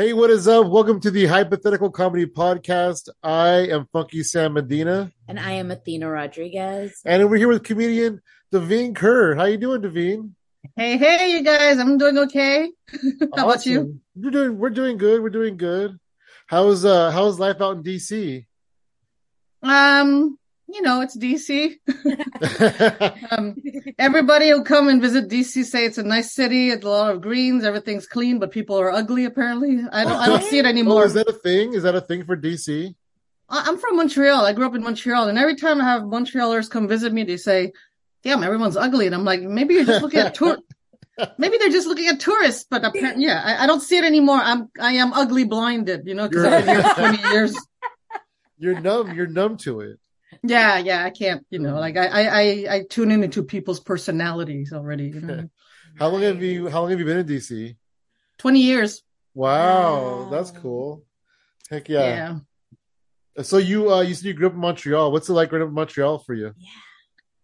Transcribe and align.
Hey, 0.00 0.14
what 0.14 0.30
is 0.30 0.48
up? 0.48 0.66
Welcome 0.68 0.98
to 1.00 1.10
the 1.10 1.26
Hypothetical 1.26 1.90
Comedy 1.90 2.24
Podcast. 2.24 3.10
I 3.22 3.68
am 3.68 3.86
Funky 3.92 4.22
Sam 4.22 4.54
Medina, 4.54 5.12
And 5.28 5.38
I 5.38 5.50
am 5.50 5.70
Athena 5.70 6.08
Rodriguez. 6.08 7.02
and 7.04 7.28
we're 7.28 7.36
here 7.36 7.48
with 7.48 7.64
comedian 7.64 8.22
Davine 8.50 8.96
Ker. 8.96 9.34
How 9.34 9.44
you 9.44 9.58
doing, 9.58 9.82
Davine? 9.82 10.30
Hey, 10.74 10.96
hey, 10.96 11.32
you 11.32 11.44
guys, 11.44 11.78
I'm 11.78 11.98
doing 11.98 12.16
okay. 12.16 12.70
How 13.36 13.44
about 13.44 13.66
you? 13.66 13.80
Awesome. 13.80 14.00
You're 14.14 14.30
doing. 14.30 14.56
We're 14.58 14.70
doing 14.70 14.96
good. 14.96 15.22
We're 15.22 15.28
doing 15.28 15.58
good. 15.58 15.98
How's 16.46 16.82
uh 16.86 17.10
How's 17.10 17.38
life 17.38 17.60
out 17.60 17.76
in 17.76 17.82
DC? 17.82 18.46
Um, 19.62 20.38
you 20.72 20.82
know, 20.82 21.00
it's 21.00 21.16
DC. 21.16 21.76
Um, 23.30 23.56
everybody 23.98 24.48
who 24.50 24.64
come 24.64 24.88
and 24.88 25.00
visit 25.00 25.28
DC 25.28 25.64
say 25.64 25.84
it's 25.84 25.98
a 25.98 26.02
nice 26.02 26.32
city, 26.34 26.70
it's 26.70 26.84
a 26.84 26.88
lot 26.88 27.14
of 27.14 27.20
greens, 27.20 27.64
everything's 27.64 28.06
clean, 28.06 28.38
but 28.38 28.50
people 28.50 28.76
are 28.80 28.90
ugly 28.90 29.24
apparently. 29.24 29.80
I 29.92 30.04
don't, 30.04 30.16
I 30.16 30.26
don't 30.26 30.42
see 30.42 30.58
it 30.58 30.64
oh, 30.66 30.68
anymore. 30.68 31.04
is 31.04 31.14
that 31.14 31.28
a 31.28 31.32
thing? 31.32 31.74
Is 31.74 31.82
that 31.84 31.94
a 31.94 32.00
thing 32.00 32.24
for 32.24 32.36
DC? 32.36 32.94
I- 33.48 33.64
I'm 33.66 33.78
from 33.78 33.96
Montreal. 33.96 34.44
I 34.44 34.52
grew 34.52 34.66
up 34.66 34.74
in 34.74 34.82
Montreal, 34.82 35.28
and 35.28 35.38
every 35.38 35.54
time 35.56 35.80
I 35.80 35.84
have 35.84 36.02
Montrealers 36.02 36.68
come 36.70 36.88
visit 36.88 37.12
me, 37.12 37.24
they 37.24 37.36
say, 37.36 37.72
"Damn, 38.24 38.42
everyone's 38.42 38.76
ugly," 38.76 39.06
and 39.06 39.14
I'm 39.14 39.24
like, 39.24 39.42
maybe 39.42 39.74
you're 39.74 39.84
just 39.84 40.02
looking 40.02 40.20
at 40.20 40.34
tour. 40.34 40.58
Maybe 41.36 41.58
they're 41.58 41.68
just 41.68 41.86
looking 41.86 42.06
at 42.06 42.18
tourists, 42.18 42.64
but 42.70 42.82
apparently, 42.82 43.26
yeah, 43.26 43.42
I, 43.44 43.64
I 43.64 43.66
don't 43.66 43.82
see 43.82 43.98
it 43.98 44.04
anymore. 44.04 44.38
I'm, 44.38 44.70
I 44.80 44.92
am 44.92 45.12
ugly 45.12 45.44
blinded, 45.44 46.06
you 46.06 46.14
know, 46.14 46.26
because 46.26 46.44
I've 46.46 46.64
been 46.64 46.82
here 46.82 46.94
20 46.94 47.34
years. 47.34 47.66
You're 48.56 48.80
numb. 48.80 49.14
You're 49.14 49.26
numb 49.26 49.58
to 49.58 49.80
it. 49.80 49.98
Yeah, 50.42 50.78
yeah, 50.78 51.04
I 51.04 51.10
can't, 51.10 51.44
you 51.50 51.58
know, 51.58 51.78
like 51.78 51.96
I, 51.96 52.06
I, 52.06 52.22
I, 52.40 52.74
I 52.76 52.82
tune 52.88 53.10
in 53.10 53.22
into 53.22 53.42
people's 53.42 53.80
personalities 53.80 54.72
already. 54.72 55.08
You 55.08 55.20
know? 55.20 55.50
How 55.98 56.08
long 56.08 56.22
have 56.22 56.42
you 56.42 56.68
How 56.68 56.82
long 56.82 56.90
have 56.90 57.00
you 57.00 57.04
been 57.04 57.18
in 57.18 57.26
DC? 57.26 57.76
20 58.38 58.60
years. 58.60 59.02
Wow, 59.34 60.22
Wow. 60.22 60.28
that's 60.30 60.50
cool. 60.50 61.04
Heck 61.70 61.88
Yeah. 61.88 62.38
yeah. 63.36 63.42
So 63.42 63.58
you 63.58 63.92
uh 63.92 64.00
you 64.02 64.14
said 64.14 64.24
you 64.26 64.34
grew 64.34 64.48
up 64.48 64.54
in 64.54 64.60
Montreal. 64.60 65.12
What's 65.12 65.28
it 65.28 65.32
like 65.32 65.50
growing 65.50 65.62
up 65.62 65.68
in 65.68 65.74
Montreal 65.74 66.18
for 66.18 66.34
you? 66.34 66.52
yeah 66.56 66.68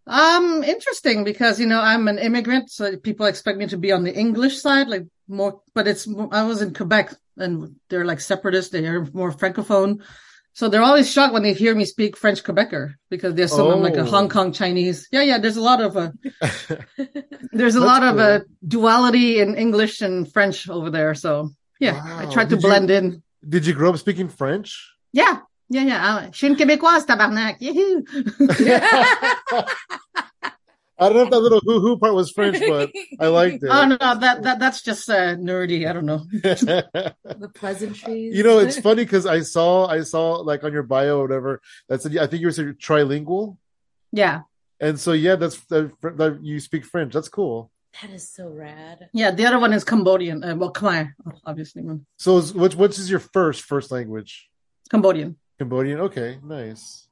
Um, 0.05 0.63
interesting 0.63 1.23
because, 1.25 1.59
you 1.59 1.65
know, 1.67 1.81
I'm 1.81 2.07
an 2.07 2.17
immigrant, 2.17 2.69
so 2.71 2.95
people 2.97 3.25
expect 3.25 3.57
me 3.57 3.67
to 3.67 3.77
be 3.77 3.91
on 3.91 4.03
the 4.03 4.15
English 4.15 4.61
side, 4.61 4.87
like 4.87 5.05
more, 5.27 5.61
but 5.73 5.87
it's, 5.87 6.07
I 6.31 6.43
was 6.43 6.61
in 6.61 6.73
Quebec 6.73 7.13
and 7.35 7.75
they're 7.89 8.05
like 8.05 8.21
separatists. 8.21 8.71
They're 8.71 9.05
more 9.13 9.31
francophone. 9.31 10.01
So 10.57 10.69
they're 10.69 10.81
always 10.81 11.11
shocked 11.11 11.33
when 11.33 11.43
they 11.43 11.53
hear 11.53 11.75
me 11.75 11.85
speak 11.85 12.17
French 12.17 12.43
Quebecer 12.43 12.95
because 13.11 13.35
they 13.35 13.43
assume 13.43 13.69
I'm 13.73 13.83
like 13.83 13.95
a 13.95 13.99
Oh. 14.01 14.05
Hong 14.05 14.27
Kong 14.27 14.51
Chinese. 14.51 15.07
Yeah, 15.11 15.21
yeah. 15.21 15.37
There's 15.37 15.55
a 15.55 15.61
lot 15.61 15.81
of, 15.81 15.95
a 15.95 16.11
there's 17.53 17.75
a 17.75 17.79
lot 17.79 18.01
of, 18.01 18.15
cool. 18.15 18.25
uh, 18.25 18.39
duality 18.67 19.39
in 19.39 19.53
English 19.55 20.01
and 20.01 20.25
French 20.33 20.67
over 20.67 20.89
there. 20.89 21.13
So 21.13 21.51
yeah, 21.79 22.01
I 22.03 22.23
Wow. 22.25 22.31
tried 22.31 22.49
to 22.49 22.55
Did 22.55 22.63
you- 22.63 22.69
blend 22.69 22.89
in. 22.89 23.21
Did 23.47 23.67
you 23.67 23.75
grow 23.75 23.91
up 23.91 23.99
speaking 23.99 24.29
French? 24.29 24.75
Yeah, 25.13 25.41
yeah, 25.69 25.83
yeah. 25.83 26.15
Uh, 26.15 26.21
Je 26.31 26.37
suis 26.39 26.47
une 26.49 26.55
Québécoise, 26.57 27.05
tabarnak. 27.05 27.61
Yahoo! 30.99 31.05
I 31.05 31.09
don't 31.09 31.17
know 31.17 31.23
if 31.23 31.29
that 31.31 31.39
little 31.39 31.59
hoo 31.59 31.79
hoo 31.79 31.97
part 31.97 32.13
was 32.13 32.31
French, 32.31 32.59
but 32.59 32.91
I 33.19 33.27
liked 33.27 33.63
it. 33.63 33.67
oh 33.71 33.85
no, 33.85 33.97
that 33.97 34.43
that 34.43 34.59
that's 34.59 34.81
just 34.81 35.09
uh, 35.09 35.35
nerdy. 35.35 35.89
I 35.89 35.93
don't 35.93 36.05
know. 36.05 36.19
the 36.31 37.51
pleasantries. 37.53 38.35
you 38.35 38.43
know, 38.43 38.59
it's 38.59 38.79
funny 38.79 39.03
because 39.03 39.25
I 39.25 39.41
saw 39.41 39.87
I 39.87 40.01
saw 40.01 40.35
like 40.35 40.63
on 40.63 40.73
your 40.73 40.83
bio 40.83 41.19
or 41.19 41.21
whatever 41.23 41.61
that 41.89 42.01
said 42.01 42.17
I 42.17 42.27
think 42.27 42.41
you 42.41 42.47
were 42.47 42.51
saying 42.51 42.75
trilingual, 42.81 43.57
Yeah, 44.11 44.41
and 44.79 44.99
so 44.99 45.11
yeah, 45.13 45.35
that's 45.35 45.57
that, 45.65 45.91
that 46.01 46.39
you 46.41 46.59
speak 46.59 46.85
French. 46.85 47.13
That's 47.13 47.29
cool. 47.29 47.71
That 48.01 48.11
is 48.11 48.29
so 48.29 48.47
rad. 48.47 49.09
yeah. 49.11 49.31
The 49.31 49.45
other 49.47 49.57
one 49.57 49.73
is 49.73 49.83
Cambodian. 49.83 50.43
Uh, 50.43 50.55
well, 50.55 50.71
Khmer, 50.71 51.13
obviously. 51.45 51.83
So, 52.17 52.37
is, 52.37 52.53
which 52.53 52.75
which 52.75 52.99
is 52.99 53.09
your 53.09 53.19
first 53.19 53.63
first 53.63 53.91
language? 53.91 54.49
Cambodian. 54.91 55.37
Cambodian. 55.57 55.99
Okay, 56.01 56.37
nice. 56.43 57.07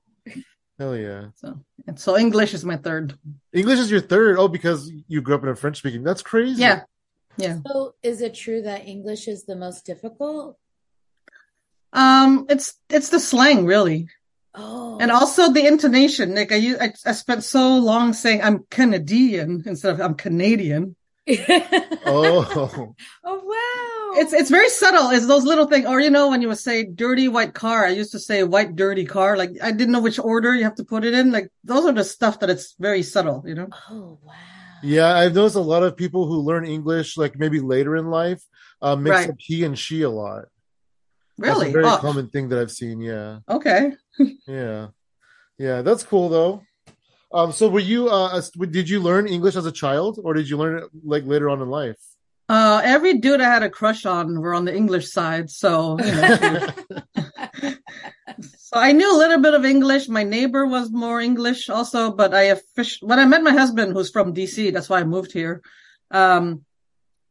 Hell 0.78 0.96
yeah. 0.98 1.28
So, 1.36 1.60
and 1.88 1.98
so 2.00 2.18
English 2.18 2.54
is 2.54 2.66
my 2.66 2.76
third. 2.78 3.18
English 3.54 3.80
is 3.80 3.90
your 3.90 4.02
third. 4.02 4.38
Oh, 4.38 4.48
because 4.50 4.92
you 5.08 5.22
grew 5.22 5.36
up 5.36 5.44
in 5.44 5.50
a 5.50 5.56
French 5.56 5.78
speaking. 5.78 6.04
That's 6.04 6.22
crazy. 6.22 6.62
Yeah, 6.62 6.82
yeah. 7.38 7.60
So 7.66 7.96
is 8.04 8.22
it 8.22 8.34
true 8.36 8.62
that 8.64 8.86
English 8.86 9.28
is 9.28 9.46
the 9.46 9.56
most 9.56 9.86
difficult? 9.86 10.58
Um, 11.94 12.46
it's 12.50 12.74
it's 12.90 13.08
the 13.10 13.22
slang 13.22 13.66
really, 13.66 14.10
Oh. 14.54 14.98
and 15.00 15.12
also 15.12 15.52
the 15.52 15.66
intonation. 15.66 16.36
Like 16.36 16.52
I 16.52 16.56
use, 16.56 16.78
I, 16.80 16.92
I 17.06 17.14
spent 17.14 17.46
so 17.46 17.78
long 17.78 18.12
saying 18.12 18.42
I'm 18.42 18.66
Canadian 18.70 19.64
instead 19.66 19.94
of 19.94 20.02
I'm 20.02 20.16
Canadian. 20.16 20.96
Oh, 22.08 22.94
oh 23.24 23.42
wow. 23.44 23.75
It's 24.18 24.34
it's 24.34 24.50
very 24.50 24.70
subtle. 24.70 25.10
It's 25.12 25.28
those 25.28 25.44
little 25.44 25.66
things, 25.68 25.86
or 25.86 26.00
you 26.00 26.10
know, 26.10 26.30
when 26.30 26.42
you 26.42 26.48
would 26.48 26.58
say 26.58 26.84
dirty 26.86 27.28
white 27.28 27.54
car, 27.54 27.86
I 27.86 27.90
used 27.90 28.12
to 28.14 28.20
say 28.20 28.44
white 28.44 28.76
dirty 28.76 29.06
car. 29.06 29.38
Like 29.38 29.52
I 29.62 29.72
didn't 29.72 29.92
know 29.92 30.02
which 30.02 30.20
order 30.20 30.54
you 30.56 30.64
have 30.64 30.76
to 30.76 30.84
put 30.86 31.04
it 31.04 31.14
in. 31.14 31.32
Like 31.32 31.50
those 31.64 31.86
are 31.86 31.92
the 31.94 32.04
stuff 32.04 32.40
that 32.40 32.50
it's 32.50 32.76
very 32.80 33.04
subtle, 33.04 33.44
you 33.46 33.56
know. 33.56 33.68
Oh 33.90 34.18
wow. 34.24 34.34
yeah. 34.84 35.14
I've 35.16 35.36
noticed 35.36 35.56
a 35.56 35.60
lot 35.62 35.84
of 35.84 35.98
people 35.98 36.28
who 36.28 36.40
learn 36.42 36.66
English, 36.66 37.18
like 37.18 37.38
maybe 37.38 37.60
later 37.60 37.96
in 37.96 38.08
life, 38.10 38.42
uh, 38.82 38.96
mix 38.96 39.12
Right. 39.16 39.30
up 39.30 39.36
he 39.40 39.64
and 39.64 39.78
she 39.78 40.02
a 40.04 40.10
lot. 40.10 40.46
Really? 41.38 41.66
That's 41.66 41.70
a 41.70 41.74
very 41.74 41.86
Oh, 41.86 41.98
common 41.98 42.30
thing 42.30 42.50
that 42.50 42.60
I've 42.60 42.72
seen. 42.72 43.02
Yeah. 43.02 43.40
okay. 43.50 43.92
Yeah. 44.48 44.88
Yeah. 45.58 45.82
That's 45.82 46.04
cool 46.04 46.30
though. 46.30 46.64
Um, 47.34 47.52
so 47.52 47.68
were 47.68 47.82
you, 47.82 48.08
uh, 48.08 48.42
did 48.72 48.88
you 48.88 49.02
learn 49.02 49.28
English 49.28 49.58
as 49.58 49.66
a 49.66 49.72
child 49.72 50.20
or 50.24 50.34
did 50.34 50.48
you 50.50 50.56
learn 50.56 50.78
it 50.80 50.86
like 51.04 51.26
later 51.26 51.50
on 51.50 51.62
in 51.62 51.68
life? 51.70 52.00
Uh, 52.48 52.82
every 52.84 53.16
dude 53.16 53.42
I 53.42 53.52
had 53.52 53.64
a 53.64 53.70
crush 53.70 54.06
on 54.06 54.40
were 54.40 54.54
on 54.54 54.66
the 54.66 54.76
English 54.76 55.12
side, 55.12 55.50
so 55.50 55.98
you 56.00 56.12
know, 56.12 56.68
so 58.40 58.76
I 58.76 58.92
knew 58.92 59.16
a 59.16 59.18
little 59.18 59.40
bit 59.40 59.56
of 59.56 59.66
English. 59.66 60.08
My 60.08 60.24
neighbor 60.24 60.66
was 60.68 60.92
more 60.92 61.20
English 61.20 61.70
also, 61.70 62.12
but 62.12 62.36
I 62.36 62.56
when 63.02 63.20
I 63.20 63.26
met 63.26 63.42
my 63.42 63.52
husband, 63.52 63.94
who's 63.94 64.12
from 64.12 64.36
DC, 64.36 64.72
that's 64.72 64.90
why 64.90 65.00
I 65.00 65.06
moved 65.06 65.32
here. 65.32 65.64
Um, 66.12 66.66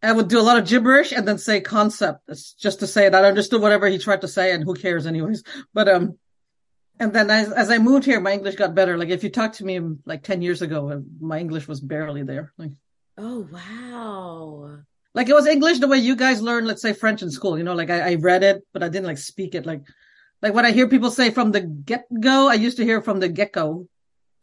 I 0.02 0.10
would 0.10 0.28
do 0.28 0.40
a 0.40 0.42
lot 0.42 0.58
of 0.58 0.66
gibberish 0.68 1.12
and 1.12 1.26
then 1.26 1.38
say 1.38 1.60
concept. 1.60 2.22
It's 2.28 2.52
just 2.52 2.80
to 2.80 2.86
say 2.88 3.08
that 3.08 3.24
I 3.24 3.28
understood 3.28 3.62
whatever 3.62 3.86
he 3.86 3.98
tried 3.98 4.22
to 4.22 4.28
say, 4.28 4.52
and 4.52 4.64
who 4.64 4.74
cares 4.74 5.06
anyways. 5.06 5.44
But 5.72 5.88
um, 5.88 6.18
and 6.98 7.12
then 7.12 7.30
as 7.30 7.52
as 7.52 7.70
I 7.70 7.78
moved 7.78 8.04
here, 8.04 8.20
my 8.20 8.32
English 8.32 8.56
got 8.56 8.74
better. 8.74 8.98
Like 8.98 9.10
if 9.10 9.22
you 9.22 9.30
talked 9.30 9.56
to 9.56 9.64
me 9.64 9.80
like 10.04 10.24
ten 10.24 10.42
years 10.42 10.60
ago, 10.60 11.04
my 11.20 11.38
English 11.38 11.68
was 11.68 11.80
barely 11.80 12.24
there. 12.24 12.52
Like 12.58 12.72
Oh 13.16 13.46
wow. 13.52 14.80
Like 15.14 15.28
it 15.28 15.34
was 15.34 15.46
English 15.46 15.78
the 15.78 15.88
way 15.88 15.98
you 15.98 16.16
guys 16.16 16.42
learn, 16.42 16.64
let's 16.66 16.82
say 16.82 16.92
French 16.92 17.22
in 17.22 17.30
school. 17.30 17.56
You 17.56 17.64
know, 17.64 17.74
like 17.74 17.90
I, 17.90 18.12
I 18.12 18.14
read 18.16 18.42
it, 18.42 18.66
but 18.72 18.82
I 18.82 18.88
didn't 18.88 19.06
like 19.06 19.18
speak 19.18 19.54
it. 19.54 19.64
Like 19.66 19.82
like 20.42 20.54
when 20.54 20.66
I 20.66 20.72
hear 20.72 20.88
people 20.88 21.10
say 21.10 21.30
from 21.30 21.52
the 21.52 21.60
get 21.60 22.06
go, 22.20 22.48
I 22.48 22.54
used 22.54 22.76
to 22.78 22.84
hear 22.84 23.00
from 23.00 23.20
the 23.20 23.28
get 23.28 23.52
go. 23.52 23.88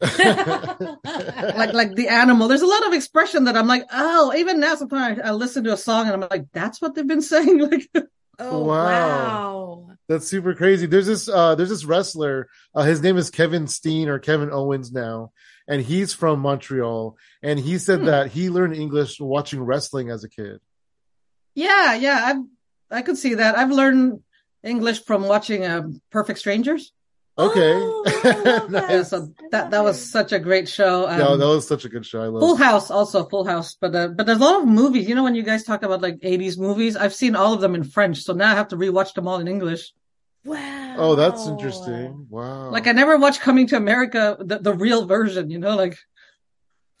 like 0.02 1.72
like 1.74 1.94
the 1.94 2.08
animal. 2.10 2.48
There's 2.48 2.62
a 2.62 2.66
lot 2.66 2.86
of 2.86 2.92
expression 2.92 3.44
that 3.44 3.56
I'm 3.56 3.66
like, 3.68 3.84
oh, 3.92 4.34
even 4.36 4.60
now 4.60 4.74
sometimes 4.74 5.20
I, 5.20 5.28
I 5.28 5.30
listen 5.32 5.64
to 5.64 5.72
a 5.72 5.76
song 5.76 6.06
and 6.06 6.14
I'm 6.14 6.28
like, 6.28 6.46
that's 6.52 6.80
what 6.82 6.94
they've 6.94 7.06
been 7.06 7.22
saying. 7.34 7.58
Like, 7.58 7.88
Oh 8.38 8.64
Wow. 8.64 8.84
wow. 8.86 9.88
That's 10.08 10.26
super 10.26 10.54
crazy. 10.54 10.86
There's 10.86 11.06
this 11.06 11.28
uh 11.28 11.54
there's 11.54 11.68
this 11.68 11.84
wrestler. 11.84 12.48
Uh 12.74 12.82
his 12.82 13.00
name 13.02 13.16
is 13.16 13.30
Kevin 13.30 13.66
Steen 13.68 14.08
or 14.08 14.18
Kevin 14.18 14.50
Owens 14.50 14.90
now, 14.92 15.32
and 15.72 15.80
he's 15.90 16.10
from 16.20 16.40
Montreal. 16.48 17.16
And 17.48 17.56
he 17.68 17.74
said 17.86 18.00
Hmm. 18.00 18.06
that 18.12 18.24
he 18.36 18.50
learned 18.56 18.74
English 18.84 19.12
watching 19.20 19.60
wrestling 19.70 20.10
as 20.14 20.22
a 20.24 20.28
kid. 20.38 20.58
yeah, 21.54 21.94
yeah, 22.06 22.18
I 22.28 22.32
I 22.98 23.02
could 23.06 23.18
see 23.24 23.34
that. 23.40 23.56
I've 23.60 23.70
learned 23.80 24.20
English 24.62 24.98
from 25.08 25.20
watching 25.34 25.60
uh, 25.64 25.82
Perfect 26.16 26.38
Strangers. 26.38 26.92
Okay. 27.46 27.72
Oh, 27.74 28.04
I 28.06 28.30
love 28.44 28.70
Nice. 28.70 28.90
Yeah, 28.90 29.02
so 29.12 29.18
that 29.52 29.70
that 29.72 29.82
was 29.88 29.96
such 30.16 30.30
a 30.32 30.38
great 30.48 30.68
show. 30.68 31.08
Um, 31.08 31.18
no, 31.18 31.36
that 31.40 31.46
was 31.56 31.66
such 31.66 31.84
a 31.86 31.90
good 31.94 32.04
show. 32.10 32.20
I 32.22 32.28
love 32.32 32.42
Full 32.44 32.56
House, 32.68 32.90
also 32.90 33.24
Full 33.32 33.46
House, 33.52 33.70
but 33.80 33.92
uh, 33.96 34.08
but 34.16 34.26
there's 34.26 34.42
a 34.44 34.44
lot 34.50 34.60
of 34.62 34.68
movies. 34.68 35.08
You 35.08 35.14
know, 35.16 35.24
when 35.24 35.34
you 35.34 35.42
guys 35.50 35.64
talk 35.64 35.82
about 35.82 36.02
like 36.02 36.18
'80s 36.20 36.58
movies, 36.66 36.94
I've 37.02 37.14
seen 37.22 37.34
all 37.34 37.52
of 37.56 37.60
them 37.64 37.74
in 37.74 37.84
French, 37.84 38.18
so 38.26 38.34
now 38.34 38.50
I 38.52 38.54
have 38.60 38.68
to 38.72 38.76
rewatch 38.76 39.14
them 39.14 39.26
all 39.28 39.40
in 39.40 39.48
English. 39.48 39.92
Wow. 40.44 40.94
Oh, 40.98 41.14
that's 41.14 41.46
interesting. 41.46 42.26
Wow. 42.28 42.70
Like 42.70 42.86
I 42.86 42.92
never 42.92 43.16
watched 43.16 43.40
Coming 43.40 43.66
to 43.68 43.76
America, 43.76 44.36
the, 44.40 44.58
the 44.58 44.74
real 44.74 45.06
version. 45.06 45.50
You 45.50 45.58
know, 45.58 45.76
like 45.76 45.96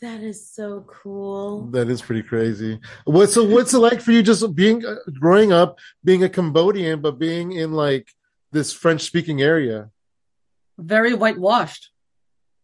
That 0.00 0.22
is 0.22 0.48
so 0.48 0.84
cool. 0.88 1.66
That 1.72 1.88
is 1.88 2.00
pretty 2.02 2.22
crazy. 2.22 2.80
What 3.04 3.30
so 3.30 3.44
what's 3.44 3.74
it 3.74 3.78
like 3.78 4.00
for 4.00 4.12
you 4.12 4.22
just 4.22 4.54
being 4.54 4.84
uh, 4.84 4.96
growing 5.20 5.52
up 5.52 5.78
being 6.04 6.22
a 6.24 6.28
Cambodian 6.28 7.00
but 7.00 7.18
being 7.18 7.52
in 7.52 7.72
like 7.72 8.08
this 8.52 8.72
French 8.72 9.02
speaking 9.02 9.42
area? 9.42 9.90
very 10.78 11.14
whitewashed. 11.14 11.90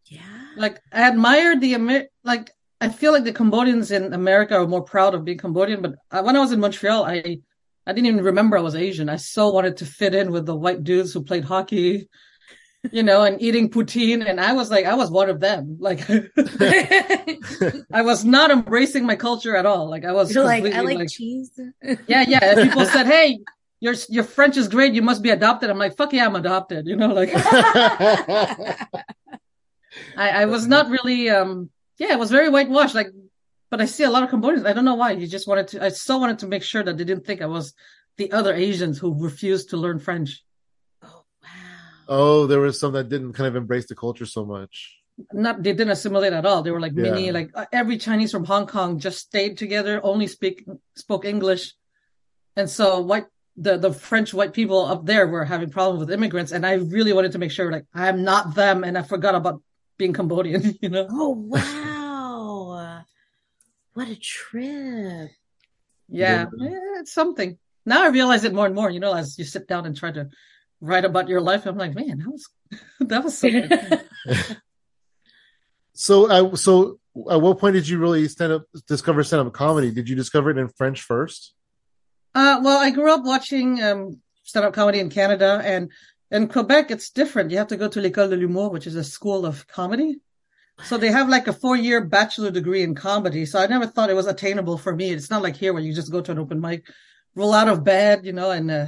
Yeah. 0.06 0.22
Like 0.56 0.80
I 0.92 1.02
admire 1.02 1.58
the 1.58 1.75
Amer- 1.75 2.08
like 2.25 2.50
I 2.80 2.88
feel 2.88 3.12
like 3.12 3.25
the 3.25 3.32
Cambodians 3.32 3.90
in 3.90 4.12
America 4.14 4.54
are 4.56 4.66
more 4.66 4.82
proud 4.82 5.14
of 5.14 5.25
being 5.25 5.38
Cambodian. 5.38 5.82
But 5.82 5.94
uh, 6.10 6.22
when 6.22 6.36
I 6.36 6.40
was 6.40 6.52
in 6.52 6.60
Montreal, 6.60 7.04
I 7.04 7.40
I 7.88 7.93
didn't 7.93 8.06
even 8.06 8.25
remember 8.25 8.58
I 8.58 8.61
was 8.61 8.75
Asian. 8.75 9.08
I 9.08 9.17
so 9.17 9.49
wanted 9.49 9.79
to 9.79 9.87
fit 9.87 10.14
in 10.14 10.31
with 10.31 10.44
the 10.44 10.55
white 10.55 10.85
dudes 10.85 11.12
who 11.12 11.23
played 11.23 11.44
hockey, 11.44 12.11
you 12.93 13.02
know, 13.02 13.25
and 13.25 13.40
eating 13.40 13.70
poutine. 13.70 14.29
And 14.29 14.38
I 14.38 14.52
was 14.52 14.70
like, 14.70 14.85
I 14.85 14.94
was 14.94 15.11
one 15.11 15.31
of 15.31 15.40
them. 15.40 15.79
Like 15.81 16.08
I 17.90 18.02
was 18.02 18.26
not 18.26 18.50
embracing 18.50 19.06
my 19.06 19.17
culture 19.17 19.56
at 19.56 19.64
all. 19.64 19.88
Like 19.88 20.05
I 20.05 20.12
was 20.12 20.37
like, 20.37 20.64
I 20.64 20.70
completely, 20.70 20.96
like, 20.99 21.11
cheese. 21.11 21.58
yeah, 22.06 22.25
yeah. 22.29 22.40
And 22.43 22.69
people 22.69 22.85
said, 22.94 23.06
"Hey, 23.06 23.38
your 23.81 23.94
your 24.11 24.25
French 24.25 24.58
is 24.58 24.69
great. 24.69 24.93
You 24.93 25.02
must 25.02 25.23
be 25.23 25.31
adopted. 25.31 25.70
I'm 25.70 25.79
like, 25.79 25.96
fuck 25.96 26.12
yeah, 26.12 26.26
I'm 26.26 26.37
adopted. 26.37 26.87
You 26.87 26.96
know, 26.96 27.08
like 27.14 27.31
I, 30.17 30.43
I 30.43 30.44
was 30.44 30.67
not 30.67 30.90
really, 30.90 31.31
um, 31.31 31.70
yeah, 31.99 32.12
it 32.12 32.19
was 32.19 32.31
very 32.31 32.49
whitewashed. 32.49 32.94
Like, 32.94 33.08
but 33.70 33.80
I 33.80 33.84
see 33.86 34.04
a 34.04 34.10
lot 34.10 34.22
of 34.22 34.30
Cambodians. 34.30 34.66
I 34.66 34.72
don't 34.72 34.84
know 34.84 34.94
why. 34.94 35.12
You 35.12 35.26
just 35.26 35.46
wanted 35.46 35.68
to, 35.68 35.84
I 35.84 35.90
still 35.90 36.20
wanted 36.20 36.38
to 36.40 36.46
make 36.46 36.62
sure 36.62 36.82
that 36.82 36.96
they 36.96 37.04
didn't 37.04 37.26
think 37.26 37.42
I 37.42 37.46
was 37.46 37.74
the 38.16 38.32
other 38.32 38.54
Asians 38.54 38.98
who 38.98 39.14
refused 39.22 39.70
to 39.70 39.76
learn 39.76 39.98
French. 39.98 40.42
Oh 41.02 41.22
wow. 41.42 41.48
oh, 42.08 42.46
there 42.46 42.60
was 42.60 42.80
some 42.80 42.92
that 42.92 43.08
didn't 43.08 43.34
kind 43.34 43.46
of 43.46 43.56
embrace 43.56 43.86
the 43.86 43.94
culture 43.94 44.26
so 44.26 44.44
much. 44.44 44.96
Not, 45.32 45.62
they 45.62 45.72
didn't 45.72 45.90
assimilate 45.90 46.32
at 46.32 46.46
all. 46.46 46.62
They 46.62 46.70
were 46.70 46.80
like 46.80 46.92
Yeah. 46.94 47.02
mini, 47.10 47.32
like 47.32 47.50
uh, 47.54 47.66
every 47.72 47.98
Chinese 47.98 48.30
from 48.30 48.44
Hong 48.44 48.66
Kong 48.66 48.98
just 49.00 49.18
stayed 49.18 49.58
together, 49.58 50.00
only 50.04 50.26
speak, 50.28 50.64
spoke 50.96 51.24
English. 51.24 51.74
And 52.56 52.70
so 52.70 53.00
white, 53.00 53.26
the, 53.56 53.76
the 53.76 53.92
French 53.92 54.32
white 54.32 54.52
people 54.52 54.84
up 54.86 55.04
there 55.06 55.26
were 55.26 55.44
having 55.44 55.70
problems 55.70 56.00
with 56.00 56.12
immigrants. 56.12 56.52
And 56.52 56.64
I 56.64 56.74
really 56.74 57.12
wanted 57.12 57.32
to 57.32 57.38
make 57.38 57.50
sure 57.50 57.70
like 57.72 57.84
I'm 57.92 58.22
not 58.22 58.54
them. 58.54 58.84
And 58.84 58.96
I 58.96 59.02
forgot 59.02 59.34
about 59.34 59.60
being 59.96 60.12
Cambodian, 60.12 60.76
you 60.80 60.88
know? 60.88 61.06
Oh 61.10 61.30
wow. 61.30 61.88
What 63.98 64.08
a 64.08 64.14
trip. 64.14 65.32
Yeah, 66.08 66.46
yeah, 66.56 66.78
it's 67.00 67.12
something. 67.12 67.58
Now 67.84 68.04
I 68.04 68.08
realize 68.08 68.44
it 68.44 68.54
more 68.54 68.66
and 68.66 68.74
more, 68.74 68.90
you 68.90 69.00
know, 69.00 69.12
as 69.12 69.36
you 69.36 69.44
sit 69.44 69.66
down 69.66 69.86
and 69.86 69.96
try 69.96 70.12
to 70.12 70.28
write 70.80 71.04
about 71.04 71.28
your 71.28 71.40
life. 71.40 71.66
I'm 71.66 71.76
like, 71.76 71.96
man, 71.96 72.18
that 72.18 72.28
was, 72.30 72.48
that 73.00 73.24
was 73.24 73.36
something. 73.36 73.70
So, 75.94 76.30
I 76.30 76.54
so 76.54 77.00
at 77.28 77.40
what 77.40 77.58
point 77.58 77.74
did 77.74 77.88
you 77.88 77.98
really 77.98 78.28
stand 78.28 78.52
up 78.52 78.66
discover 78.86 79.24
stand 79.24 79.44
up 79.44 79.52
comedy? 79.52 79.90
Did 79.90 80.08
you 80.08 80.14
discover 80.14 80.48
it 80.52 80.56
in 80.56 80.68
French 80.68 81.02
first? 81.02 81.54
Uh, 82.36 82.60
well, 82.62 82.78
I 82.78 82.90
grew 82.90 83.12
up 83.12 83.24
watching, 83.24 83.82
um, 83.82 84.20
stand-up 84.44 84.74
comedy 84.74 85.00
in 85.00 85.10
Canada 85.10 85.60
and 85.64 85.90
in 86.30 86.46
Quebec, 86.46 86.92
it's 86.92 87.10
different. 87.10 87.50
You 87.50 87.58
have 87.58 87.66
to 87.68 87.76
go 87.76 87.88
to 87.88 88.00
l'École 88.00 88.30
de 88.30 88.36
l'Humour, 88.36 88.70
which 88.70 88.86
is 88.86 88.94
a 88.94 89.02
school 89.02 89.44
of 89.44 89.66
comedy. 89.66 90.20
So 90.84 90.96
they 90.96 91.10
have 91.10 91.28
like 91.28 91.48
a 91.48 91.52
four-year 91.52 92.04
bachelor 92.04 92.50
degree 92.50 92.82
in 92.82 92.94
comedy. 92.94 93.46
So 93.46 93.58
I 93.58 93.66
never 93.66 93.86
thought 93.86 94.10
it 94.10 94.16
was 94.16 94.26
attainable 94.26 94.78
for 94.78 94.94
me. 94.94 95.10
It's 95.10 95.30
not 95.30 95.42
like 95.42 95.56
here 95.56 95.72
where 95.72 95.82
you 95.82 95.94
just 95.94 96.12
go 96.12 96.20
to 96.20 96.32
an 96.32 96.38
open 96.38 96.60
mic, 96.60 96.86
roll 97.34 97.52
out 97.52 97.69
of 97.69 97.84
bed, 97.84 98.25
you 98.25 98.32
know, 98.32 98.50
and, 98.50 98.70
uh, 98.70 98.86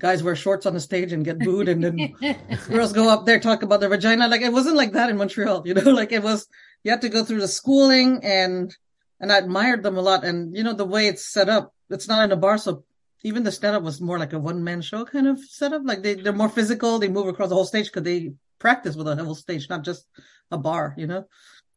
guys 0.00 0.22
wear 0.22 0.34
shorts 0.34 0.66
on 0.66 0.74
the 0.74 0.80
stage 0.80 1.12
and 1.12 1.24
get 1.24 1.38
booed 1.38 1.68
and 1.68 1.84
then 1.84 2.14
girls 2.68 2.92
go 2.92 3.08
up 3.08 3.24
there 3.24 3.38
talk 3.38 3.62
about 3.62 3.78
their 3.78 3.88
vagina 3.88 4.26
like 4.26 4.40
it 4.40 4.52
wasn't 4.52 4.74
like 4.74 4.92
that 4.92 5.08
in 5.08 5.16
montreal 5.16 5.62
you 5.66 5.74
know 5.74 5.90
like 5.92 6.10
it 6.10 6.22
was 6.22 6.48
you 6.82 6.90
had 6.90 7.02
to 7.02 7.08
go 7.08 7.24
through 7.24 7.40
the 7.40 7.46
schooling 7.46 8.18
and 8.24 8.74
and 9.20 9.30
i 9.30 9.38
admired 9.38 9.82
them 9.84 9.96
a 9.96 10.00
lot 10.00 10.24
and 10.24 10.56
you 10.56 10.64
know 10.64 10.72
the 10.72 10.84
way 10.84 11.06
it's 11.06 11.30
set 11.32 11.48
up 11.48 11.72
it's 11.88 12.08
not 12.08 12.24
in 12.24 12.32
a 12.32 12.36
bar 12.36 12.58
so 12.58 12.82
even 13.22 13.44
the 13.44 13.52
stand-up 13.52 13.84
was 13.84 14.00
more 14.00 14.18
like 14.18 14.32
a 14.32 14.38
one-man 14.38 14.82
show 14.82 15.04
kind 15.04 15.28
of 15.28 15.38
setup 15.38 15.82
like 15.84 16.02
they, 16.02 16.14
they're 16.14 16.32
more 16.32 16.48
physical 16.48 16.98
they 16.98 17.08
move 17.08 17.28
across 17.28 17.48
the 17.48 17.54
whole 17.54 17.64
stage 17.64 17.86
because 17.86 18.02
they 18.02 18.32
practice 18.58 18.96
with 18.96 19.06
a 19.06 19.16
whole 19.16 19.36
stage 19.36 19.68
not 19.68 19.84
just 19.84 20.06
a 20.52 20.58
bar 20.58 20.94
you 20.96 21.06
know 21.06 21.24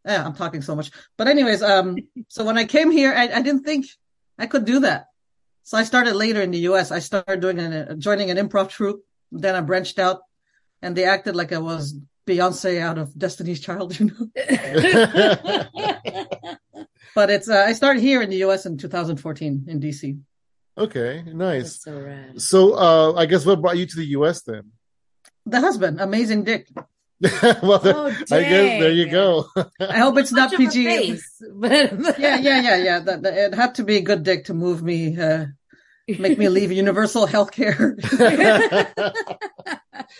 yeah 0.05 0.23
i'm 0.25 0.35
talking 0.35 0.61
so 0.61 0.75
much 0.75 0.91
but 1.17 1.27
anyways 1.27 1.63
um 1.63 1.97
so 2.27 2.45
when 2.45 2.57
i 2.57 2.65
came 2.65 2.91
here 2.91 3.13
i, 3.13 3.23
I 3.23 3.41
didn't 3.41 3.63
think 3.63 3.87
i 4.37 4.45
could 4.45 4.65
do 4.65 4.81
that 4.81 5.07
so 5.65 5.77
I 5.79 5.83
started 5.83 6.15
later 6.15 6.41
in 6.41 6.51
the 6.51 6.59
US. 6.69 6.91
I 6.91 6.99
started 6.99 7.41
doing 7.41 7.57
an, 7.57 7.99
joining 7.99 8.29
an 8.29 8.37
improv 8.37 8.69
troupe. 8.69 9.03
Then 9.31 9.55
I 9.55 9.61
branched 9.61 9.97
out 9.97 10.21
and 10.83 10.95
they 10.95 11.05
acted 11.05 11.35
like 11.35 11.51
I 11.51 11.57
was 11.57 11.95
Beyonce 12.27 12.79
out 12.79 12.99
of 12.99 13.17
Destiny's 13.17 13.59
Child, 13.59 13.99
you 13.99 14.05
know. 14.05 14.29
but 17.15 17.31
it's, 17.31 17.49
uh, 17.49 17.65
I 17.67 17.73
started 17.73 18.01
here 18.01 18.21
in 18.21 18.29
the 18.29 18.43
US 18.45 18.67
in 18.67 18.77
2014 18.77 19.65
in 19.67 19.79
DC. 19.79 20.19
Okay, 20.77 21.23
nice. 21.33 21.79
That's 21.79 21.83
so 21.83 21.99
rad. 21.99 22.39
So, 22.39 22.73
uh, 22.75 23.13
I 23.13 23.25
guess 23.25 23.43
what 23.43 23.59
brought 23.59 23.77
you 23.77 23.87
to 23.87 23.95
the 23.95 24.05
U.S. 24.17 24.43
then? 24.43 24.71
The 25.47 25.61
husband, 25.61 25.99
amazing 25.99 26.43
dick. 26.43 26.67
well, 27.63 27.81
Oh, 27.83 28.07
I 28.31 28.41
guess 28.41 28.79
there 28.79 28.91
you 28.91 29.09
go. 29.09 29.45
I 29.79 29.99
hope 29.99 30.17
it's 30.17 30.31
not 30.33 30.51
Much 30.51 30.57
PG. 30.73 30.85
face, 30.85 31.41
but 31.53 31.71
Yeah, 32.19 32.37
yeah, 32.37 32.61
yeah, 32.61 32.75
yeah. 32.75 32.99
That, 32.99 33.21
that- 33.23 33.33
it 33.37 33.53
had 33.55 33.75
to 33.75 33.83
be 33.83 33.97
a 33.97 34.01
good 34.01 34.23
dick 34.23 34.45
to 34.45 34.53
move 34.53 34.83
me, 34.83 35.17
uh, 35.17 35.45
make 36.07 36.37
me 36.37 36.49
leave 36.49 36.71
universal 36.71 37.25
healthcare. 37.25 37.95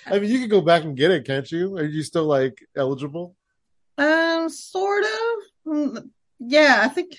I 0.08 0.20
mean, 0.20 0.32
you 0.32 0.40
can 0.40 0.50
go 0.50 0.62
back 0.62 0.84
and 0.84 0.96
get 0.98 1.12
it, 1.12 1.26
can't 1.26 1.52
you? 1.52 1.78
Are 1.78 1.84
you 1.84 2.02
still 2.04 2.26
like 2.26 2.60
eligible? 2.76 3.36
Um, 3.98 4.50
sort 4.50 5.04
of. 5.04 5.74
Mm, 5.74 6.10
Yeah, 6.40 6.80
I 6.82 6.88
think 6.90 7.16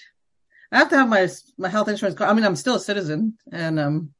I 0.72 0.78
have 0.78 0.88
to 0.90 0.96
have 0.96 1.08
my 1.08 1.28
my 1.58 1.68
health 1.68 1.88
insurance 1.88 2.16
card. 2.16 2.30
I 2.30 2.34
mean, 2.34 2.44
I'm 2.44 2.56
still 2.56 2.76
a 2.76 2.80
citizen, 2.80 3.36
and 3.52 3.78
um, 3.78 4.10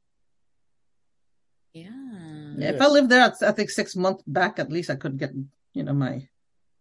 yeah. 1.73 2.06
Yeah, 2.57 2.71
if 2.71 2.81
I 2.81 2.87
lived 2.87 3.09
there, 3.09 3.33
I 3.41 3.51
think 3.51 3.69
six 3.69 3.95
months 3.95 4.23
back 4.27 4.59
at 4.59 4.71
least, 4.71 4.89
I 4.89 4.95
could 4.95 5.17
get 5.17 5.31
you 5.73 5.83
know 5.83 5.93
my 5.93 6.27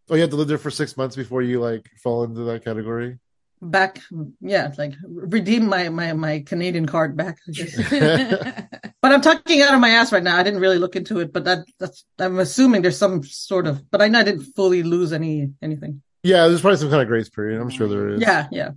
Oh, 0.09 0.15
you 0.15 0.21
have 0.21 0.31
to 0.31 0.37
live 0.37 0.49
there 0.49 0.59
for 0.59 0.71
six 0.71 0.97
months 0.97 1.17
before 1.17 1.43
you 1.43 1.61
like 1.61 1.91
fall 2.03 2.23
into 2.25 2.43
that 2.45 2.65
category. 2.65 3.19
back. 3.61 4.01
Yeah, 4.41 4.73
like 4.79 4.95
redeem 5.05 5.67
my 5.69 5.89
my 5.89 6.13
my 6.13 6.41
Canadian 6.47 6.87
card 6.87 7.17
back. 7.17 7.39
But 9.03 9.13
I'm 9.13 9.21
talking 9.21 9.63
out 9.63 9.75
of 9.75 9.81
my 9.81 9.91
ass 9.91 10.11
right 10.13 10.23
now. 10.23 10.37
I 10.37 10.43
didn't 10.43 10.61
really 10.61 10.79
look 10.79 10.97
into 10.97 11.21
it, 11.21 11.33
but 11.33 11.45
that 11.45 11.61
that's 11.79 12.05
I'm 12.19 12.39
assuming 12.41 12.83
there's 12.83 12.99
some 12.99 13.23
sort 13.23 13.67
of. 13.69 13.89
But 13.91 14.03
I 14.03 14.09
know 14.09 14.19
I 14.21 14.25
didn't 14.25 14.47
fully 14.57 14.83
lose 14.83 15.13
any 15.13 15.53
anything. 15.63 16.03
Yeah, 16.23 16.49
there's 16.49 16.61
probably 16.61 16.79
some 16.79 16.91
kind 16.91 17.03
of 17.03 17.09
grace 17.09 17.29
period. 17.29 17.61
I'm 17.61 17.71
sure 17.71 17.87
there 17.89 18.09
is. 18.09 18.21
Yeah, 18.21 18.49
yeah. 18.51 18.71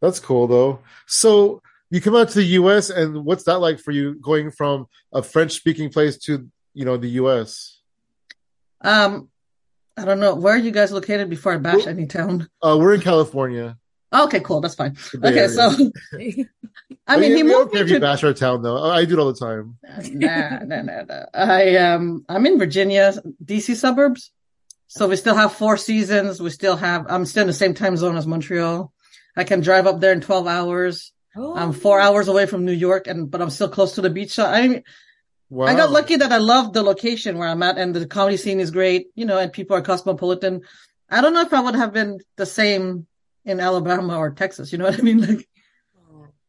That's 0.00 0.20
cool 0.20 0.46
though. 0.46 0.78
So 1.06 1.60
you 1.90 2.00
come 2.00 2.14
out 2.14 2.28
to 2.30 2.38
the 2.38 2.44
US 2.44 2.90
and 2.90 3.24
what's 3.24 3.44
that 3.44 3.58
like 3.58 3.78
for 3.78 3.92
you 3.92 4.14
going 4.14 4.50
from 4.50 4.86
a 5.12 5.22
French 5.22 5.52
speaking 5.52 5.90
place 5.90 6.18
to, 6.24 6.48
you 6.74 6.84
know, 6.84 6.96
the 6.96 7.10
US? 7.10 7.80
Um, 8.80 9.28
I 9.96 10.04
don't 10.04 10.20
know 10.20 10.34
where 10.34 10.54
are 10.54 10.58
you 10.58 10.70
guys 10.70 10.92
located 10.92 11.28
before 11.28 11.52
I 11.52 11.56
bash 11.56 11.78
Well- 11.78 11.88
any 11.88 12.06
town. 12.06 12.48
Uh, 12.62 12.76
we're 12.78 12.94
in 12.94 13.00
California. 13.00 13.76
Okay, 14.10 14.40
cool. 14.40 14.62
That's 14.62 14.74
fine. 14.74 14.96
Okay, 15.22 15.48
so 15.48 15.70
I 17.06 17.18
mean, 17.18 17.36
he 17.36 17.42
moved 17.42 17.72
care 17.72 17.84
me 17.84 17.86
if 17.86 17.88
you 17.90 17.94
to 17.96 18.00
bash 18.00 18.24
our 18.24 18.32
town 18.32 18.62
though. 18.62 18.82
I 18.82 19.04
do 19.04 19.18
it 19.18 19.20
all 19.20 19.30
the 19.30 19.38
time. 19.38 19.76
nah, 20.12 20.60
nah, 20.60 20.80
nah, 20.80 21.02
nah. 21.02 21.24
I 21.34 21.76
um, 21.76 22.24
I'm 22.26 22.46
in 22.46 22.58
Virginia, 22.58 23.12
DC 23.44 23.76
suburbs, 23.76 24.30
so 24.86 25.08
we 25.08 25.16
still 25.16 25.34
have 25.34 25.52
four 25.52 25.76
seasons. 25.76 26.40
We 26.40 26.48
still 26.48 26.76
have. 26.76 27.04
I'm 27.10 27.26
still 27.26 27.42
in 27.42 27.48
the 27.48 27.52
same 27.52 27.74
time 27.74 27.98
zone 27.98 28.16
as 28.16 28.26
Montreal. 28.26 28.90
I 29.36 29.44
can 29.44 29.60
drive 29.60 29.86
up 29.86 30.00
there 30.00 30.12
in 30.12 30.22
12 30.22 30.46
hours. 30.46 31.12
Oh, 31.40 31.54
I'm 31.56 31.72
four 31.72 32.00
hours 32.00 32.28
away 32.28 32.46
from 32.46 32.64
New 32.64 32.72
York, 32.72 33.06
and 33.06 33.30
but 33.30 33.40
I'm 33.40 33.50
still 33.50 33.68
close 33.68 33.94
to 33.94 34.00
the 34.02 34.10
beach. 34.10 34.32
So 34.32 34.44
I 34.44 34.82
Wow. 35.50 35.66
I 35.68 35.74
got 35.74 35.90
lucky 35.90 36.16
that 36.16 36.30
I 36.30 36.36
love 36.38 36.72
the 36.74 36.82
location 36.82 37.38
where 37.38 37.48
I'm 37.48 37.62
at, 37.62 37.78
and 37.78 37.94
the 37.94 38.06
comedy 38.06 38.36
scene 38.36 38.60
is 38.60 38.70
great. 38.70 39.06
You 39.14 39.24
know, 39.24 39.38
and 39.38 39.52
people 39.52 39.76
are 39.76 39.82
cosmopolitan. 39.82 40.62
I 41.08 41.20
don't 41.22 41.32
know 41.32 41.40
if 41.42 41.54
I 41.54 41.60
would 41.60 41.74
have 41.74 41.92
been 41.94 42.18
the 42.36 42.44
same 42.44 43.06
in 43.46 43.60
Alabama 43.60 44.18
or 44.18 44.30
Texas. 44.30 44.72
You 44.72 44.78
know 44.78 44.84
what 44.90 44.98
I 44.98 45.02
mean? 45.02 45.20
Like. 45.26 45.48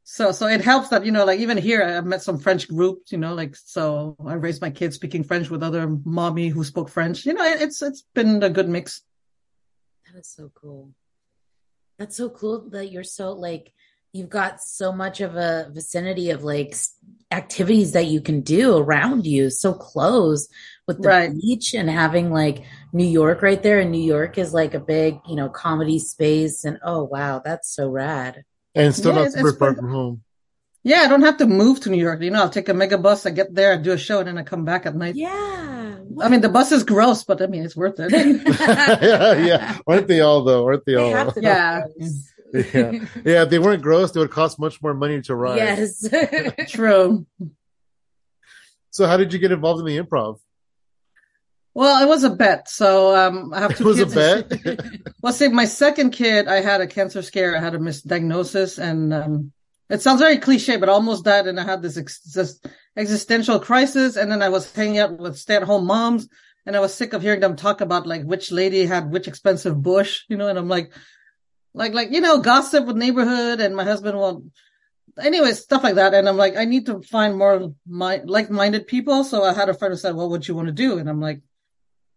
So, 0.03 0.31
so 0.31 0.47
it 0.47 0.61
helps 0.61 0.89
that, 0.89 1.05
you 1.05 1.11
know, 1.11 1.23
like 1.23 1.39
even 1.39 1.55
here, 1.59 1.83
I've 1.83 2.03
met 2.03 2.23
some 2.23 2.39
French 2.39 2.67
groups, 2.67 3.11
you 3.11 3.19
know, 3.19 3.35
like, 3.35 3.55
so 3.55 4.17
I 4.25 4.33
raised 4.33 4.59
my 4.59 4.71
kids 4.71 4.95
speaking 4.95 5.23
French 5.23 5.51
with 5.51 5.61
other 5.61 5.87
mommy 6.03 6.49
who 6.49 6.63
spoke 6.63 6.89
French. 6.89 7.27
You 7.27 7.35
know, 7.35 7.43
it- 7.43 7.61
it's, 7.61 7.83
it's 7.83 8.03
been 8.15 8.41
a 8.41 8.49
good 8.49 8.67
mix. 8.67 9.03
That 10.07 10.17
is 10.19 10.27
so 10.27 10.51
cool. 10.55 10.89
That's 11.99 12.17
so 12.17 12.27
cool 12.27 12.69
that 12.71 12.87
you're 12.91 13.03
so 13.03 13.33
like 13.33 13.71
you've 14.13 14.29
got 14.29 14.61
so 14.61 14.91
much 14.91 15.21
of 15.21 15.35
a 15.35 15.69
vicinity 15.71 16.29
of 16.31 16.43
like 16.43 16.75
activities 17.31 17.91
that 17.91 18.07
you 18.07 18.21
can 18.21 18.41
do 18.41 18.77
around 18.77 19.25
you, 19.27 19.49
so 19.49 19.73
close 19.73 20.47
with 20.87 21.01
the 21.01 21.07
Right. 21.07 21.31
beach 21.35 21.73
and 21.75 21.89
having 21.89 22.31
like 22.31 22.63
New 22.91 23.05
York 23.05 23.41
right 23.43 23.61
there. 23.61 23.79
And 23.79 23.91
New 23.91 24.01
York 24.01 24.37
is 24.39 24.53
like 24.53 24.73
a 24.73 24.79
big, 24.79 25.19
you 25.27 25.35
know, 25.35 25.47
comedy 25.49 25.99
space. 25.99 26.65
And 26.65 26.79
oh 26.83 27.03
wow, 27.03 27.39
that's 27.43 27.69
so 27.75 27.87
rad. 27.89 28.43
and 28.75 28.93
still 28.95 29.11
Yeah, 29.11 29.15
not 29.19 29.27
it's- 29.27 29.35
super 29.35 29.49
it's 29.49 29.57
far 29.57 29.75
from 29.75 29.89
home. 29.89 30.21
Yeah. 30.83 31.01
I 31.01 31.07
don't 31.07 31.21
have 31.23 31.37
to 31.37 31.45
move 31.45 31.81
to 31.81 31.89
New 31.89 31.97
York. 32.01 32.21
You 32.21 32.31
know, 32.31 32.41
I'll 32.41 32.49
take 32.49 32.69
a 32.69 32.73
mega 32.73 32.97
bus. 32.97 33.25
I 33.25 33.31
get 33.31 33.53
there, 33.53 33.73
I 33.73 33.77
do 33.77 33.91
a 33.91 33.97
show 33.97 34.19
and 34.19 34.27
then 34.29 34.37
I 34.37 34.43
come 34.43 34.63
back 34.65 34.85
at 34.85 34.95
night. 34.95 35.15
Yeah. 35.15 35.97
I 36.21 36.29
mean, 36.29 36.41
the 36.41 36.49
bus 36.49 36.71
is 36.71 36.83
gross, 36.83 37.23
but 37.23 37.41
I 37.41 37.47
mean, 37.47 37.63
it's 37.63 37.75
worth 37.75 37.99
it. 37.99 38.11
yeah, 39.01 39.33
yeah. 39.33 39.77
Aren't 39.85 40.07
they 40.07 40.21
all 40.21 40.43
though? 40.43 40.65
Aren't 40.65 40.85
they 40.85 40.93
They 40.95 41.01
all? 41.01 41.11
have 41.13 41.33
to 41.35 41.41
Yeah. 41.41 41.83
Close. 42.51 42.73
yeah. 42.73 42.91
Yeah. 43.25 43.43
If 43.43 43.49
they 43.49 43.59
weren't 43.59 43.81
gross, 43.81 44.11
they 44.11 44.19
would 44.19 44.31
cost 44.31 44.59
much 44.59 44.81
more 44.81 44.93
money 44.93 45.21
to 45.21 45.35
run. 45.35 45.57
Yes. 45.57 46.07
True. 46.69 47.25
So 48.91 49.05
how 49.05 49.17
did 49.17 49.33
you 49.33 49.39
get 49.39 49.51
involved 49.51 49.79
in 49.79 49.85
the 49.85 49.97
improv? 50.01 50.39
Well, 51.75 52.01
it 52.03 52.07
was 52.07 52.23
a 52.23 52.29
bet. 52.31 52.67
So, 52.69 53.15
um, 53.15 53.53
I 53.53 53.59
have 53.59 53.71
It 53.71 53.77
two 53.77 53.85
was 53.85 53.99
a 53.99 54.05
bet. 54.05 54.51
Well, 55.21 55.33
see, 55.33 55.47
my 55.49 55.65
second 55.65 56.11
kid, 56.11 56.47
I 56.47 56.61
had 56.61 56.81
a 56.81 56.87
cancer 56.87 57.21
scare. 57.21 57.55
I 57.55 57.59
had 57.59 57.75
a 57.75 57.77
misdiagnosis 57.77 58.79
and, 58.79 59.13
um, 59.13 59.51
it 59.89 60.01
sounds 60.01 60.19
very 60.21 60.37
cliche, 60.37 60.77
but 60.77 60.89
I 60.89 60.93
almost 60.93 61.25
died 61.25 61.47
and 61.47 61.59
I 61.59 61.63
had 61.63 61.81
this, 61.81 61.97
ex- 61.97 62.21
this 62.21 62.59
existential 62.97 63.59
crisis. 63.59 64.17
And 64.17 64.31
then 64.31 64.41
I 64.41 64.49
was 64.49 64.71
hanging 64.73 64.97
out 64.97 65.17
with 65.17 65.37
stay 65.37 65.55
at 65.55 65.63
home 65.63 65.85
moms 65.85 66.27
and 66.65 66.75
I 66.75 66.79
was 66.79 66.93
sick 66.93 67.13
of 67.13 67.21
hearing 67.21 67.39
them 67.39 67.55
talk 67.55 67.81
about 67.81 68.07
like 68.07 68.23
which 68.23 68.51
lady 68.51 68.85
had 68.85 69.11
which 69.11 69.27
expensive 69.27 69.81
bush, 69.81 70.23
you 70.27 70.37
know, 70.37 70.47
and 70.47 70.57
I'm 70.57 70.67
like, 70.69 70.91
like, 71.73 71.93
like, 71.93 72.11
you 72.11 72.21
know, 72.21 72.39
gossip 72.39 72.85
with 72.85 72.97
neighborhood 72.97 73.59
and 73.61 73.75
my 73.75 73.83
husband, 73.83 74.17
will 74.17 74.43
anyways, 75.21 75.59
stuff 75.59 75.83
like 75.83 75.95
that. 75.95 76.13
And 76.13 76.27
I'm 76.27 76.37
like, 76.37 76.57
I 76.57 76.65
need 76.65 76.85
to 76.87 77.01
find 77.01 77.37
more 77.37 77.73
my, 77.87 78.21
like-minded 78.23 78.87
people. 78.87 79.23
So 79.23 79.43
I 79.43 79.53
had 79.53 79.69
a 79.69 79.73
friend 79.73 79.91
who 79.91 79.97
said, 79.97 80.15
well, 80.15 80.29
what 80.29 80.47
you 80.47 80.55
want 80.55 80.67
to 80.67 80.73
do? 80.73 80.97
And 80.97 81.09
I'm 81.09 81.21
like, 81.21 81.41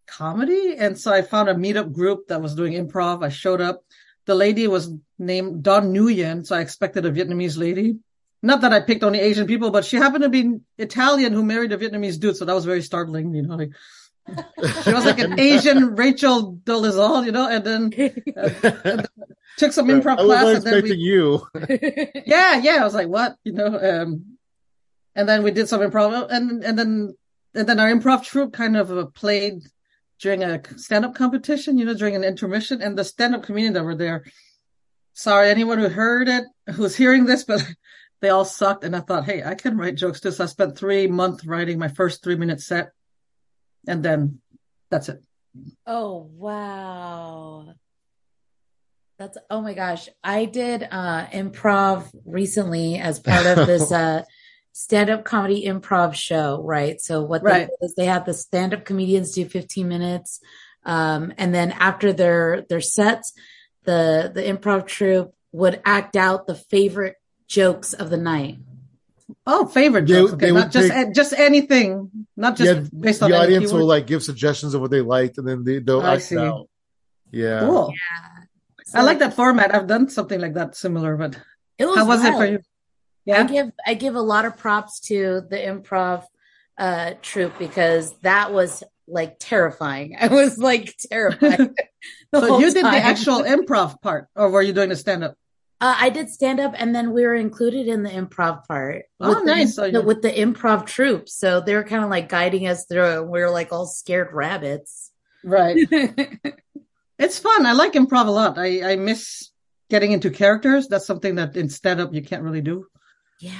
comedy. 0.07 0.77
And 0.77 0.99
so 0.99 1.13
I 1.13 1.23
found 1.23 1.49
a 1.49 1.55
meetup 1.55 1.93
group 1.93 2.29
that 2.29 2.43
was 2.43 2.55
doing 2.55 2.75
improv. 2.75 3.25
I 3.25 3.29
showed 3.29 3.61
up. 3.61 3.85
The 4.25 4.35
lady 4.35 4.69
was 4.69 4.93
named 5.19 5.63
Don 5.63 5.93
Nguyen. 5.93 6.47
So 6.47 6.55
I 6.57 6.61
expected 6.61 7.07
a 7.07 7.11
Vietnamese 7.11 7.59
lady. 7.59 7.97
Not 8.43 8.63
that 8.63 8.73
I 8.73 8.81
picked 8.81 9.05
only 9.05 9.21
Asian 9.21 9.47
people, 9.47 9.71
but 9.71 9.85
she 9.85 9.97
happened 9.97 10.25
to 10.25 10.29
be 10.29 10.59
Italian 10.77 11.33
who 11.33 11.45
married 11.45 11.73
a 11.73 11.79
vietnamese 11.79 12.19
dude. 12.19 12.37
So 12.37 12.45
that 12.45 12.55
was 12.55 12.65
very 12.65 12.83
startling, 12.83 13.35
you 13.35 13.43
know, 13.43 13.55
like, 13.55 13.71
she 14.85 14.93
was 14.93 15.05
like 15.05 15.19
an 15.19 15.39
Asian 15.39 15.97
Rachel 15.97 16.55
Dolezal, 16.65 17.25
you 17.25 17.33
know, 17.33 17.49
and 17.49 17.65
then 17.65 18.35
uh, 18.37 19.03
took 19.59 19.73
some 19.73 19.89
improv 19.89 20.19
I 20.19 20.25
class. 20.25 20.57
And 20.57 20.65
then 20.65 20.83
we, 20.83 20.95
you. 20.95 21.47
yeah, 22.27 22.59
yeah. 22.59 22.79
I 22.81 22.85
was 22.85 22.95
like, 22.95 23.09
what, 23.09 23.37
you 23.45 23.53
know, 23.53 23.67
um, 23.67 24.39
and 25.15 25.29
then 25.29 25.43
we 25.43 25.51
did 25.51 25.69
some 25.69 25.81
improv 25.81 26.31
and, 26.31 26.63
and 26.63 26.79
then, 26.79 27.17
and 27.55 27.69
then 27.69 27.81
our 27.81 27.93
improv 27.93 28.25
troupe 28.25 28.53
kind 28.53 28.77
of 28.77 28.91
uh, 28.91 29.07
played 29.07 29.63
during 30.21 30.45
a 30.45 30.63
stand-up 30.79 31.15
competition, 31.15 31.77
you 31.77 31.85
know, 31.85 31.95
during 31.95 32.15
an 32.15 32.25
intermission 32.25 32.81
and 32.81 32.97
the 32.97 33.05
stand-up 33.05 33.43
comedian 33.43 33.73
that 33.75 33.85
were 33.85 33.97
there. 33.97 34.25
Sorry, 35.15 35.51
anyone 35.51 35.79
who 35.79 35.89
heard 35.89 36.29
it, 36.29 36.45
who's 36.71 36.97
hearing 36.97 37.27
this, 37.27 37.45
but 37.45 37.63
they 38.21 38.29
all 38.29 38.45
sucked. 38.45 38.85
And 38.85 38.95
I 38.95 39.01
thought, 39.01 39.25
Hey, 39.25 39.43
I 39.43 39.57
can 39.57 39.77
write 39.77 39.97
jokes 39.97 40.21
too. 40.21 40.31
So 40.31 40.45
I 40.45 40.47
spent 40.47 40.79
three 40.79 41.09
months 41.09 41.45
writing 41.45 41.79
my 41.79 41.89
first 41.89 42.23
three 42.23 42.37
minute 42.37 42.61
set 42.61 42.93
and 43.87 44.05
then 44.05 44.41
that's 44.91 45.09
it. 45.09 45.23
Oh 45.87 46.29
wow. 46.35 47.75
That's 49.19 49.39
oh 49.51 49.61
my 49.61 49.75
gosh. 49.75 50.09
I 50.25 50.45
did 50.47 50.87
uh 50.91 51.27
improv 51.27 52.11
recently 52.25 52.97
as 52.99 53.19
part 53.21 53.47
of 53.47 53.67
this 53.67 53.93
uh 54.05 54.23
stand-up 54.73 55.25
comedy 55.25 55.67
improv 55.67 56.15
show, 56.15 56.63
right? 56.63 57.01
So 57.01 57.23
what 57.23 57.43
Right. 57.43 57.69
they 57.81 57.87
is 57.87 57.95
they 57.95 58.07
have 58.07 58.25
the 58.25 58.33
stand-up 58.35 58.85
comedians 58.85 59.33
do 59.33 59.45
15 59.45 59.87
minutes. 59.89 60.41
Um 60.85 61.33
and 61.37 61.55
then 61.55 61.73
after 61.73 62.13
their 62.13 62.63
their 62.69 62.81
sets, 62.81 63.33
the 63.85 64.31
the 64.35 64.43
improv 64.43 64.87
troupe 64.87 65.35
would 65.53 65.81
act 65.85 66.17
out 66.17 66.47
the 66.47 66.55
favorite 66.55 67.17
jokes 67.47 67.93
of 67.93 68.09
the 68.11 68.17
night. 68.17 68.59
Oh, 69.47 69.67
favorite 69.67 70.07
They- 70.07 70.21
Okay. 70.21 70.37
they 70.47 70.53
Not 70.53 70.71
just, 70.71 70.91
take- 70.91 71.15
just 71.15 71.33
anything, 71.33 72.27
not 72.37 72.57
just 72.57 72.75
Yeah, 72.75 72.89
based 72.99 73.23
on 73.23 73.31
the 73.31 73.37
any 73.37 73.45
audience 73.57 73.73
will 73.73 73.87
like 73.87 74.07
give 74.07 74.23
suggestions 74.23 74.75
of 74.75 74.81
what 74.81 74.91
they 74.91 75.01
liked, 75.01 75.39
and 75.39 75.47
then 75.47 75.65
they, 75.65 75.79
they'll 75.79 76.01
I 76.03 76.15
act 76.15 76.23
see. 76.25 76.39
out. 76.39 76.69
Yeah. 77.31 77.61
Cool. 77.61 77.93
So 78.87 78.99
I 78.99 79.03
like 79.03 79.19
that 79.21 79.35
format. 79.35 79.75
I've 79.75 79.87
done 79.87 80.09
something 80.11 80.41
like 80.41 80.55
that 80.55 80.77
similar, 80.77 81.17
but 81.17 81.39
It 81.79 81.87
was 81.87 81.97
how 81.97 82.07
was 82.07 82.25
it 82.25 82.33
for 82.33 82.39
wild. 82.39 82.51
you? 83.27 83.35
I 83.35 83.45
give 83.45 83.73
I 83.87 83.95
give 83.95 84.15
a 84.17 84.21
lot 84.21 84.45
of 84.45 84.57
props 84.59 85.01
to 85.09 85.43
the 85.49 85.57
improv 85.57 86.25
uh 86.79 87.13
troupe 87.23 87.59
because 87.59 88.13
that 88.23 88.53
was 88.53 88.83
like 89.07 89.37
terrifying. 89.39 90.17
I 90.21 90.29
was 90.29 90.59
like 90.59 90.95
terrified. 91.11 91.71
So 92.35 92.59
you 92.61 92.73
did 92.73 92.85
the 92.85 92.89
actual 92.89 93.43
improv 93.45 94.01
part, 94.01 94.27
or 94.35 94.51
were 94.51 94.63
you 94.63 94.73
doing 94.73 94.89
the 94.89 94.97
stand 94.97 95.23
up? 95.23 95.37
Uh, 95.83 95.97
I 95.99 96.11
did 96.11 96.29
stand 96.31 96.61
up, 96.61 96.75
and 96.77 96.95
then 96.95 97.13
we 97.13 97.25
were 97.27 97.35
included 97.35 97.89
in 97.89 98.05
the 98.05 98.11
improv 98.11 98.65
part. 98.69 99.03
Oh, 99.21 99.31
with 99.31 99.39
the- 99.41 99.45
nice. 99.45 99.75
So 99.75 100.01
with 100.01 100.23
the 100.23 100.31
improv 100.31 100.87
troupe, 100.87 101.29
so 101.29 101.61
they 101.61 101.75
were 101.75 101.83
kind 101.85 102.05
of 102.05 102.09
like 102.11 102.29
guiding 102.29 102.69
us 102.69 102.87
through. 102.87 103.19
it. 103.19 103.23
We 103.29 103.41
were 103.41 103.51
like 103.51 103.73
all 103.73 103.87
scared 103.87 104.29
rabbits. 104.33 105.11
Right. 105.45 105.77
It's 107.19 107.39
fun. 107.39 107.67
I 107.67 107.73
like 107.73 107.93
improv 107.93 108.27
a 108.27 108.31
lot. 108.33 108.59
I, 108.59 108.93
I 108.93 108.97
miss 108.97 109.51
getting 109.91 110.11
into 110.11 110.31
characters. 110.31 110.89
That's 110.89 111.07
something 111.07 111.37
that 111.37 111.57
in 111.57 111.69
stand 111.69 112.01
up 112.01 112.13
you 112.13 112.23
can't 112.23 112.43
really 112.43 112.63
do. 112.63 112.87
yeah. 113.39 113.53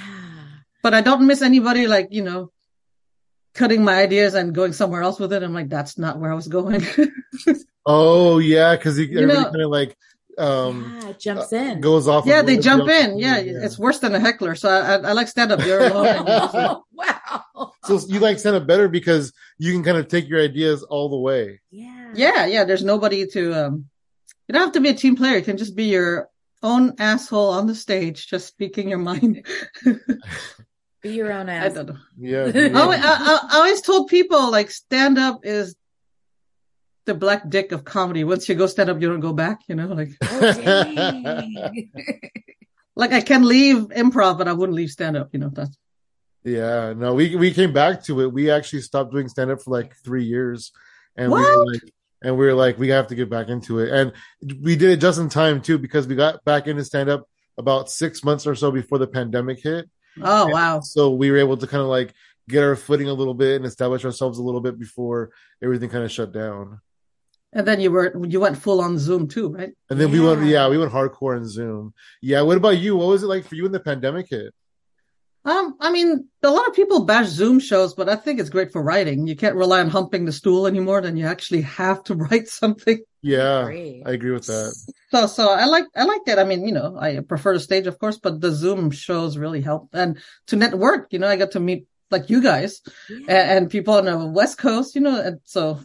But 0.81 0.93
I 0.93 0.99
don't 0.99 1.27
miss 1.27 1.41
anybody 1.41 1.87
like, 1.87 2.09
you 2.11 2.23
know, 2.23 2.51
cutting 3.53 3.85
my 3.85 4.01
ideas 4.01 4.33
and 4.33 4.53
going 4.53 4.73
somewhere 4.73 5.01
else 5.01 5.17
with 5.17 5.31
it. 5.31 5.43
I'm 5.43 5.53
like, 5.53 5.69
that's 5.69 5.97
not 5.97 6.19
where 6.19 6.29
I 6.31 6.35
was 6.35 6.47
going. 6.49 6.85
Oh 7.85 8.37
yeah, 8.39 8.75
because 8.77 8.97
everybody 8.97 9.27
know- 9.27 9.43
kind 9.43 9.61
of 9.61 9.69
like 9.69 9.95
um 10.37 10.99
yeah, 11.01 11.11
jumps 11.13 11.53
in. 11.53 11.79
goes 11.81 12.07
off. 12.07 12.25
yeah, 12.25 12.41
they 12.41 12.57
jump 12.57 12.89
in. 12.89 13.11
is 13.11 13.21
Yeah, 13.21 13.37
it's 13.37 13.77
worse 13.79 13.99
than 13.99 14.15
a 14.15 14.19
heckler. 14.19 14.55
So 14.55 14.69
I, 14.69 14.95
I, 14.95 15.09
I 15.09 15.11
like 15.13 15.27
stand 15.27 15.51
up. 15.51 15.63
You're 15.65 15.85
alone. 15.87 16.07
and 16.07 16.27
you're 16.27 16.39
just 16.39 16.53
like- 16.53 16.71
oh, 16.77 16.83
wow. 16.93 17.71
So 17.85 17.99
you 18.07 18.19
like 18.19 18.39
stand 18.39 18.55
up 18.55 18.65
better 18.65 18.87
because 18.87 19.33
you 19.57 19.71
can 19.73 19.83
kind 19.83 19.97
of 19.97 20.07
take 20.07 20.27
your 20.27 20.41
ideas 20.41 20.83
all 20.83 21.09
the 21.09 21.17
way. 21.17 21.61
yeah. 21.71 22.11
yeah, 22.15 22.45
yeah. 22.45 22.63
There's 22.63 22.83
nobody 22.83 23.27
to, 23.27 23.65
um, 23.65 23.85
you 24.47 24.53
don't 24.53 24.61
have 24.63 24.71
to 24.73 24.81
be 24.81 24.89
a 24.89 24.93
team 24.93 25.15
player. 25.15 25.37
You 25.37 25.43
can 25.43 25.57
just 25.57 25.75
be 25.75 25.85
your 25.85 26.29
own 26.61 26.93
asshole 26.99 27.49
on 27.49 27.67
the 27.67 27.75
stage, 27.75 28.27
just 28.27 28.47
speaking 28.47 28.87
your 28.89 28.99
mind. 28.99 29.45
Be 31.01 31.09
your 31.15 31.31
own 31.33 31.49
I 31.49 31.55
ass. 31.55 31.73
don't 31.73 31.87
know. 31.89 31.97
Yeah. 32.17 32.51
I, 32.53 32.59
I, 32.69 32.95
I, 32.95 33.39
I 33.51 33.57
always 33.57 33.81
told 33.81 34.07
people 34.07 34.49
like 34.51 34.71
stand 34.71 35.17
up 35.17 35.41
is 35.45 35.75
the 37.05 37.13
black 37.13 37.49
dick 37.49 37.71
of 37.71 37.83
comedy. 37.83 38.23
Once 38.23 38.47
you 38.47 38.55
go 38.55 38.67
stand 38.67 38.89
up, 38.89 39.01
you 39.01 39.09
don't 39.09 39.19
go 39.19 39.33
back, 39.33 39.61
you 39.67 39.75
know, 39.75 39.87
like, 39.87 40.09
Oh, 40.23 41.41
like 42.95 43.11
I 43.11 43.21
can 43.21 43.43
leave 43.43 43.87
improv, 43.89 44.37
but 44.37 44.47
I 44.47 44.53
wouldn't 44.53 44.75
leave 44.75 44.89
stand 44.89 45.17
up, 45.17 45.29
you 45.33 45.39
know, 45.39 45.49
that's, 45.49 45.77
Yeah, 46.43 46.93
no, 46.95 47.13
we 47.13 47.35
we 47.35 47.51
came 47.53 47.73
back 47.73 48.03
to 48.05 48.21
it. 48.21 48.31
We 48.31 48.51
actually 48.51 48.81
stopped 48.81 49.11
doing 49.11 49.27
stand 49.27 49.51
up 49.51 49.61
for 49.61 49.71
like 49.71 49.95
three 50.03 50.23
years, 50.25 50.71
and 51.15 51.31
we 51.31 51.39
were 51.41 51.65
like, 51.65 51.81
and 52.21 52.37
we 52.37 52.45
were 52.45 52.53
like, 52.53 52.77
we 52.77 52.89
have 52.89 53.07
to 53.07 53.15
get 53.15 53.29
back 53.29 53.49
into 53.49 53.79
it, 53.79 53.91
and 53.91 54.13
we 54.61 54.75
did 54.75 54.91
it 54.91 55.01
just 55.01 55.19
in 55.19 55.29
time 55.29 55.61
too 55.61 55.77
because 55.77 56.07
we 56.07 56.15
got 56.15 56.43
back 56.45 56.67
into 56.67 56.83
stand 56.85 57.09
up 57.09 57.27
about 57.57 57.89
six 57.89 58.23
months 58.23 58.47
or 58.47 58.55
so 58.55 58.71
before 58.71 58.97
the 58.97 59.07
pandemic 59.07 59.59
hit. 59.61 59.89
oh, 60.21 60.47
wow. 60.47 60.79
So 60.79 61.11
we 61.11 61.31
were 61.31 61.37
able 61.37 61.57
to 61.57 61.67
kind 61.67 61.81
of 61.81 61.87
like 61.87 62.13
get 62.49 62.63
our 62.63 62.75
footing 62.75 63.07
a 63.09 63.13
little 63.13 63.33
bit 63.33 63.55
and 63.57 63.65
establish 63.65 64.03
ourselves 64.05 64.37
a 64.37 64.43
little 64.43 64.61
bit 64.61 64.77
before 64.79 65.31
everything 65.61 65.89
kind 65.89 66.03
of 66.03 66.11
shut 66.11 66.31
down. 66.33 66.79
And 67.55 67.67
then 67.67 67.79
you 67.79 67.91
were, 67.91 68.13
you 68.25 68.39
went 68.39 68.57
full 68.57 68.81
on 68.81 68.97
Zoom 68.97 69.27
too, 69.27 69.49
right? 69.49 69.71
And 69.89 69.99
then 69.99 70.11
we 70.11 70.19
went, 70.19 70.41
Yeah. 70.41 70.47
yeah, 70.65 70.69
we 70.69 70.77
went 70.77 70.91
hardcore 70.91 71.37
in 71.37 71.47
Zoom. 71.47 71.93
Yeah, 72.21 72.41
what 72.41 72.57
about 72.57 72.77
you? 72.79 72.95
What 72.97 73.07
was 73.09 73.23
it 73.23 73.27
like 73.27 73.45
for 73.45 73.55
you 73.55 73.63
when 73.63 73.71
the 73.71 73.79
pandemic 73.79 74.29
hit? 74.29 74.53
Um, 75.45 75.75
I 75.81 75.91
mean, 75.91 76.29
a 76.41 76.49
lot 76.49 76.67
of 76.69 76.73
people 76.73 77.03
bash 77.03 77.27
Zoom 77.27 77.59
shows, 77.59 77.93
but 77.93 78.07
I 78.07 78.15
think 78.15 78.39
it's 78.39 78.49
great 78.49 78.71
for 78.71 78.81
writing. 78.81 79.27
You 79.27 79.35
can't 79.35 79.55
rely 79.57 79.81
on 79.81 79.89
humping 79.89 80.23
the 80.23 80.31
stool 80.31 80.65
anymore. 80.67 81.01
Then 81.01 81.17
you 81.17 81.25
actually 81.27 81.61
have 81.61 82.01
to 82.05 82.15
write 82.23 82.47
something. 82.47 82.99
Yeah, 83.21 83.61
Agree. 83.63 84.03
I 84.05 84.11
agree 84.11 84.31
with 84.31 84.47
that. 84.47 84.73
So, 85.11 85.27
so 85.27 85.49
I 85.49 85.65
like, 85.65 85.85
I 85.95 86.05
like 86.05 86.25
that. 86.25 86.39
I 86.39 86.43
mean, 86.45 86.65
you 86.65 86.73
know, 86.73 86.97
I 86.97 87.19
prefer 87.19 87.53
the 87.53 87.59
stage, 87.59 87.87
of 87.87 87.99
course, 87.99 88.17
but 88.19 88.41
the 88.41 88.51
Zoom 88.51 88.89
shows 88.91 89.37
really 89.37 89.61
help. 89.61 89.89
And 89.93 90.17
to 90.47 90.55
network, 90.55 91.07
you 91.11 91.19
know, 91.19 91.27
I 91.27 91.35
got 91.35 91.51
to 91.51 91.59
meet 91.59 91.87
like 92.09 92.29
you 92.29 92.41
guys 92.41 92.81
and, 93.09 93.29
and 93.29 93.69
people 93.69 93.95
on 93.95 94.05
the 94.05 94.25
West 94.25 94.57
Coast, 94.57 94.95
you 94.95 95.01
know, 95.01 95.19
and 95.21 95.39
so, 95.45 95.79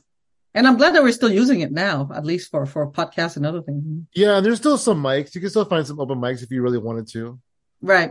and 0.58 0.66
I'm 0.66 0.76
glad 0.76 0.92
that 0.96 1.04
we're 1.04 1.12
still 1.12 1.30
using 1.30 1.60
it 1.60 1.70
now, 1.70 2.10
at 2.12 2.24
least 2.26 2.50
for, 2.50 2.66
for 2.66 2.90
podcasts 2.90 3.36
and 3.36 3.46
other 3.46 3.62
things. 3.62 3.84
Yeah, 4.12 4.36
and 4.38 4.44
there's 4.44 4.58
still 4.58 4.76
some 4.76 5.00
mics. 5.00 5.32
You 5.36 5.40
can 5.40 5.50
still 5.50 5.64
find 5.64 5.86
some 5.86 6.00
open 6.00 6.18
mics 6.18 6.42
if 6.42 6.50
you 6.50 6.60
really 6.62 6.78
wanted 6.78 7.06
to. 7.12 7.38
Right. 7.80 8.10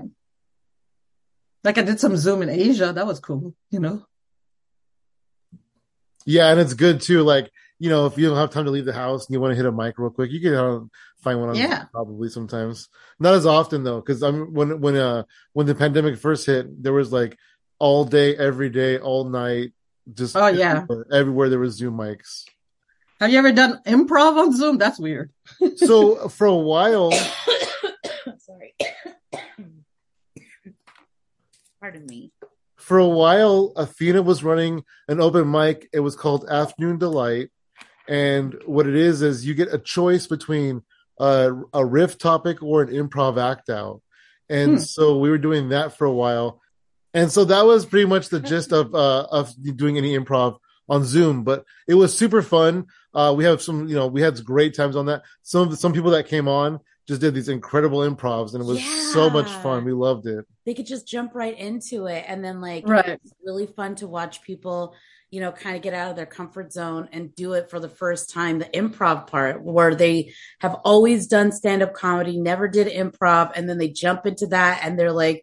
Like 1.65 1.77
I 1.77 1.81
did 1.81 1.99
some 1.99 2.15
Zoom 2.15 2.41
in 2.41 2.49
Asia. 2.49 2.93
That 2.93 3.05
was 3.05 3.19
cool, 3.19 3.53
you 3.69 3.81
know? 3.81 4.05
Yeah, 6.25 6.49
and 6.51 6.59
it's 6.59 6.73
good 6.73 7.01
too. 7.01 7.21
Like, 7.23 7.51
you 7.79 7.89
know, 7.89 8.05
if 8.05 8.17
you 8.17 8.27
don't 8.29 8.37
have 8.37 8.51
time 8.51 8.63
to 8.63 8.71
leave 8.71 8.85
the 8.85 8.93
house 8.93 9.27
and 9.27 9.33
you 9.33 9.41
want 9.41 9.51
to 9.51 9.55
hit 9.57 9.65
a 9.65 9.71
mic 9.71 9.95
real 9.97 10.09
quick, 10.09 10.31
you 10.31 10.39
can 10.39 10.53
uh, 10.53 10.79
find 11.21 11.41
one 11.41 11.49
on 11.49 11.55
Yeah. 11.55 11.83
probably 11.91 12.29
sometimes. 12.29 12.87
Not 13.19 13.35
as 13.35 13.45
often 13.45 13.83
though, 13.83 13.99
because 13.99 14.23
I'm 14.23 14.53
when 14.53 14.79
when 14.79 14.95
uh 14.95 15.23
when 15.51 15.65
the 15.67 15.75
pandemic 15.75 16.17
first 16.17 16.45
hit, 16.45 16.81
there 16.81 16.93
was 16.93 17.11
like 17.11 17.37
all 17.77 18.05
day, 18.05 18.37
every 18.37 18.69
day, 18.69 18.99
all 18.99 19.25
night, 19.25 19.73
just 20.13 20.35
Oh, 20.35 20.47
yeah. 20.47 20.81
everywhere, 20.81 21.05
everywhere 21.11 21.49
there 21.49 21.59
was 21.59 21.75
Zoom 21.75 21.97
mics. 21.97 22.43
Have 23.19 23.31
you 23.31 23.39
ever 23.39 23.51
done 23.51 23.81
improv 23.85 24.37
on 24.37 24.55
Zoom? 24.55 24.77
That's 24.77 24.99
weird. 24.99 25.31
So 25.77 26.27
for 26.29 26.45
a 26.47 26.55
while, 26.55 27.11
Sorry. 28.39 28.75
Pardon 31.81 32.05
me. 32.07 32.31
for 32.75 32.97
a 32.97 33.07
while, 33.07 33.73
Athena 33.75 34.21
was 34.21 34.43
running 34.43 34.83
an 35.07 35.19
open 35.21 35.49
mic. 35.49 35.87
It 35.93 35.99
was 35.99 36.15
called 36.15 36.45
Afternoon 36.49 36.97
Delight. 36.97 37.49
And 38.07 38.55
what 38.65 38.87
it 38.87 38.95
is, 38.95 39.21
is 39.21 39.45
you 39.45 39.53
get 39.53 39.73
a 39.73 39.77
choice 39.77 40.27
between 40.27 40.81
a, 41.19 41.51
a 41.73 41.85
riff 41.85 42.17
topic 42.17 42.63
or 42.63 42.81
an 42.81 42.89
improv 42.89 43.37
act 43.41 43.69
out. 43.69 44.01
And 44.49 44.73
Hmm. 44.73 44.77
so 44.77 45.17
we 45.17 45.29
were 45.29 45.37
doing 45.37 45.69
that 45.69 45.97
for 45.97 46.05
a 46.05 46.13
while. 46.13 46.61
And 47.17 47.31
so 47.31 47.45
that 47.45 47.65
was 47.65 47.85
pretty 47.85 48.05
much 48.05 48.29
the 48.29 48.39
gist 48.39 48.71
of, 48.71 48.93
uh, 48.93 49.27
of 49.31 49.53
doing 49.75 49.97
any 49.97 50.17
improv 50.17 50.57
on 50.87 51.03
Zoom, 51.03 51.43
but 51.43 51.65
it 51.87 51.95
was 51.95 52.17
super 52.17 52.41
fun. 52.41 52.85
Uh, 53.13 53.33
we 53.35 53.43
have 53.43 53.61
some, 53.61 53.87
you 53.89 53.95
know, 53.95 54.07
we 54.07 54.21
had 54.21 54.43
great 54.45 54.73
times 54.75 54.95
on 54.95 55.05
that. 55.07 55.23
Some 55.41 55.61
of 55.63 55.69
the, 55.71 55.77
some 55.77 55.93
people 55.93 56.11
that 56.11 56.27
came 56.27 56.47
on 56.47 56.79
just 57.07 57.21
did 57.21 57.33
these 57.33 57.49
incredible 57.49 57.99
improvs, 57.99 58.53
and 58.53 58.61
it 58.63 58.67
was 58.67 58.83
so 59.13 59.29
much 59.29 59.49
fun. 59.63 59.83
We 59.85 59.93
loved 59.93 60.27
it. 60.27 60.45
they 60.65 60.73
could 60.73 60.85
just 60.85 61.07
jump 61.07 61.33
right 61.33 61.57
into 61.57 62.05
it 62.05 62.25
and 62.27 62.43
then 62.43 62.59
like 62.61 62.83
Right. 62.87 63.07
it's 63.23 63.33
really 63.45 63.65
fun 63.65 63.95
to 63.95 64.07
watch 64.07 64.41
people 64.43 64.93
you 65.31 65.39
know 65.41 65.51
kind 65.51 65.75
of 65.77 65.81
get 65.81 65.93
out 65.93 66.09
of 66.11 66.15
their 66.17 66.25
comfort 66.39 66.71
zone 66.71 67.09
and 67.13 67.33
do 67.35 67.53
it 67.53 67.69
for 67.69 67.79
the 67.79 67.89
first 67.89 68.29
time 68.29 68.59
the 68.59 68.65
improv 68.81 69.27
part 69.27 69.61
where 69.63 69.95
they 69.95 70.33
have 70.59 70.75
always 70.85 71.27
done 71.27 71.51
stand-up 71.51 71.93
comedy 71.93 72.37
never 72.37 72.67
did 72.67 72.87
improv 72.87 73.51
and 73.55 73.67
then 73.69 73.77
they 73.77 73.89
jump 73.89 74.25
into 74.25 74.47
that 74.47 74.81
and 74.83 74.97
they're 74.99 75.11
like 75.25 75.39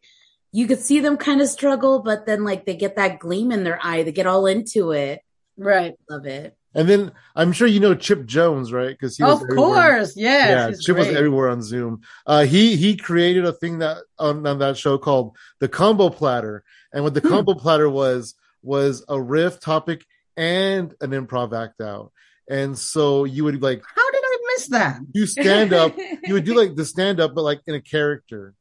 you 0.56 0.66
could 0.68 0.78
see 0.78 1.00
them 1.00 1.16
kind 1.16 1.40
of 1.40 1.48
struggle 1.48 2.00
but 2.02 2.24
then 2.26 2.44
like 2.44 2.64
they 2.64 2.76
get 2.76 2.96
that 2.96 3.18
gleam 3.18 3.50
in 3.52 3.64
their 3.64 3.78
eye 3.82 4.02
they 4.04 4.12
get 4.12 4.26
all 4.26 4.46
into 4.46 4.92
it 4.92 5.20
Right. 5.56 5.94
love 6.10 6.26
it 6.26 6.56
And 6.74 6.88
then 6.88 7.12
I'm 7.36 7.52
sure 7.52 7.68
you 7.68 7.78
know 7.80 7.94
Chip 7.94 8.24
Jones, 8.26 8.72
right? 8.72 8.88
Because 8.90 9.16
he 9.16 9.22
was 9.22 9.42
Of 9.42 9.48
course. 9.54 10.16
Yes. 10.16 10.48
yeah, 10.50 10.68
he's 10.68 10.84
Chip 10.84 10.96
was 10.96 11.08
everywhere 11.08 11.48
on 11.48 11.62
Zoom. 11.62 12.00
Uh, 12.26 12.44
he 12.44 12.74
he 12.76 12.96
created 12.96 13.44
a 13.44 13.52
thing 13.52 13.78
that 13.78 13.98
on, 14.18 14.44
on 14.46 14.58
that 14.58 14.76
show 14.76 14.98
called 14.98 15.36
the 15.60 15.68
Combo 15.68 16.08
Platter, 16.10 16.64
and 16.92 17.04
what 17.04 17.14
the 17.14 17.20
Hmm. 17.20 17.28
Combo 17.28 17.54
Platter 17.54 17.88
was 17.88 18.34
was 18.62 19.04
a 19.08 19.20
riff 19.20 19.60
topic 19.60 20.04
and 20.36 20.92
an 21.00 21.10
improv 21.12 21.52
act 21.64 21.80
out. 21.80 22.10
And 22.50 22.76
so 22.76 23.22
you 23.24 23.44
would 23.44 23.62
like 23.62 23.80
How 23.94 24.10
did 24.10 24.24
I 24.24 24.36
miss 24.56 24.66
that? 24.68 24.98
You 25.12 25.26
stand 25.26 25.72
up. 25.72 25.92
you 26.26 26.34
would 26.34 26.44
do 26.44 26.54
like 26.58 26.74
the 26.74 26.84
stand 26.84 27.20
up, 27.20 27.34
but 27.36 27.42
like 27.42 27.60
in 27.68 27.76
a 27.76 27.80
character. 27.80 28.54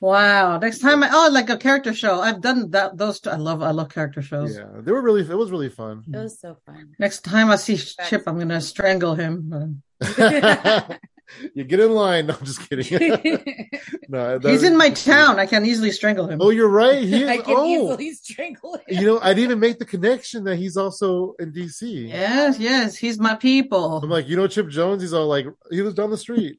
Wow. 0.00 0.58
Next 0.58 0.80
time 0.80 1.02
I, 1.02 1.10
oh, 1.12 1.30
like 1.32 1.50
a 1.50 1.56
character 1.56 1.94
show. 1.94 2.20
I've 2.20 2.40
done 2.40 2.70
that. 2.70 2.96
Those 2.96 3.20
two. 3.20 3.30
I 3.30 3.36
love, 3.36 3.62
I 3.62 3.70
love 3.70 3.88
character 3.88 4.22
shows. 4.22 4.56
Yeah, 4.56 4.66
they 4.80 4.92
were 4.92 5.02
really. 5.02 5.22
It 5.22 5.28
was 5.36 5.50
really 5.50 5.70
fun. 5.70 6.04
it 6.12 6.16
was 6.16 6.38
so 6.38 6.56
fun 6.66 6.94
Next 6.98 7.20
time 7.20 7.50
I 7.50 7.56
see 7.56 7.76
Chip, 7.76 8.24
I'm 8.26 8.36
going 8.36 8.48
to 8.48 8.60
strangle 8.60 9.14
him. 9.14 9.82
you 11.54 11.64
get 11.64 11.80
in 11.80 11.92
line. 11.92 12.26
No, 12.26 12.34
I'm 12.34 12.44
just 12.44 12.68
kidding. 12.68 13.00
no, 14.08 14.38
that 14.38 14.50
He's 14.50 14.62
in 14.62 14.76
my 14.76 14.90
town. 14.90 15.38
I 15.38 15.46
can 15.46 15.64
easily 15.66 15.90
strangle 15.90 16.26
him. 16.26 16.40
Oh, 16.40 16.50
you're 16.50 16.68
right. 16.68 17.02
He 17.02 17.26
i 17.26 17.38
can 17.38 17.54
Oh, 17.56 17.66
easily 17.66 18.12
strangle 18.12 18.74
it 18.74 18.82
you 18.88 19.06
know, 19.06 19.18
I 19.20 19.28
didn't 19.28 19.44
even 19.44 19.60
make 19.60 19.78
the 19.78 19.84
connection 19.84 20.44
that 20.44 20.56
he's 20.56 20.76
also 20.76 21.34
in 21.38 21.52
DC. 21.52 22.08
Yes, 22.08 22.58
yes. 22.58 22.96
He's 22.96 23.18
my 23.18 23.34
people. 23.34 23.98
I'm 24.02 24.10
like, 24.10 24.28
you 24.28 24.36
know, 24.36 24.46
Chip 24.46 24.68
Jones. 24.68 25.02
He's 25.02 25.12
all 25.12 25.26
like, 25.26 25.46
he 25.70 25.82
was 25.82 25.94
down 25.94 26.10
the 26.10 26.18
street. 26.18 26.58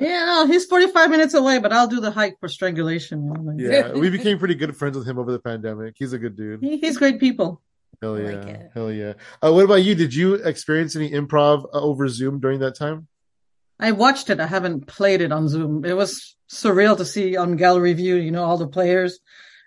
Yeah, 0.00 0.24
no, 0.24 0.46
he's 0.46 0.64
45 0.64 1.10
minutes 1.10 1.34
away, 1.34 1.58
but 1.58 1.72
I'll 1.72 1.86
do 1.86 2.00
the 2.00 2.10
hike 2.10 2.38
for 2.40 2.48
strangulation. 2.48 3.24
you 3.26 3.32
know, 3.34 3.40
like- 3.42 3.60
yeah, 3.60 3.92
we 3.92 4.08
became 4.18 4.38
pretty 4.38 4.54
good 4.54 4.76
friends 4.76 4.96
with 4.96 5.06
him 5.06 5.18
over 5.18 5.30
the 5.30 5.38
pandemic. 5.38 5.94
He's 5.98 6.12
a 6.14 6.18
good 6.18 6.36
dude. 6.36 6.60
He, 6.62 6.78
he's 6.78 6.96
great 6.96 7.20
people. 7.20 7.60
Hell 8.00 8.18
yeah, 8.18 8.30
like 8.30 8.72
hell 8.72 8.90
yeah. 8.90 9.12
Uh, 9.44 9.52
what 9.52 9.64
about 9.66 9.82
you? 9.82 9.94
Did 9.94 10.14
you 10.14 10.34
experience 10.34 10.96
any 10.96 11.10
improv 11.10 11.64
uh, 11.66 11.80
over 11.80 12.08
Zoom 12.08 12.40
during 12.40 12.60
that 12.60 12.74
time? 12.74 13.08
I 13.78 13.92
watched 13.92 14.30
it. 14.30 14.40
I 14.40 14.46
haven't 14.46 14.86
played 14.86 15.20
it 15.20 15.32
on 15.32 15.48
Zoom. 15.48 15.84
It 15.84 15.94
was 15.94 16.34
surreal 16.50 16.96
to 16.96 17.04
see 17.04 17.36
on 17.36 17.56
gallery 17.56 17.92
view, 17.92 18.16
you 18.16 18.30
know, 18.30 18.44
all 18.44 18.56
the 18.56 18.68
players. 18.68 19.18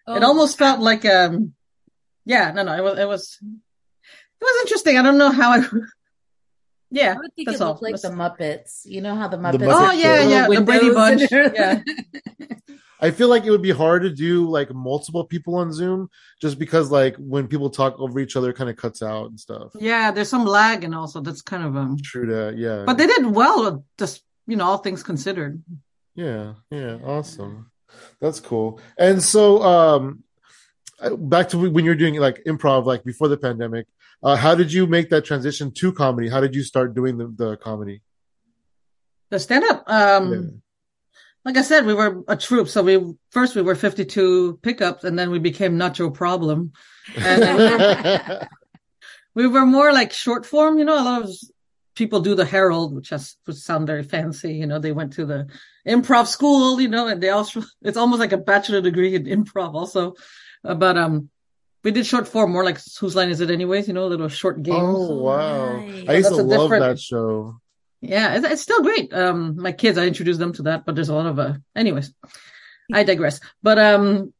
Oh, 0.07 0.15
it 0.15 0.23
almost 0.23 0.57
felt 0.57 0.79
like, 0.79 1.05
um, 1.05 1.53
yeah, 2.25 2.51
no, 2.51 2.63
no, 2.63 2.73
it 2.75 2.81
was, 2.83 2.97
it 2.99 3.07
was, 3.07 3.37
it 3.41 4.43
was 4.43 4.61
interesting. 4.63 4.97
I 4.97 5.03
don't 5.03 5.17
know 5.17 5.31
how 5.31 5.51
I, 5.51 5.57
yeah, 6.93 7.13
I 7.13 7.17
would 7.17 7.33
think 7.35 7.47
that's 7.47 7.59
it 7.59 7.63
all. 7.63 7.71
looked 7.71 7.81
like 7.81 7.99
the 7.99 8.09
Muppets. 8.09 8.85
You 8.85 9.01
know 9.01 9.15
how 9.15 9.27
the 9.27 9.37
Muppets. 9.37 9.59
Muppet 9.59 9.89
Oh, 9.89 9.91
yeah, 9.91 10.23
Little 10.23 10.31
yeah, 10.31 10.47
the 10.47 10.61
Brady 10.61 10.93
Bunch. 10.93 11.31
Yeah. 11.31 11.81
I 12.99 13.11
feel 13.11 13.27
like 13.27 13.43
it 13.43 13.51
would 13.51 13.61
be 13.61 13.71
hard 13.71 14.03
to 14.03 14.09
do 14.09 14.47
like 14.47 14.73
multiple 14.73 15.25
people 15.25 15.55
on 15.55 15.73
Zoom 15.73 16.09
just 16.39 16.57
because 16.57 16.89
like 16.89 17.15
when 17.17 17.47
people 17.47 17.69
talk 17.69 17.99
over 17.99 18.19
each 18.19 18.37
other, 18.37 18.51
it 18.51 18.55
kind 18.55 18.69
of 18.69 18.77
cuts 18.77 19.01
out 19.01 19.29
and 19.29 19.37
stuff. 19.37 19.73
Yeah, 19.77 20.11
there's 20.11 20.29
some 20.29 20.45
lag 20.45 20.85
and 20.85 20.95
also 20.95 21.19
that's 21.19 21.41
kind 21.41 21.63
of, 21.65 21.75
um, 21.75 21.97
True 22.01 22.27
that, 22.27 22.57
yeah. 22.57 22.83
but 22.85 22.97
they 22.97 23.07
did 23.07 23.25
well, 23.25 23.83
just, 23.97 24.23
you 24.47 24.55
know, 24.55 24.65
all 24.65 24.77
things 24.77 25.03
considered. 25.03 25.61
Yeah, 26.15 26.53
yeah, 26.69 26.99
awesome. 27.03 27.71
That's 28.21 28.39
cool. 28.39 28.79
And 28.97 29.21
so, 29.21 29.61
um, 29.63 30.23
uh, 31.01 31.15
back 31.17 31.49
to 31.49 31.57
when 31.57 31.83
you're 31.83 31.95
doing 31.95 32.15
like 32.15 32.43
improv, 32.45 32.85
like 32.85 33.03
before 33.03 33.27
the 33.27 33.37
pandemic, 33.37 33.87
uh, 34.23 34.35
how 34.35 34.55
did 34.55 34.71
you 34.71 34.87
make 34.87 35.09
that 35.09 35.25
transition 35.25 35.71
to 35.71 35.91
comedy? 35.91 36.29
How 36.29 36.39
did 36.39 36.55
you 36.55 36.63
start 36.63 36.95
doing 36.95 37.17
the, 37.17 37.27
the 37.27 37.57
comedy? 37.57 38.01
The 39.29 39.39
stand 39.39 39.65
up, 39.65 39.83
um, 39.87 40.31
Yeah. 40.31 40.39
like 41.43 41.57
I 41.57 41.61
said, 41.61 41.85
we 41.85 41.93
were 41.93 42.23
a 42.27 42.37
troupe. 42.37 42.69
So 42.69 42.83
we, 42.83 43.13
first 43.31 43.55
we 43.55 43.61
were 43.61 43.75
52 43.75 44.59
pickups 44.61 45.03
and 45.03 45.17
then 45.19 45.29
we 45.31 45.39
became 45.39 45.77
Nacho 45.77 46.13
Problem. 46.13 46.71
And 47.17 48.47
we 49.35 49.47
were 49.47 49.65
more 49.65 49.91
like 49.91 50.13
short 50.13 50.45
form, 50.45 50.77
you 50.77 50.85
know, 50.85 51.01
a 51.01 51.03
lot 51.03 51.23
of 51.23 51.29
people 51.95 52.21
do 52.21 52.33
the 52.33 52.45
Herald, 52.45 52.95
which 52.95 53.09
has, 53.09 53.35
which 53.45 53.57
sound 53.57 53.87
very 53.87 54.03
fancy. 54.03 54.53
You 54.53 54.67
know, 54.67 54.79
they 54.79 54.91
went 54.93 55.13
to 55.13 55.25
the 55.25 55.47
improv 55.87 56.27
school, 56.27 56.79
you 56.79 56.87
know, 56.87 57.07
and 57.07 57.21
they 57.21 57.29
also, 57.29 57.61
it's 57.81 57.97
almost 57.97 58.19
like 58.19 58.31
a 58.31 58.37
bachelor 58.37 58.81
degree 58.81 59.15
in 59.15 59.25
improv 59.25 59.73
also. 59.73 60.13
Uh, 60.63 60.75
but, 60.75 60.97
um, 60.97 61.29
we 61.83 61.91
did 61.91 62.05
short 62.05 62.27
form 62.27 62.51
more 62.51 62.63
like 62.63 62.79
whose 62.99 63.15
line 63.15 63.29
is 63.29 63.41
it 63.41 63.51
anyways, 63.51 63.87
you 63.87 63.93
know, 63.93 64.07
little 64.07 64.29
short 64.29 64.61
games. 64.63 64.77
oh 64.79 65.15
wow! 65.15 65.79
nice. 65.79 66.09
I 66.09 66.13
used 66.13 66.29
to 66.29 66.35
love 66.35 66.61
different- 66.61 66.83
that 66.83 66.99
show. 66.99 67.59
Yeah, 68.05 68.35
it's, 68.35 68.45
it's 68.45 68.61
still 68.61 68.81
great. 68.81 69.13
Um, 69.13 69.55
my 69.55 69.71
kids, 69.71 69.97
I 69.97 70.05
introduced 70.07 70.37
them 70.37 70.51
to 70.53 70.63
that, 70.63 70.85
but 70.85 70.93
there's 70.93 71.07
a 71.07 71.15
lot 71.15 71.25
of, 71.25 71.39
uh, 71.39 71.53
anyways, 71.73 72.13
I 72.91 73.03
digress. 73.03 73.39
But, 73.61 73.79
um, 73.79 74.33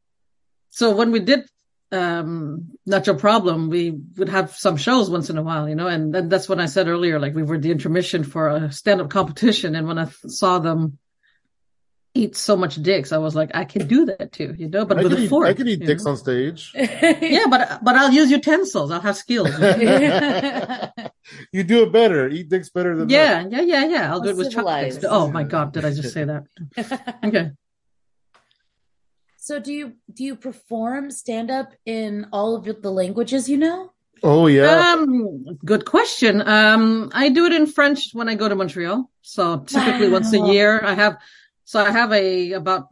so 0.70 0.94
when 0.94 1.12
we 1.12 1.22
did, 1.22 1.46
um, 1.90 2.72
Nacho 2.86 3.18
Problem, 3.18 3.70
we 3.70 3.92
would 4.18 4.28
have 4.28 4.52
some 4.52 4.76
shows 4.76 5.10
once 5.10 5.30
in 5.30 5.38
a 5.38 5.42
while, 5.44 5.70
you 5.70 5.76
know, 5.76 5.88
and, 5.88 6.14
and 6.14 6.30
that's 6.30 6.50
when 6.50 6.60
I 6.60 6.66
said 6.66 6.90
earlier, 6.90 7.22
like 7.22 7.36
we 7.36 7.44
were 7.44 7.58
the 7.58 7.72
intermission 7.72 8.26
for 8.26 8.50
a 8.50 8.70
stand-up 8.70 9.10
competition. 9.10 9.76
And 9.76 9.88
when 9.88 9.98
I 9.98 10.10
saw 10.28 10.60
them 10.60 10.98
eat 12.16 12.36
so 12.36 12.56
much 12.56 12.76
dicks, 12.76 13.12
I 13.12 13.18
was 13.18 13.36
like, 13.36 13.52
I 13.54 13.66
can 13.66 13.88
do 13.88 14.06
that 14.06 14.32
too, 14.32 14.54
you 14.58 14.70
know, 14.70 14.86
but 14.86 15.00
I 15.00 15.04
with 15.04 15.12
could, 15.12 15.22
a 15.22 15.24
eat, 15.24 15.30
fork. 15.30 15.48
I 15.48 15.54
could 15.54 15.68
eat 15.68 15.80
dicks 15.80 16.06
know? 16.06 16.12
on 16.12 16.18
stage. 16.18 16.72
Yeah, 16.78 17.46
but, 17.50 17.84
but 17.84 17.96
I'll 17.96 18.12
use 18.12 18.30
utensils. 18.30 18.92
I'll 18.92 19.02
have 19.02 19.18
skills. 19.18 19.50
you 21.52 21.64
do 21.64 21.84
it 21.84 21.92
better. 21.92 22.28
Eat 22.30 22.50
dicks 22.50 22.70
better 22.70 22.96
than 22.96 23.08
that. 23.08 23.14
Yeah, 23.14 23.48
yeah, 23.50 23.62
yeah, 23.62 23.86
yeah. 23.86 24.12
I'll 24.12 24.20
do 24.22 24.30
it 24.30 24.38
with 24.38 24.52
Civilized. 24.52 25.02
chopsticks. 25.02 25.14
Oh 25.14 25.32
my 25.32 25.44
God, 25.44 25.74
did 25.74 25.86
I 25.86 25.94
just 25.94 26.14
say 26.14 26.26
that? 26.26 26.44
Okay. 27.24 27.52
so 29.38 29.60
do 29.60 29.74
you 29.74 29.94
do 30.14 30.24
you 30.24 30.36
perform 30.36 31.10
stand 31.10 31.50
up 31.50 31.74
in 31.86 32.28
all 32.32 32.56
of 32.56 32.66
the 32.82 32.92
languages 32.92 33.50
you 33.50 33.58
know? 33.58 33.92
Oh 34.22 34.48
yeah. 34.48 34.94
Um, 34.94 35.58
good 35.66 35.86
question. 35.86 36.48
Um, 36.48 37.12
I 37.14 37.30
do 37.30 37.46
it 37.46 37.54
in 37.54 37.66
French 37.66 38.12
when 38.14 38.30
I 38.30 38.36
go 38.36 38.48
to 38.48 38.56
Montreal. 38.56 39.10
So 39.22 39.60
typically 39.60 40.10
once 40.10 40.32
a 40.34 40.40
year 40.40 40.82
I 40.84 40.94
have, 40.94 41.18
so 41.66 41.84
I 41.84 41.92
have 41.92 42.12
a, 42.12 42.54
about, 42.54 42.88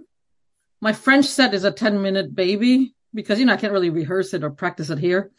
my 0.82 0.94
French 0.94 1.26
set 1.26 1.54
is 1.54 1.64
a 1.64 1.72
10 1.72 2.02
minute 2.02 2.34
baby 2.36 2.94
because, 3.14 3.40
you 3.40 3.46
know, 3.46 3.54
I 3.54 3.58
can't 3.58 3.74
really 3.74 3.90
rehearse 3.90 4.34
it 4.34 4.44
or 4.44 4.50
practice 4.50 4.90
it 4.90 5.00
here. 5.00 5.32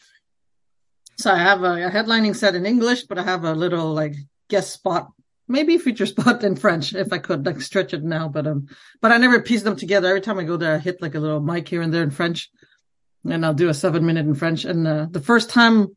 So 1.18 1.30
I 1.32 1.38
have 1.38 1.62
a, 1.62 1.86
a 1.86 1.90
headlining 1.90 2.36
set 2.36 2.54
in 2.54 2.66
English, 2.66 3.04
but 3.04 3.18
I 3.18 3.22
have 3.22 3.44
a 3.44 3.54
little 3.54 3.92
like 3.92 4.14
guest 4.48 4.72
spot, 4.72 5.10
maybe 5.48 5.78
feature 5.78 6.06
spot 6.14 6.44
in 6.44 6.56
French 6.56 6.94
if 6.94 7.12
I 7.12 7.18
could 7.18 7.44
like 7.46 7.60
stretch 7.60 7.94
it 7.94 8.02
now. 8.02 8.28
But, 8.28 8.46
um, 8.46 8.68
but 9.00 9.12
I 9.12 9.18
never 9.18 9.40
piece 9.40 9.62
them 9.62 9.76
together. 9.76 10.08
Every 10.08 10.20
time 10.20 10.38
I 10.38 10.44
go 10.44 10.56
there, 10.56 10.74
I 10.74 10.78
hit 10.78 11.02
like 11.02 11.14
a 11.14 11.20
little 11.20 11.40
mic 11.40 11.68
here 11.68 11.82
and 11.82 11.92
there 11.92 12.02
in 12.02 12.10
French 12.10 12.50
and 13.24 13.44
I'll 13.44 13.54
do 13.54 13.68
a 13.68 13.74
seven 13.74 14.04
minute 14.04 14.26
in 14.26 14.34
French. 14.34 14.64
And 14.64 14.86
uh, 14.86 15.06
the 15.10 15.20
first 15.20 15.50
time 15.50 15.96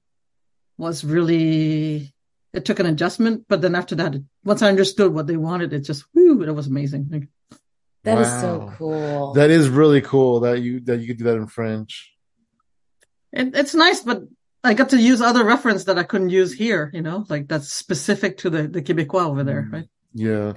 was 0.78 1.04
really, 1.04 2.14
it 2.56 2.66
took 2.66 2.80
an 2.80 2.86
adjustment. 2.86 3.46
But 3.48 3.62
then 3.62 3.76
after 3.76 3.96
that, 3.96 4.16
once 4.44 4.62
I 4.62 4.70
understood 4.70 5.14
what 5.14 5.28
they 5.28 5.38
wanted, 5.38 5.74
it 5.74 5.82
just, 5.82 6.06
whoo, 6.14 6.42
it 6.44 6.52
was 6.52 6.68
amazing. 6.68 7.08
Like, 7.12 7.28
That 8.04 8.20
is 8.20 8.30
so 8.42 8.72
cool. 8.78 9.34
That 9.34 9.50
is 9.50 9.70
really 9.70 10.02
cool 10.02 10.42
that 10.42 10.62
you 10.62 10.80
that 10.88 11.00
you 11.00 11.08
could 11.08 11.18
do 11.18 11.26
that 11.26 11.38
in 11.38 11.48
French. 11.48 12.14
it, 13.32 13.56
it's 13.56 13.76
nice, 13.76 14.02
but 14.02 14.24
I 14.64 14.74
got 14.74 14.90
to 14.90 15.00
use 15.12 15.22
other 15.22 15.44
reference 15.44 15.84
that 15.86 15.98
I 16.00 16.04
couldn't 16.04 16.30
use 16.42 16.52
here, 16.54 16.90
you 16.94 17.02
know, 17.02 17.26
like 17.30 17.48
that's 17.48 17.72
specific 17.72 18.38
to 18.40 18.50
the, 18.50 18.68
the 18.68 18.82
Quebecois 18.82 19.28
over 19.32 19.44
there, 19.44 19.64
Mm. 19.64 19.74
right? 19.74 19.88
Yeah. 20.18 20.54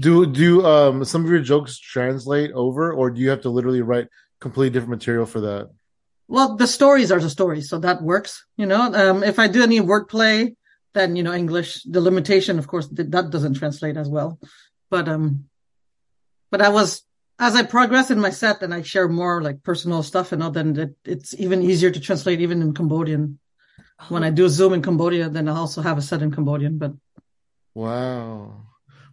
Do 0.00 0.24
do 0.26 0.64
um 0.64 1.04
some 1.04 1.22
of 1.24 1.30
your 1.30 1.40
jokes 1.52 1.78
translate 1.78 2.50
over, 2.52 2.92
or 2.98 3.10
do 3.10 3.20
you 3.20 3.28
have 3.30 3.42
to 3.42 3.50
literally 3.50 3.82
write 3.82 4.08
completely 4.40 4.70
different 4.70 4.96
material 4.98 5.26
for 5.26 5.40
that? 5.42 5.70
Well, 6.28 6.56
the 6.56 6.66
stories 6.66 7.12
are 7.12 7.20
the 7.20 7.30
stories, 7.30 7.68
so 7.68 7.78
that 7.80 8.02
works, 8.02 8.44
you 8.56 8.66
know. 8.66 8.82
Um, 9.02 9.22
if 9.22 9.38
I 9.38 9.46
do 9.48 9.62
any 9.62 9.80
wordplay, 9.80 10.56
then, 10.96 11.14
you 11.14 11.22
know, 11.22 11.34
English, 11.34 11.82
the 11.84 12.00
limitation, 12.00 12.58
of 12.58 12.66
course, 12.66 12.88
th- 12.88 13.10
that 13.10 13.30
doesn't 13.30 13.54
translate 13.60 13.96
as 13.96 14.08
well. 14.08 14.40
But, 14.90 15.06
um, 15.08 15.44
but 16.50 16.62
I 16.62 16.70
was, 16.70 17.02
as 17.38 17.54
I 17.54 17.62
progress 17.64 18.10
in 18.10 18.18
my 18.18 18.30
set 18.30 18.62
and 18.62 18.72
I 18.72 18.80
share 18.82 19.08
more 19.08 19.42
like 19.42 19.62
personal 19.62 20.02
stuff 20.02 20.32
and 20.32 20.42
all, 20.42 20.50
then 20.50 20.68
it, 20.78 20.96
it's 21.04 21.34
even 21.38 21.62
easier 21.62 21.90
to 21.90 22.00
translate 22.00 22.40
even 22.40 22.62
in 22.62 22.72
Cambodian. 22.72 23.38
When 24.08 24.24
I 24.24 24.30
do 24.30 24.48
Zoom 24.48 24.72
in 24.72 24.82
Cambodia, 24.82 25.28
then 25.28 25.48
I 25.48 25.54
also 25.56 25.82
have 25.82 25.98
a 25.98 26.02
set 26.02 26.22
in 26.22 26.32
Cambodian, 26.32 26.78
but 26.78 26.92
Wow. 27.74 28.64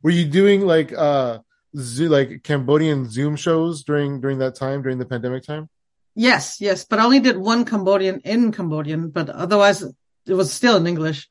Were 0.02 0.16
you 0.20 0.26
doing 0.26 0.62
like 0.62 0.94
uh 0.94 1.40
Zo- 1.76 2.08
like 2.18 2.44
Cambodian 2.44 3.10
Zoom 3.10 3.36
shows 3.36 3.84
during 3.84 4.22
during 4.22 4.40
that 4.40 4.56
time 4.56 4.82
during 4.84 5.00
the 5.00 5.06
pandemic 5.06 5.44
time? 5.44 5.70
yes, 6.16 6.62
yes, 6.62 6.86
but 6.86 7.00
I 7.00 7.06
only 7.06 7.20
did 7.20 7.38
one 7.38 7.66
Cambodian 7.66 8.20
in 8.24 8.52
Cambodian, 8.52 9.10
but 9.10 9.30
otherwise 9.30 9.82
it 9.82 10.34
was 10.34 10.54
still 10.54 10.78
in 10.78 10.86
English 10.88 11.28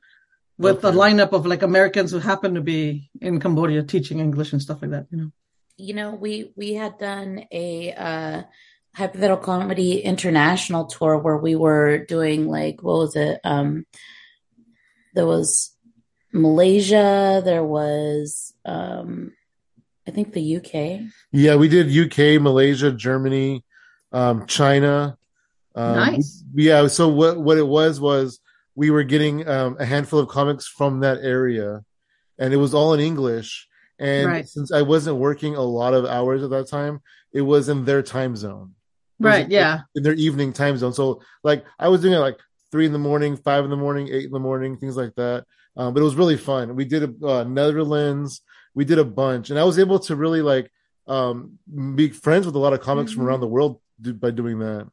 with 0.62 0.84
a 0.84 0.92
lineup 0.92 1.32
of 1.32 1.46
like 1.46 1.62
Americans 1.62 2.10
who 2.10 2.18
happen 2.18 2.54
to 2.54 2.60
be 2.60 3.10
in 3.20 3.40
Cambodia 3.40 3.82
teaching 3.82 4.20
English 4.20 4.52
and 4.52 4.62
stuff 4.62 4.82
like 4.82 4.92
that. 4.92 5.06
You 5.10 5.18
know. 5.18 5.30
You 5.76 5.94
know, 5.94 6.14
we 6.14 6.52
we 6.56 6.74
had 6.74 6.98
done 6.98 7.44
a 7.50 7.92
uh 7.92 8.42
hypothetical 8.94 9.42
comedy 9.42 10.00
international 10.00 10.86
tour 10.86 11.18
where 11.18 11.38
we 11.38 11.56
were 11.56 12.04
doing 12.04 12.46
like 12.46 12.82
what 12.82 12.98
was 12.98 13.16
it? 13.16 13.40
Um 13.44 13.86
there 15.14 15.26
was 15.26 15.74
Malaysia, 16.32 17.42
there 17.44 17.64
was 17.64 18.54
um 18.64 19.32
I 20.06 20.10
think 20.10 20.32
the 20.32 20.56
UK. 20.56 21.08
Yeah, 21.30 21.56
we 21.56 21.68
did 21.68 21.86
UK, 21.86 22.42
Malaysia, 22.42 22.90
Germany, 22.90 23.64
um, 24.10 24.46
China. 24.46 25.16
Um, 25.74 25.94
Nice. 25.94 26.44
Yeah. 26.54 26.86
So 26.88 27.08
what 27.08 27.40
what 27.40 27.56
it 27.56 27.66
was 27.66 28.00
was 28.00 28.40
we 28.74 28.90
were 28.90 29.02
getting 29.04 29.46
um, 29.48 29.76
a 29.78 29.84
handful 29.84 30.18
of 30.18 30.28
comics 30.28 30.66
from 30.66 31.00
that 31.00 31.18
area, 31.22 31.84
and 32.38 32.52
it 32.54 32.56
was 32.56 32.74
all 32.74 32.94
in 32.94 33.00
English. 33.00 33.68
And 33.98 34.26
Right. 34.28 34.48
since 34.48 34.72
I 34.72 34.82
wasn't 34.82 35.18
working 35.18 35.54
a 35.54 35.62
lot 35.62 35.94
of 35.94 36.04
hours 36.06 36.42
at 36.42 36.50
that 36.50 36.68
time, 36.68 37.00
it 37.32 37.42
was 37.42 37.68
in 37.68 37.84
their 37.84 38.02
time 38.02 38.34
zone. 38.36 38.74
Right. 39.20 39.44
in- 39.44 39.50
Yeah. 39.52 39.80
in 39.94 40.02
their 40.02 40.14
evening 40.14 40.52
time 40.52 40.76
zone. 40.76 40.92
So 40.92 41.20
like 41.44 41.64
I 41.78 41.88
was 41.88 42.00
doing 42.00 42.14
it 42.14 42.18
like 42.18 42.38
three 42.72 42.86
in 42.86 42.92
the 42.92 42.98
morning, 42.98 43.36
five 43.36 43.62
in 43.64 43.70
the 43.70 43.76
morning, 43.76 44.08
eight 44.08 44.24
in 44.24 44.32
the 44.32 44.40
morning, 44.40 44.76
things 44.76 44.96
like 44.96 45.14
that. 45.14 45.44
Um, 45.76 45.94
but 45.94 46.00
it 46.00 46.04
was 46.04 46.16
really 46.16 46.36
fun. 46.36 46.74
We 46.74 46.84
did 46.84 47.02
a 47.04 47.26
uh, 47.26 47.44
Netherlands, 47.44 48.40
we 48.74 48.84
did 48.84 48.98
a 48.98 49.04
bunch, 49.04 49.50
and 49.50 49.58
I 49.58 49.64
was 49.64 49.78
able 49.78 49.98
to 50.00 50.16
really 50.16 50.42
like 50.42 50.70
um, 51.06 51.58
be 51.94 52.08
friends 52.10 52.46
with 52.46 52.54
a 52.54 52.58
lot 52.58 52.72
of 52.72 52.80
comics 52.80 53.12
from 53.12 53.22
Mhm. 53.24 53.26
around 53.26 53.40
the 53.40 53.48
world 53.48 53.80
do, 54.00 54.12
by 54.14 54.30
doing 54.30 54.58
that. 54.60 54.88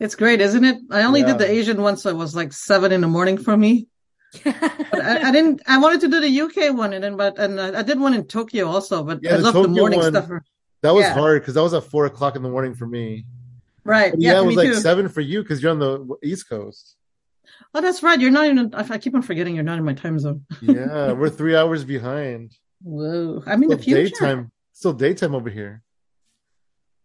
It's 0.00 0.14
great, 0.16 0.40
isn't 0.40 0.64
it? 0.64 0.78
I 0.90 1.02
only 1.04 1.22
did 1.22 1.38
the 1.38 1.48
Asian 1.48 1.80
one, 1.80 1.96
so 1.96 2.10
it 2.10 2.16
was 2.16 2.34
like 2.34 2.52
seven 2.52 2.90
in 2.92 3.00
the 3.00 3.06
morning 3.08 3.38
for 3.38 3.56
me. 3.56 3.86
I, 4.44 5.20
I 5.28 5.30
didn't. 5.32 5.62
I 5.68 5.78
wanted 5.78 6.00
to 6.02 6.08
do 6.08 6.20
the 6.20 6.40
UK 6.40 6.76
one, 6.76 6.92
and 6.92 7.02
then 7.04 7.16
but 7.16 7.38
and 7.38 7.60
I 7.60 7.78
I 7.78 7.82
did 7.82 8.00
one 8.00 8.14
in 8.14 8.26
Tokyo 8.26 8.66
also. 8.66 9.04
But 9.04 9.20
Yeah, 9.22 9.34
I 9.34 9.36
the 9.36 9.42
love 9.44 9.54
the 9.54 9.68
morning 9.68 10.00
one- 10.00 10.10
stuff. 10.12 10.28
That 10.82 10.92
was 10.92 11.04
Yeah. 11.04 11.14
hard 11.14 11.40
because 11.40 11.54
that 11.54 11.62
was 11.62 11.72
at 11.72 11.84
four 11.84 12.04
o'clock 12.06 12.34
in 12.36 12.42
the 12.42 12.48
morning 12.50 12.74
for 12.74 12.86
me. 12.86 13.24
Right? 13.84 14.10
But 14.12 14.20
Yeah, 14.20 14.32
yeah, 14.32 14.40
it 14.42 14.46
was 14.46 14.56
like 14.56 14.68
too. 14.68 14.74
seven 14.74 15.08
for 15.08 15.20
you 15.20 15.42
because 15.42 15.62
you're 15.62 15.70
on 15.72 15.78
the 15.78 16.16
East 16.22 16.48
Coast. 16.48 16.96
Oh, 17.72 17.80
that's 17.80 18.02
right. 18.02 18.20
You're 18.20 18.30
not 18.32 18.46
even. 18.46 18.74
I 18.74 18.84
I 18.90 18.98
keep 18.98 19.14
on 19.14 19.22
forgetting 19.22 19.54
you're 19.54 19.64
not 19.64 19.78
in 19.78 19.84
my 19.84 19.94
time 19.94 20.18
zone. 20.18 20.44
Yeah, 20.60 21.12
we're 21.12 21.30
three 21.30 21.54
hours 21.56 21.84
behind. 21.84 22.52
Whoa! 22.82 23.42
I'm 23.46 23.62
in 23.62 23.68
the 23.68 23.78
future. 23.78 24.02
daytime. 24.10 24.50
Still 24.72 24.92
daytime 24.92 25.34
over 25.36 25.48
here. 25.48 25.82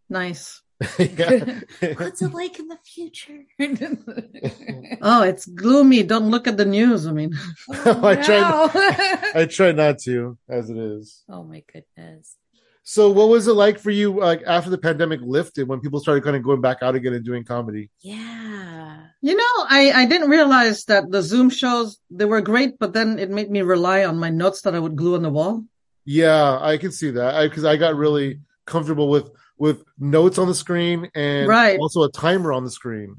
Nice. 0.09 0.61
Yeah. 0.97 1.59
What's 1.97 2.21
it 2.21 2.33
like 2.33 2.59
in 2.59 2.67
the 2.67 2.77
future? 2.83 3.45
Oh, 5.01 5.23
it's 5.23 5.45
gloomy. 5.45 6.03
Don't 6.03 6.29
look 6.29 6.47
at 6.47 6.57
the 6.57 6.65
news. 6.65 7.07
I 7.07 7.11
mean, 7.11 7.33
I 7.71 8.15
try 8.15 8.39
not- 8.39 8.71
oh, 8.75 9.17
I 9.35 9.45
try 9.45 9.71
not 9.71 9.99
to, 9.99 10.37
as 10.49 10.69
it 10.69 10.77
is. 10.77 11.23
oh 11.29 11.43
my 11.43 11.63
goodness. 11.71 12.35
So, 12.83 13.11
what 13.11 13.29
was 13.29 13.47
it 13.47 13.53
like 13.53 13.77
for 13.77 13.91
you, 13.91 14.19
like 14.19 14.41
after 14.47 14.69
the 14.69 14.77
pandemic 14.77 15.19
lifted, 15.23 15.67
when 15.67 15.79
people 15.79 15.99
started 15.99 16.23
kind 16.23 16.35
of 16.35 16.43
going 16.43 16.59
back 16.59 16.81
out 16.81 16.95
again 16.95 17.13
and 17.13 17.23
doing 17.23 17.43
comedy? 17.45 17.89
Yeah. 18.01 19.05
you 19.21 19.35
know, 19.35 19.53
I 19.69 19.91
I 19.95 20.05
didn't 20.05 20.29
realize 20.29 20.85
that 20.85 21.11
the 21.11 21.21
Zoom 21.21 21.49
shows 21.49 21.99
they 22.09 22.25
were 22.25 22.41
great, 22.41 22.79
but 22.79 22.93
then 22.93 23.19
it 23.19 23.29
made 23.29 23.51
me 23.51 23.61
rely 23.61 24.05
on 24.05 24.17
my 24.17 24.29
notes 24.31 24.61
that 24.63 24.75
I 24.75 24.79
would 24.79 24.95
glue 24.95 25.15
on 25.15 25.21
the 25.21 25.29
wall. 25.29 25.63
Yeah, 26.03 26.57
I 26.59 26.77
can 26.77 26.91
see 26.91 27.11
that 27.11 27.47
because 27.47 27.63
I, 27.63 27.77
got 27.77 27.95
really 27.95 28.39
comfortable 28.65 29.09
with 29.09 29.29
with 29.59 29.83
notes 29.99 30.37
on 30.37 30.47
the 30.47 30.55
screen 30.55 31.09
and 31.13 31.47
Right. 31.47 31.77
also 31.79 32.03
a 32.03 32.11
timer 32.11 32.51
on 32.53 32.63
the 32.63 32.71
screen. 32.71 33.17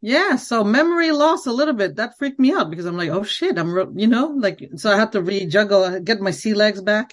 Yeah, 0.00 0.36
so 0.36 0.64
memory 0.64 1.10
loss 1.12 1.44
a 1.46 1.52
little 1.52 1.74
bit. 1.74 1.96
That 1.96 2.16
freaked 2.16 2.38
me 2.40 2.52
out 2.54 2.70
because 2.70 2.86
I'm 2.86 2.96
like, 2.96 3.10
oh 3.10 3.22
shit, 3.22 3.58
I'm, 3.58 3.72
re- 3.74 3.86
you 3.94 4.06
know, 4.06 4.28
like, 4.28 4.58
so 4.76 4.90
I 4.90 4.96
had 4.96 5.12
to 5.12 5.20
rejuggle, 5.20 6.02
get 6.02 6.20
my 6.22 6.30
sea 6.30 6.54
legs 6.54 6.80
back. 6.80 7.12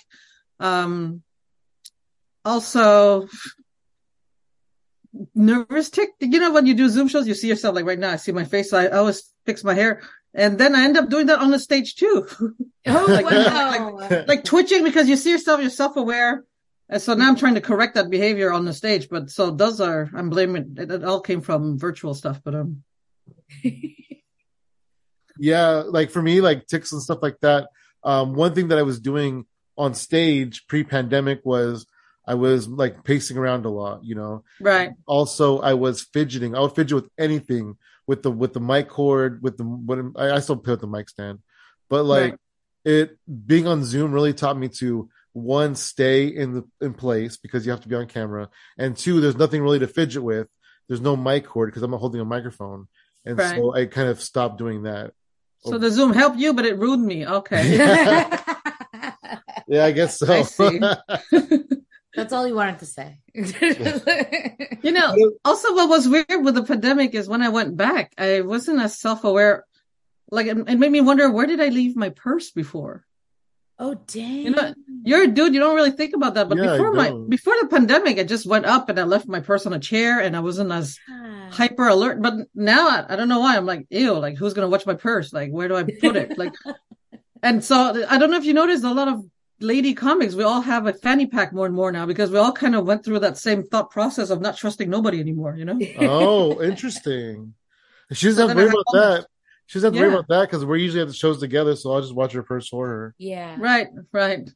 Um, 0.62 1.22
also 2.46 3.28
nervous 5.36 5.90
tick. 5.90 6.10
You 6.20 6.40
know, 6.40 6.52
when 6.54 6.66
you 6.66 6.74
do 6.76 6.90
Zoom 6.90 7.08
shows, 7.08 7.28
you 7.28 7.34
see 7.34 7.48
yourself 7.48 7.76
like 7.76 7.86
right 7.86 8.00
now, 8.00 8.12
I 8.12 8.16
see 8.18 8.32
my 8.32 8.46
face. 8.46 8.70
So 8.70 8.78
I 8.78 8.88
always 8.90 9.34
fix 9.46 9.64
my 9.64 9.74
hair 9.74 10.02
and 10.34 10.58
then 10.58 10.76
I 10.76 10.84
end 10.84 10.98
up 10.98 11.10
doing 11.10 11.26
that 11.28 11.40
on 11.40 11.52
the 11.52 11.60
stage 11.60 11.96
too, 11.96 12.28
Oh 12.88 13.06
Like- 13.10 13.26
wow. 13.26 14.24
like 14.28 14.44
twitching 14.44 14.84
because 14.84 15.10
you 15.10 15.16
see 15.18 15.32
yourself, 15.32 15.62
you're 15.62 15.70
self-aware. 15.70 16.44
And 16.90 17.02
so 17.02 17.14
now 17.14 17.28
I'm 17.28 17.36
trying 17.36 17.56
to 17.56 17.62
correct 17.62 17.96
that 17.96 18.10
behavior 18.10 18.52
on 18.52 18.64
the 18.66 18.74
stage. 18.74 19.10
But 19.10 19.30
so 19.30 19.52
those 19.52 19.82
are, 19.82 20.10
I'm 20.16 20.30
blaming 20.30 20.76
it. 20.78 20.90
It 20.92 21.04
all 21.04 21.20
came 21.22 21.42
from 21.42 21.78
virtual 21.78 22.14
stuff, 22.14 22.42
but, 22.44 22.56
um, 22.56 22.84
Yeah, 25.40 25.84
like 25.86 26.10
for 26.10 26.22
me, 26.22 26.42
like 26.42 26.66
ticks 26.68 26.92
and 26.92 27.02
stuff 27.02 27.20
like 27.22 27.40
that. 27.42 27.68
Um, 28.04 28.34
one 28.34 28.56
thing 28.56 28.70
that 28.70 28.78
I 28.80 28.84
was 28.84 29.00
doing 29.00 29.46
on 29.78 29.94
stage 29.94 30.66
pre-pandemic 30.68 31.42
was 31.46 31.86
I 32.26 32.34
was 32.34 32.68
like 32.68 33.04
pacing 33.04 33.38
around 33.38 33.66
a 33.66 33.70
lot, 33.70 34.04
you 34.04 34.16
know. 34.16 34.44
right. 34.60 34.92
Also, 35.06 35.60
I 35.60 35.76
was 35.76 36.02
fidgeting. 36.02 36.56
I 36.56 36.60
would 36.60 36.74
fidget 36.76 36.96
with 36.96 37.10
anything, 37.20 37.78
with 38.08 38.24
the 38.24 38.32
with 38.32 38.54
the 38.54 38.60
mic 38.60 38.90
cord, 38.90 39.44
with 39.44 39.58
the 39.58 39.64
what 39.64 40.00
I, 40.16 40.32
I 40.38 40.40
still 40.40 40.58
play 40.58 40.74
with 40.74 40.82
the 40.82 40.88
mic 40.88 41.08
stand, 41.10 41.40
but 41.90 42.04
like 42.04 42.32
Right. 42.32 42.40
it 42.86 43.18
being 43.46 43.68
on 43.68 43.84
Zoom 43.84 44.12
really 44.12 44.34
taught 44.34 44.58
me 44.58 44.70
to 44.80 45.10
one 45.38 45.76
stay 45.76 46.28
in 46.28 46.54
the 46.54 46.64
in 46.82 46.94
place 46.94 47.38
because 47.38 47.66
you 47.66 47.72
have 47.72 47.82
to 47.82 47.88
be 47.88 47.96
on 47.96 48.08
camera, 48.08 48.50
and 48.78 48.98
two, 48.98 49.22
there's 49.22 49.38
nothing 49.38 49.62
really 49.62 49.80
to 49.80 49.88
fidget 49.88 50.24
with. 50.24 50.48
There's 50.88 51.02
no 51.02 51.16
mic 51.16 51.46
cord 51.46 51.70
because 51.70 51.84
I'm 51.84 51.92
not 51.92 52.00
holding 52.00 52.22
a 52.22 52.26
microphone, 52.26 52.88
and 53.26 53.38
Right. 53.38 53.56
so 53.56 53.74
I 53.76 53.86
kind 53.86 54.10
of 54.10 54.22
stopped 54.22 54.58
doing 54.58 54.84
that. 54.84 55.14
So 55.60 55.78
the 55.78 55.92
Zoom 55.92 56.14
helped 56.14 56.38
you, 56.38 56.54
but 56.54 56.66
it 56.66 56.78
ruined 56.78 57.06
me. 57.06 57.26
Okay. 57.28 58.28
Yeah, 59.70 59.84
I 59.84 59.92
guess 59.92 60.18
so. 60.20 60.34
I 60.34 60.44
see. 60.44 60.80
That's 62.16 62.32
all 62.32 62.48
you 62.48 62.56
wanted 62.56 62.80
to 62.80 62.86
say. 62.86 63.20
You 63.34 64.92
know, 64.92 65.14
also 65.44 65.76
what 65.76 65.90
was 65.90 66.08
weird 66.08 66.42
with 66.42 66.56
the 66.56 66.64
pandemic 66.64 67.14
is 67.14 67.28
when 67.28 67.42
I 67.42 67.50
went 67.50 67.76
back, 67.76 68.14
I 68.18 68.42
wasn't 68.42 68.80
as 68.82 68.98
self-aware. 68.98 69.66
Like 70.32 70.48
it, 70.48 70.58
it 70.58 70.80
made 70.80 70.92
me 70.92 71.02
wonder, 71.02 71.30
where 71.30 71.46
did 71.46 71.60
I 71.60 71.68
leave 71.68 71.96
my 71.98 72.10
purse 72.10 72.52
before? 72.52 73.06
Oh 73.80 73.96
dang. 74.08 74.46
You 74.46 74.50
know, 74.52 74.74
You're 75.04 75.24
a 75.24 75.28
dude, 75.28 75.54
you 75.54 75.60
don't 75.60 75.76
really 75.76 75.92
think 75.92 76.16
about 76.16 76.34
that. 76.36 76.50
But 76.50 76.58
Yeah, 76.58 76.72
before 76.72 76.94
my, 76.94 77.12
before 77.30 77.56
the 77.62 77.68
pandemic, 77.68 78.20
I 78.20 78.24
just 78.24 78.46
went 78.46 78.66
up 78.66 78.90
and 78.90 79.00
I 79.00 79.04
left 79.04 79.28
my 79.28 79.40
purse 79.40 79.66
on 79.66 79.74
a 79.74 79.80
chair 79.80 80.20
and 80.20 80.36
I 80.36 80.40
wasn't 80.42 80.72
as 80.72 80.98
Yeah. 81.08 81.50
hyper 81.52 81.88
alert. 81.88 82.22
But 82.22 82.34
now 82.54 82.90
I, 82.90 83.06
I 83.10 83.16
don't 83.16 83.30
know 83.30 83.40
why. 83.40 83.56
I'm 83.56 83.66
like, 83.66 83.86
ew, 83.90 84.14
like 84.14 84.38
who's 84.38 84.54
going 84.54 84.66
to 84.66 84.70
watch 84.72 84.86
my 84.86 84.96
purse? 84.96 85.32
Like, 85.34 85.52
where 85.52 85.68
do 85.68 85.76
I 85.76 85.84
put 85.84 86.16
it? 86.16 86.38
Like, 86.38 86.54
and 87.44 87.64
so 87.64 88.06
I 88.10 88.18
don't 88.18 88.32
know 88.32 88.38
if 88.38 88.46
you 88.46 88.54
noticed 88.54 88.84
a 88.84 88.94
lot 88.94 89.08
of 89.08 89.24
lady 89.60 89.94
comics, 89.94 90.36
we 90.36 90.44
all 90.44 90.62
have 90.62 90.86
a 90.88 90.94
fanny 90.94 91.26
pack 91.26 91.54
more 91.54 91.66
and 91.66 91.76
more 91.76 91.92
now 91.92 92.06
because 92.06 92.30
we 92.30 92.38
all 92.38 92.52
kind 92.52 92.76
of 92.76 92.86
went 92.86 93.04
through 93.04 93.20
that 93.20 93.38
same 93.38 93.64
thought 93.64 93.90
process 93.92 94.30
of 94.30 94.42
not 94.42 94.58
trusting 94.58 94.90
nobody 94.90 95.20
anymore, 95.20 95.56
you 95.56 95.66
know? 95.66 95.80
oh, 96.00 96.62
interesting. 96.72 97.54
She 98.12 98.28
doesn't 98.28 98.42
So 98.42 98.48
have 98.50 98.58
to 98.58 98.64
then 98.64 98.70
I 98.70 98.74
worry 98.74 98.84
about 98.88 99.02
all 99.06 99.18
that. 99.22 99.28
She 99.68 99.80
doesn't 99.80 99.94
have 99.94 100.02
to 100.02 100.08
worry 100.08 100.14
about 100.14 100.28
that 100.30 100.50
because 100.50 100.66
we're 100.66 100.78
usually 100.78 101.02
at 101.02 101.08
the 101.08 101.14
shows 101.14 101.40
together, 101.40 101.76
so 101.76 101.94
I'll 101.94 102.02
just 102.02 102.16
watch 102.16 102.34
her 102.34 102.44
purse 102.44 102.68
for 102.70 102.88
her. 102.88 103.16
yeah. 103.18 103.58
Right, 103.60 103.88
right. 104.12 104.50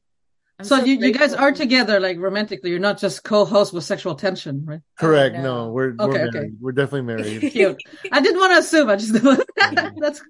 I'm 0.59 0.65
so 0.65 0.83
you, 0.83 0.95
you 0.95 1.11
guys 1.11 1.33
are 1.33 1.51
together 1.51 1.99
like 1.99 2.17
romantically. 2.17 2.69
You're 2.69 2.79
not 2.79 2.99
just 2.99 3.23
co-host 3.23 3.73
with 3.73 3.83
sexual 3.83 4.15
tension, 4.15 4.63
right? 4.65 4.81
Correct. 4.97 5.35
no. 5.35 5.65
no. 5.65 5.71
we're 5.71 5.95
Okay, 5.99 6.05
we're 6.05 6.27
okay. 6.27 6.51
We're 6.59 6.71
definitely 6.71 7.01
married. 7.01 7.41
Cute. 7.51 7.81
I 8.11 8.21
didn't 8.21 8.39
want 8.39 8.53
to 8.53 8.59
assume. 8.59 8.89
I 8.89 8.95
just 8.95 9.13
that's 9.99 10.21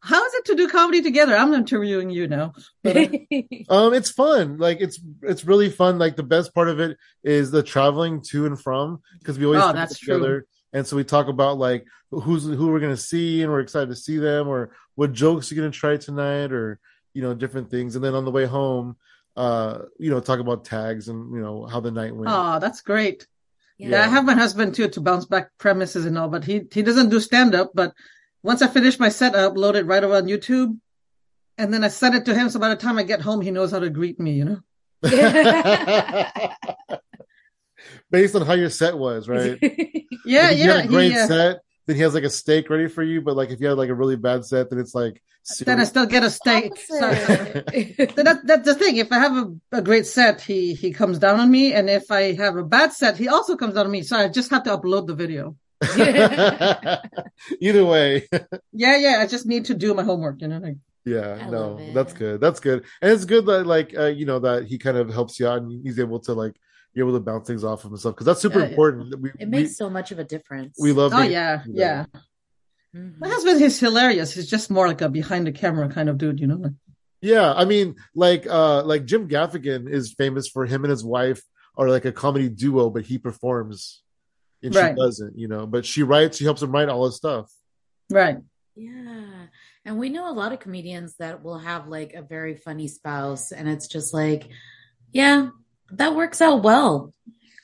how 0.00 0.24
is 0.24 0.34
it 0.34 0.44
to 0.46 0.54
do 0.54 0.68
comedy 0.68 1.02
together? 1.02 1.34
I'm 1.36 1.52
interviewing 1.54 2.10
you 2.10 2.28
now. 2.28 2.52
But, 2.84 2.96
uh, 2.96 3.08
um, 3.70 3.94
it's 3.94 4.10
fun. 4.10 4.58
Like 4.58 4.80
it's 4.80 5.00
it's 5.22 5.44
really 5.44 5.70
fun. 5.70 5.98
Like 5.98 6.16
the 6.16 6.22
best 6.22 6.54
part 6.54 6.68
of 6.68 6.80
it 6.80 6.96
is 7.24 7.50
the 7.50 7.62
traveling 7.62 8.22
to 8.28 8.46
and 8.46 8.60
from 8.60 9.00
because 9.18 9.38
we 9.38 9.46
always 9.46 9.60
Oh, 9.60 9.72
travel 9.72 9.80
that's 9.80 9.98
true. 9.98 10.42
Together. 10.72 10.78
And 10.78 10.86
so 10.86 10.96
we 10.96 11.04
talk 11.04 11.28
about 11.28 11.58
like 11.58 11.86
who's 12.10 12.44
who 12.44 12.68
we're 12.68 12.80
gonna 12.80 12.96
see, 12.96 13.42
and 13.42 13.50
we're 13.50 13.60
excited 13.60 13.88
to 13.88 13.96
see 13.96 14.18
them, 14.18 14.48
or 14.48 14.70
what 14.94 15.12
jokes 15.12 15.50
you're 15.50 15.62
gonna 15.62 15.72
try 15.72 15.96
tonight, 15.96 16.52
or 16.52 16.78
you 17.14 17.22
know 17.22 17.34
different 17.34 17.70
things. 17.70 17.96
And 17.96 18.04
then 18.04 18.14
on 18.14 18.24
the 18.24 18.30
way 18.30 18.46
home, 18.46 18.96
uh, 19.36 19.82
you 19.98 20.10
know, 20.10 20.20
talk 20.20 20.40
about 20.40 20.64
tags 20.64 21.08
and 21.08 21.34
you 21.34 21.40
know 21.40 21.66
how 21.66 21.80
the 21.80 21.90
night 21.90 22.14
went. 22.14 22.30
oh, 22.30 22.58
that's 22.60 22.80
great. 22.80 23.26
Yeah. 23.78 23.90
Yeah, 23.90 24.04
I 24.04 24.08
have 24.08 24.24
my 24.24 24.34
husband 24.34 24.74
too 24.74 24.88
to 24.88 25.00
bounce 25.00 25.26
back 25.26 25.50
premises 25.58 26.04
and 26.04 26.18
all, 26.18 26.28
but 26.28 26.44
he 26.44 26.62
he 26.72 26.82
doesn't 26.82 27.10
do 27.10 27.20
stand 27.20 27.54
up. 27.54 27.72
But 27.74 27.94
once 28.42 28.62
I 28.62 28.68
finish 28.68 28.98
my 28.98 29.08
set, 29.08 29.34
I 29.36 29.48
upload 29.48 29.74
it 29.74 29.86
right 29.86 30.02
over 30.02 30.16
on 30.16 30.26
YouTube, 30.26 30.78
and 31.56 31.72
then 31.72 31.84
I 31.84 31.88
send 31.88 32.16
it 32.16 32.24
to 32.26 32.34
him. 32.34 32.50
So 32.50 32.58
by 32.58 32.70
the 32.70 32.76
time 32.76 32.98
I 32.98 33.04
get 33.04 33.20
home, 33.20 33.40
he 33.40 33.50
knows 33.50 33.70
how 33.70 33.78
to 33.78 33.90
greet 33.90 34.18
me. 34.18 34.32
You 34.32 34.44
know. 34.44 34.60
Based 38.10 38.34
on 38.34 38.42
how 38.46 38.54
your 38.54 38.70
set 38.70 38.96
was, 38.96 39.28
right? 39.34 39.58
Yeah, 40.24 40.42
Like, 40.48 40.52
if 40.52 40.58
you 40.58 40.64
yeah. 40.64 40.76
had 40.76 40.84
a 40.84 40.88
great 40.88 41.12
he, 41.12 41.18
uh, 41.18 41.26
set, 41.26 41.56
then 41.86 41.96
he 41.96 42.02
has 42.02 42.14
like 42.14 42.24
a 42.24 42.30
steak 42.30 42.68
ready 42.70 42.88
for 42.88 43.02
you. 43.02 43.20
But 43.20 43.36
like 43.36 43.50
if 43.50 43.60
you 43.60 43.68
had 43.68 43.78
like 43.78 43.90
a 43.90 43.94
really 43.94 44.16
bad 44.16 44.44
set, 44.44 44.70
then 44.70 44.78
it's 44.78 44.94
like 44.94 45.22
then 45.64 45.80
I 45.80 45.84
still 45.84 46.04
get 46.04 46.22
a 46.22 46.30
steak. 46.30 46.76
So- 46.76 46.98
that, 47.00 48.40
that's 48.44 48.64
the 48.66 48.74
thing. 48.74 48.96
If 48.98 49.10
I 49.12 49.18
have 49.18 49.34
a, 49.36 49.78
a 49.78 49.82
great 49.82 50.06
set, 50.06 50.40
he 50.42 50.74
he 50.74 50.92
comes 50.92 51.18
down 51.18 51.40
on 51.40 51.50
me, 51.50 51.72
and 51.72 51.88
if 51.88 52.10
I 52.10 52.32
have 52.34 52.56
a 52.56 52.64
bad 52.64 52.92
set, 52.92 53.16
he 53.16 53.28
also 53.28 53.56
comes 53.56 53.74
down 53.74 53.86
on 53.86 53.92
me. 53.92 54.02
So 54.02 54.16
I 54.18 54.28
just 54.28 54.50
have 54.50 54.64
to 54.64 54.76
upload 54.76 55.06
the 55.06 55.14
video. 55.14 55.56
Either 57.60 57.84
way, 57.84 58.26
Yeah, 58.72 58.96
yeah. 58.96 59.18
I 59.20 59.26
just 59.26 59.46
need 59.46 59.64
to 59.66 59.74
do 59.74 59.94
my 59.94 60.02
homework. 60.02 60.42
You 60.42 60.48
know. 60.48 60.58
Like, 60.58 60.76
Yeah, 61.04 61.38
I 61.40 61.48
no, 61.50 61.78
that's 61.94 62.12
good. 62.12 62.40
That's 62.40 62.60
good, 62.60 62.84
and 63.00 63.12
it's 63.12 63.24
good 63.24 63.46
that 63.46 63.66
like 63.66 63.96
uh, 63.96 64.06
you 64.06 64.26
know 64.26 64.40
that 64.40 64.64
he 64.64 64.76
kind 64.78 64.96
of 64.96 65.08
helps 65.10 65.38
you 65.40 65.48
out 65.48 65.62
and 65.62 65.82
he's 65.82 65.98
able 65.98 66.20
to 66.20 66.34
like 66.34 66.56
you're 66.98 67.08
able 67.08 67.16
to 67.18 67.24
bounce 67.24 67.46
things 67.46 67.64
off 67.64 67.84
of 67.84 67.90
himself 67.92 68.14
because 68.16 68.26
that's 68.26 68.40
super 68.40 68.58
Yeah, 68.58 68.64
yeah. 68.66 68.70
important. 68.70 69.20
We, 69.20 69.30
It 69.38 69.48
makes 69.48 69.76
so 69.76 69.88
much 69.88 70.10
of 70.12 70.18
a 70.18 70.24
difference. 70.24 70.76
we, 70.80 70.92
we 70.92 70.98
love. 71.00 71.12
Oh 71.14 71.18
being- 71.20 71.30
yeah, 71.32 71.62
do 71.64 71.72
that. 71.72 71.78
yeah. 71.78 72.04
Mhm. 72.94 73.18
My 73.18 73.28
husband 73.28 73.60
is 73.62 73.78
hilarious. 73.78 74.32
He's 74.32 74.48
just 74.50 74.70
more 74.70 74.88
like 74.88 75.00
a 75.00 75.08
behind 75.08 75.46
the 75.46 75.52
camera 75.52 75.88
kind 75.88 76.08
of 76.08 76.18
dude, 76.18 76.40
you 76.40 76.46
know. 76.46 76.70
Yeah, 77.20 77.52
I 77.52 77.64
mean, 77.64 77.96
like 78.14 78.46
uh 78.46 78.82
like 78.84 79.04
Jim 79.04 79.28
Gaffigan 79.28 79.88
is 79.88 80.12
famous 80.14 80.48
for 80.48 80.66
him 80.66 80.84
and 80.84 80.90
his 80.90 81.04
wife 81.04 81.42
are 81.76 81.88
like 81.88 82.04
a 82.04 82.12
comedy 82.12 82.48
duo, 82.48 82.90
but 82.90 83.04
he 83.04 83.18
performs 83.18 84.02
and 84.62 84.74
Right. 84.74 84.94
she 84.94 84.96
doesn't, 85.00 85.38
you 85.38 85.46
know. 85.48 85.66
But 85.66 85.86
she 85.86 86.02
writes, 86.02 86.38
she 86.38 86.44
helps 86.44 86.62
him 86.62 86.72
write 86.72 86.88
all 86.88 87.06
his 87.06 87.16
stuff. 87.16 87.52
Right. 88.10 88.38
Yeah. 88.74 89.46
And 89.84 89.98
we 89.98 90.08
know 90.08 90.30
a 90.30 90.34
lot 90.34 90.52
of 90.52 90.60
comedians 90.60 91.14
that 91.18 91.42
will 91.44 91.58
have 91.58 91.88
like 91.88 92.14
a 92.14 92.22
very 92.22 92.54
funny 92.56 92.88
spouse, 92.88 93.52
and 93.52 93.68
it's 93.68 93.86
just 93.88 94.12
like, 94.14 94.48
yeah, 95.12 95.50
that 95.92 96.14
works 96.14 96.40
out 96.40 96.62
well. 96.62 97.12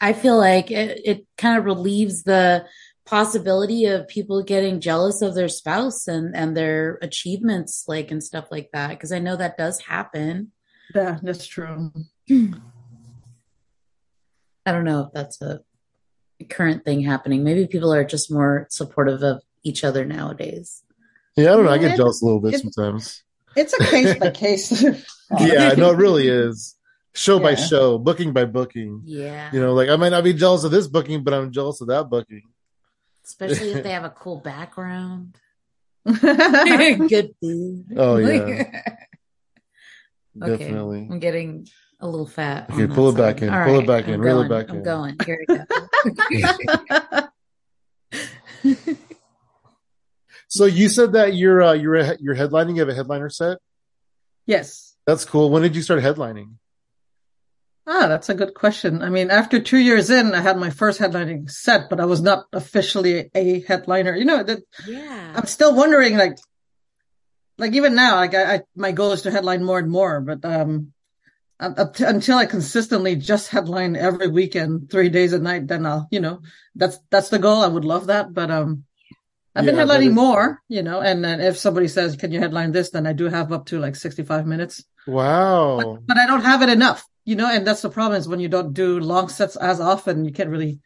I 0.00 0.12
feel 0.12 0.36
like 0.38 0.70
it, 0.70 1.00
it 1.04 1.26
kind 1.38 1.58
of 1.58 1.64
relieves 1.64 2.24
the 2.24 2.66
possibility 3.06 3.84
of 3.86 4.08
people 4.08 4.42
getting 4.42 4.80
jealous 4.80 5.22
of 5.22 5.34
their 5.34 5.48
spouse 5.48 6.08
and, 6.08 6.34
and 6.34 6.56
their 6.56 6.98
achievements, 7.02 7.84
like 7.86 8.10
and 8.10 8.22
stuff 8.22 8.46
like 8.50 8.70
that. 8.72 8.90
Because 8.90 9.12
I 9.12 9.18
know 9.18 9.36
that 9.36 9.56
does 9.58 9.80
happen. 9.80 10.52
Yeah, 10.94 11.18
that's 11.22 11.46
true. 11.46 11.92
I 14.66 14.72
don't 14.72 14.84
know 14.84 15.00
if 15.02 15.12
that's 15.12 15.40
a 15.42 15.60
current 16.48 16.84
thing 16.84 17.02
happening. 17.02 17.44
Maybe 17.44 17.66
people 17.66 17.92
are 17.92 18.04
just 18.04 18.30
more 18.30 18.66
supportive 18.70 19.22
of 19.22 19.42
each 19.62 19.84
other 19.84 20.04
nowadays. 20.04 20.82
Yeah, 21.36 21.52
I 21.52 21.56
don't 21.56 21.64
know. 21.64 21.72
I 21.72 21.78
get 21.78 21.96
jealous 21.96 22.22
a 22.22 22.24
little 22.24 22.40
bit 22.40 22.54
it- 22.54 22.60
sometimes. 22.60 23.22
It's 23.56 23.72
a 23.72 23.84
case 23.84 24.14
by 24.18 24.30
case. 24.30 24.84
Yeah, 25.40 25.72
no, 25.76 25.90
it 25.90 25.96
really 25.96 26.28
is. 26.28 26.76
Show 27.14 27.38
by 27.38 27.54
show, 27.54 27.96
booking 27.98 28.32
by 28.32 28.44
booking. 28.44 29.02
Yeah. 29.04 29.50
You 29.52 29.60
know, 29.60 29.72
like 29.72 29.88
I 29.88 29.96
might 29.96 30.08
not 30.08 30.24
be 30.24 30.32
jealous 30.34 30.64
of 30.64 30.72
this 30.72 30.88
booking, 30.88 31.22
but 31.22 31.32
I'm 31.32 31.52
jealous 31.52 31.80
of 31.80 31.86
that 31.88 32.10
booking. 32.10 32.42
Especially 33.24 33.72
if 33.72 33.82
they 33.84 33.90
have 33.90 34.04
a 34.04 34.10
cool 34.10 34.38
background. 34.40 35.38
Good 36.04 37.34
food. 37.40 37.86
Oh, 37.96 38.16
yeah. 38.16 38.26
Okay. 38.36 38.82
Definitely. 40.36 41.08
I'm 41.10 41.20
getting 41.20 41.68
a 42.00 42.08
little 42.08 42.26
fat. 42.26 42.68
Okay, 42.70 42.82
on 42.82 42.88
that 42.88 42.94
pull 42.94 43.08
it 43.08 43.12
side. 43.12 43.18
back 43.18 43.42
in, 43.42 43.48
All 43.54 43.64
pull 43.64 43.78
it 43.80 43.86
back 43.86 44.08
in, 44.08 44.14
I'm 44.14 44.20
reel 44.20 44.40
it 44.42 44.48
going, 44.48 44.62
back 44.64 44.70
I'm 44.70 44.76
in. 44.78 44.82
going. 44.82 45.16
Here 45.24 45.44
we 45.48 45.56
go. 48.66 48.74
So 50.48 50.66
you 50.66 50.88
said 50.88 51.12
that 51.12 51.34
you're 51.34 51.62
uh, 51.62 51.72
you're 51.72 51.96
a, 51.96 52.16
you're 52.20 52.34
headlining. 52.36 52.74
You 52.74 52.80
have 52.80 52.88
a 52.88 52.94
headliner 52.94 53.28
set. 53.28 53.58
yes. 54.46 54.90
That's 55.06 55.24
cool. 55.26 55.50
When 55.50 55.62
did 55.62 55.76
you 55.76 55.82
start 55.82 56.02
headlining? 56.02 56.54
Ah, 57.86 58.06
that's 58.08 58.28
a 58.30 58.34
good 58.34 58.54
question. 58.54 59.02
I 59.02 59.10
mean, 59.10 59.30
after 59.30 59.60
two 59.60 59.76
years 59.78 60.08
in, 60.08 60.34
I 60.34 60.40
had 60.40 60.56
my 60.56 60.70
first 60.70 60.98
headlining 61.00 61.50
set, 61.50 61.90
but 61.90 62.00
I 62.00 62.06
was 62.06 62.22
not 62.22 62.46
officially 62.52 63.30
a 63.34 63.60
headliner. 63.60 64.16
You 64.16 64.24
know, 64.24 64.42
that 64.42 64.60
yeah. 64.86 65.32
I'm 65.36 65.46
still 65.46 65.74
wondering, 65.74 66.16
like, 66.16 66.38
like 67.58 67.74
even 67.74 67.94
now, 67.94 68.16
like 68.16 68.34
I, 68.34 68.54
I 68.54 68.60
my 68.74 68.92
goal 68.92 69.12
is 69.12 69.22
to 69.22 69.30
headline 69.30 69.62
more 69.64 69.78
and 69.78 69.90
more, 69.90 70.20
but 70.22 70.44
um, 70.44 70.92
up 71.60 71.94
to- 71.96 72.08
until 72.08 72.38
I 72.38 72.46
consistently 72.46 73.16
just 73.16 73.48
headline 73.48 73.96
every 73.96 74.28
weekend, 74.28 74.90
three 74.90 75.10
days 75.10 75.32
a 75.34 75.38
night, 75.38 75.66
then 75.68 75.84
I'll, 75.86 76.08
you 76.10 76.20
know, 76.20 76.40
that's 76.74 76.98
that's 77.10 77.28
the 77.28 77.38
goal. 77.38 77.62
I 77.62 77.68
would 77.68 77.84
love 77.84 78.06
that, 78.06 78.32
but 78.32 78.50
um, 78.50 78.84
I've 79.54 79.66
been 79.66 79.76
Yeah, 79.76 79.84
that 79.84 80.00
headlining 80.00 80.08
is- 80.08 80.14
more, 80.14 80.62
you 80.68 80.82
know, 80.82 81.00
and 81.00 81.22
then 81.22 81.40
if 81.40 81.58
somebody 81.58 81.88
says, 81.88 82.16
"Can 82.16 82.32
you 82.32 82.40
headline 82.40 82.72
this?" 82.72 82.90
then 82.90 83.06
I 83.06 83.12
do 83.12 83.26
have 83.28 83.52
up 83.52 83.66
to 83.66 83.78
like 83.78 83.94
65 83.94 84.46
minutes, 84.46 84.84
Wow. 85.06 85.98
but 86.08 86.16
I 86.16 86.26
don't 86.26 86.40
have 86.42 86.62
it 86.62 86.70
enough, 86.70 87.04
you 87.24 87.36
know, 87.36 87.50
and 87.50 87.66
that's 87.66 87.82
the 87.82 87.90
problem 87.90 88.18
is 88.18 88.28
when 88.28 88.40
you 88.40 88.48
don't 88.48 88.72
do 88.72 89.00
long 89.00 89.28
sets 89.28 89.56
as 89.56 89.80
often, 89.80 90.24
you 90.24 90.32
can't 90.32 90.50
really 90.50 90.80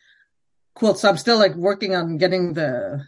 quote. 0.75 0.99
So 0.99 1.09
I'm 1.09 1.17
still 1.17 1.39
like 1.39 1.55
working 1.55 1.95
on 1.95 2.19
getting 2.19 2.55
the 2.55 3.07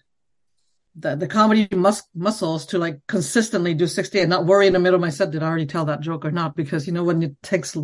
the 0.97 1.17
the 1.17 1.29
comedy 1.29 1.69
mus- 1.75 2.09
muscles 2.15 2.67
to 2.67 2.79
like 2.79 3.01
consistently 3.07 3.75
do 3.75 3.87
60 3.87 4.19
and 4.21 4.29
not 4.29 4.45
worry 4.45 4.67
in 4.67 4.73
the 4.73 4.81
middle 4.81 4.97
of 4.97 5.01
my 5.01 5.11
set 5.11 5.31
did 5.31 5.43
I 5.43 5.47
already 5.47 5.67
tell 5.67 5.85
that 5.85 6.01
joke 6.01 6.25
or 6.25 6.33
not 6.33 6.57
because 6.57 6.89
you 6.89 6.93
know 6.93 7.05
when 7.05 7.23
it 7.23 7.41
takes 7.45 7.77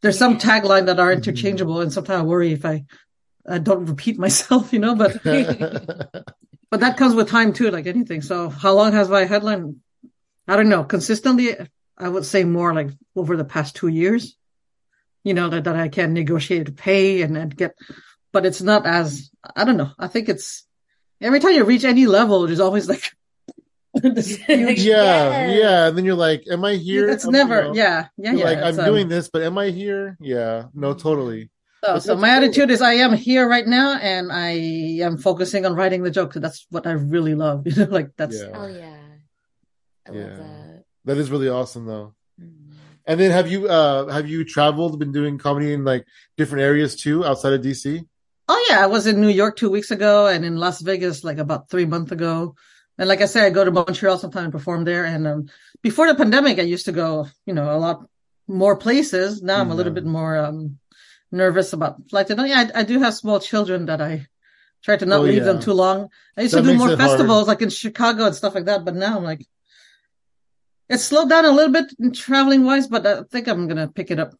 there's 0.00 0.18
some 0.18 0.36
tagline 0.36 0.86
that 0.86 0.98
are 0.98 1.12
interchangeable 1.12 1.74
mm-hmm. 1.74 1.82
and 1.82 1.92
sometimes 1.92 2.22
I 2.22 2.24
worry 2.24 2.52
if 2.52 2.64
I 2.64 2.84
I 3.48 3.58
don't 3.58 3.86
repeat 3.86 4.18
myself, 4.18 4.72
you 4.72 4.78
know, 4.78 4.94
but 4.94 5.22
but 5.24 6.80
that 6.80 6.96
comes 6.96 7.14
with 7.14 7.28
time 7.28 7.52
too, 7.52 7.70
like 7.70 7.86
anything. 7.86 8.22
So 8.22 8.48
how 8.48 8.74
long 8.74 8.92
has 8.92 9.08
my 9.08 9.24
headline? 9.24 9.80
I 10.46 10.56
don't 10.56 10.68
know. 10.68 10.84
Consistently, 10.84 11.56
I 11.96 12.08
would 12.08 12.24
say 12.24 12.44
more 12.44 12.74
like 12.74 12.90
over 13.14 13.36
the 13.36 13.44
past 13.44 13.76
two 13.76 13.88
years. 13.88 14.36
You 15.24 15.34
know 15.34 15.48
that, 15.50 15.64
that 15.64 15.76
I 15.76 15.88
can 15.88 16.12
negotiate 16.14 16.76
pay 16.76 17.22
and, 17.22 17.36
and 17.36 17.54
get, 17.54 17.74
but 18.32 18.46
it's 18.46 18.62
not 18.62 18.86
as 18.86 19.30
I 19.56 19.64
don't 19.64 19.76
know. 19.76 19.90
I 19.98 20.08
think 20.08 20.28
it's 20.28 20.64
every 21.20 21.40
time 21.40 21.52
you 21.52 21.64
reach 21.64 21.84
any 21.84 22.06
level, 22.06 22.46
there's 22.46 22.60
always 22.60 22.88
like 22.88 23.12
this 23.94 24.36
huge. 24.46 24.80
yeah, 24.80 25.50
yeah. 25.52 25.86
And 25.88 25.98
then 25.98 26.04
you're 26.06 26.14
like, 26.14 26.44
"Am 26.50 26.64
I 26.64 26.74
here?" 26.76 27.08
It's 27.10 27.24
I'm- 27.24 27.32
never, 27.32 27.56
you 27.62 27.68
know, 27.68 27.74
yeah, 27.74 28.06
yeah, 28.16 28.32
yeah. 28.32 28.44
like, 28.44 28.58
"I'm 28.58 28.78
um, 28.78 28.84
doing 28.86 29.08
this, 29.08 29.28
but 29.28 29.42
am 29.42 29.58
I 29.58 29.68
here?" 29.70 30.16
Yeah. 30.20 30.66
No, 30.72 30.94
totally. 30.94 31.50
So, 31.84 31.98
so 31.98 32.14
my 32.16 32.28
cool. 32.28 32.44
attitude 32.44 32.70
is 32.70 32.82
I 32.82 32.94
am 32.94 33.12
here 33.14 33.48
right 33.48 33.66
now 33.66 33.96
and 33.96 34.30
I 34.30 34.50
am 35.02 35.16
focusing 35.16 35.64
on 35.66 35.74
writing 35.74 36.02
the 36.02 36.10
joke. 36.10 36.32
'cause 36.34 36.42
That's 36.42 36.66
what 36.70 36.86
I 36.86 36.92
really 36.92 37.34
love. 37.34 37.66
You 37.66 37.74
know, 37.86 37.90
like 37.90 38.10
that's, 38.16 38.36
Yeah. 38.40 38.50
Oh 38.54 38.66
yeah. 38.66 38.96
I 40.08 40.12
Yeah. 40.12 40.24
love 40.24 40.36
that. 40.38 40.84
That 41.06 41.16
is 41.18 41.30
really 41.30 41.48
awesome, 41.48 41.86
though. 41.86 42.14
And 43.06 43.18
then 43.18 43.30
have 43.30 43.50
you 43.50 43.68
uh 43.68 44.08
have 44.12 44.28
you 44.28 44.44
traveled, 44.44 44.98
been 44.98 45.12
doing 45.12 45.38
comedy 45.38 45.72
in 45.72 45.84
like 45.84 46.06
different 46.36 46.62
areas 46.64 46.96
too, 46.96 47.24
outside 47.24 47.52
of 47.54 47.62
DC? 47.62 48.04
Oh 48.48 48.66
yeah, 48.68 48.82
I 48.82 48.86
was 48.86 49.06
in 49.06 49.20
New 49.20 49.28
York 49.28 49.56
two 49.56 49.70
weeks 49.70 49.90
ago 49.90 50.26
and 50.26 50.44
in 50.44 50.56
Las 50.56 50.80
Vegas 50.80 51.22
like 51.24 51.38
about 51.38 51.70
three 51.70 51.86
months 51.86 52.12
ago. 52.12 52.54
And 52.98 53.08
like 53.08 53.22
I 53.22 53.26
said, 53.26 53.44
I 53.44 53.50
go 53.50 53.64
to 53.64 53.70
Montreal 53.70 54.18
sometimes 54.18 54.44
and 54.44 54.52
perform 54.52 54.84
there. 54.84 55.04
And 55.04 55.26
um, 55.26 55.46
before 55.82 56.06
the 56.06 56.14
pandemic, 56.14 56.58
I 56.58 56.62
used 56.62 56.84
to 56.86 56.92
go, 56.92 57.28
you 57.46 57.54
know, 57.54 57.74
a 57.74 57.78
lot 57.78 58.04
more 58.46 58.76
places. 58.76 59.40
Now 59.40 59.60
I'm 59.60 59.70
a 59.70 59.74
little 59.74 59.92
bit 59.92 60.04
more 60.04 60.36
um, 60.36 60.78
nervous 61.32 61.72
about 61.72 62.10
flights. 62.10 62.30
And 62.30 62.46
yeah, 62.48 62.70
I, 62.74 62.80
I 62.80 62.82
do 62.82 62.98
have 63.00 63.14
small 63.14 63.40
children 63.40 63.86
that 63.86 64.02
I 64.02 64.26
try 64.82 64.96
to 64.96 65.06
not 65.06 65.20
Oh, 65.20 65.22
leave 65.22 65.44
them 65.44 65.60
too 65.60 65.72
long. 65.72 66.08
I 66.36 66.42
used 66.42 66.54
That 66.54 66.62
to 66.62 66.68
do 66.68 66.74
more 66.76 66.90
it 66.90 66.98
hard. 66.98 67.10
festivals 67.10 67.48
like 67.48 67.62
in 67.62 67.70
Chicago 67.70 68.26
and 68.26 68.34
stuff 68.34 68.54
like 68.54 68.66
that. 68.66 68.84
But 68.84 68.96
now 68.96 69.16
I'm 69.16 69.24
like, 69.24 69.46
it's 70.90 71.04
slowed 71.04 71.30
down 71.30 71.44
a 71.46 71.52
little 71.52 71.72
bit 71.72 71.86
in 71.98 72.12
traveling 72.12 72.64
wise, 72.64 72.86
but 72.88 73.06
I 73.06 73.22
think 73.30 73.46
I'm 73.48 73.66
going 73.66 73.78
to 73.78 73.88
pick 73.88 74.10
it 74.10 74.18
up 74.18 74.32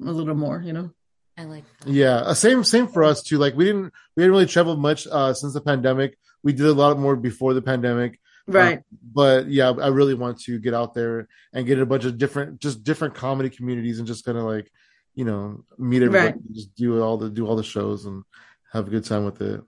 a 0.00 0.12
little 0.12 0.34
more, 0.34 0.60
you 0.60 0.72
know? 0.72 0.90
I 1.38 1.44
like 1.44 1.64
that. 1.80 1.88
Yeah, 1.88 2.16
uh, 2.16 2.34
same 2.34 2.64
same 2.64 2.88
for 2.88 3.02
us 3.04 3.22
too. 3.22 3.36
Like 3.36 3.54
we 3.56 3.66
didn't 3.66 3.92
we 4.14 4.22
didn't 4.22 4.32
really 4.32 4.46
travel 4.46 4.74
much 4.76 5.06
uh 5.06 5.34
since 5.34 5.52
the 5.52 5.60
pandemic. 5.60 6.16
We 6.42 6.52
did 6.54 6.64
a 6.64 6.72
lot 6.72 6.98
more 6.98 7.14
before 7.14 7.52
the 7.52 7.60
pandemic. 7.60 8.18
Right. 8.46 8.80
But 9.20 9.48
yeah, 9.50 9.68
I 9.70 9.88
really 9.88 10.14
want 10.14 10.40
to 10.46 10.58
get 10.58 10.72
out 10.72 10.94
there 10.94 11.28
and 11.52 11.66
get 11.66 11.78
a 11.78 11.84
bunch 11.84 12.04
of 12.06 12.16
different 12.16 12.60
just 12.60 12.84
different 12.84 13.14
comedy 13.16 13.50
communities 13.50 13.98
and 13.98 14.06
just 14.08 14.24
kind 14.24 14.38
of 14.38 14.44
like, 14.44 14.70
you 15.14 15.26
know, 15.26 15.64
meet 15.76 16.02
everybody, 16.02 16.32
Right. 16.32 16.52
just 16.52 16.74
do 16.74 17.02
all 17.02 17.18
the 17.18 17.28
do 17.28 17.46
all 17.46 17.56
the 17.56 17.62
shows 17.74 18.06
and 18.06 18.22
have 18.72 18.86
a 18.86 18.90
good 18.90 19.04
time 19.04 19.26
with 19.26 19.42
it. 19.42 19.60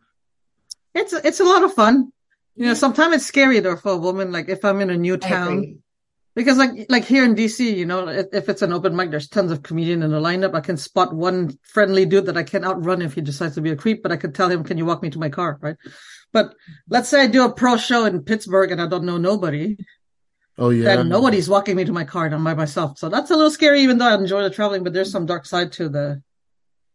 It's, 0.94 1.12
it's 1.12 1.40
a 1.40 1.44
lot 1.44 1.64
of 1.64 1.74
fun. 1.74 2.12
You 2.56 2.66
know, 2.66 2.74
sometimes 2.74 3.16
it's 3.16 3.26
scary 3.26 3.60
though 3.60 3.76
for 3.76 3.92
a 3.92 3.96
woman. 3.96 4.32
Like 4.32 4.48
if 4.48 4.64
I'm 4.64 4.80
in 4.80 4.88
a 4.90 4.96
new 4.96 5.16
town, 5.18 5.52
agree. 5.58 5.78
Because 6.38 6.56
like 6.56 6.86
like 6.88 7.04
here 7.04 7.24
in 7.24 7.34
DC, 7.34 7.76
you 7.76 7.84
know, 7.84 8.08
if, 8.08 8.26
if 8.32 8.48
it's 8.48 8.62
an 8.62 8.72
open 8.72 8.94
mic, 8.96 9.10
there's 9.10 9.28
tons 9.28 9.50
of 9.50 9.62
comedian 9.62 10.02
in 10.02 10.10
the 10.12 10.20
lineup. 10.20 10.54
I 10.54 10.60
can 10.60 10.76
spot 10.76 11.12
one 11.12 11.58
friendly 11.62 12.06
dude 12.06 12.26
that 12.26 12.36
I 12.36 12.44
can 12.44 12.64
outrun 12.64 13.02
if 13.02 13.14
he 13.14 13.20
decides 13.20 13.56
to 13.56 13.60
be 13.60 13.70
a 13.70 13.76
creep, 13.76 14.02
but 14.02 14.12
I 14.12 14.16
could 14.16 14.34
tell 14.34 14.48
him, 14.48 14.62
"Can 14.64 14.78
you 14.78 14.86
walk 14.86 15.02
me 15.02 15.10
to 15.10 15.18
my 15.18 15.28
car?" 15.28 15.58
Right? 15.60 15.76
But 16.32 16.54
let's 16.88 17.08
say 17.08 17.22
I 17.22 17.26
do 17.26 17.44
a 17.44 17.52
pro 17.52 17.76
show 17.76 18.04
in 18.04 18.22
Pittsburgh 18.22 18.70
and 18.70 18.80
I 18.80 18.86
don't 18.86 19.04
know 19.04 19.18
nobody, 19.18 19.76
Oh 20.58 20.70
yeah. 20.70 20.84
then 20.96 21.08
nobody's 21.08 21.48
walking 21.48 21.76
me 21.76 21.84
to 21.84 21.92
my 21.92 22.04
car 22.04 22.26
and 22.26 22.34
I'm 22.34 22.44
by 22.44 22.54
myself. 22.54 22.98
So 22.98 23.08
that's 23.08 23.30
a 23.30 23.36
little 23.36 23.50
scary, 23.50 23.80
even 23.82 23.98
though 23.98 24.08
I 24.08 24.14
enjoy 24.14 24.42
the 24.42 24.50
traveling. 24.50 24.84
But 24.84 24.92
there's 24.92 25.10
some 25.10 25.26
dark 25.26 25.46
side 25.46 25.72
to 25.72 25.88
the 25.88 26.22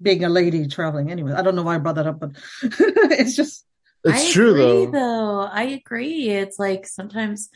being 0.02 0.24
a 0.24 0.30
lady 0.30 0.68
traveling. 0.68 1.12
Anyway, 1.12 1.32
I 1.34 1.42
don't 1.42 1.56
know 1.56 1.64
why 1.64 1.76
I 1.76 1.80
brought 1.80 1.96
that 1.96 2.08
up, 2.08 2.20
but 2.20 2.32
it's 2.62 3.36
just 3.36 3.66
It's 4.04 4.30
I 4.30 4.32
true 4.34 4.52
agree, 4.52 4.86
though. 4.86 4.92
though. 4.92 5.42
I 5.52 5.64
agree. 5.64 6.30
It's 6.30 6.60
like 6.60 6.86
sometimes 6.88 7.50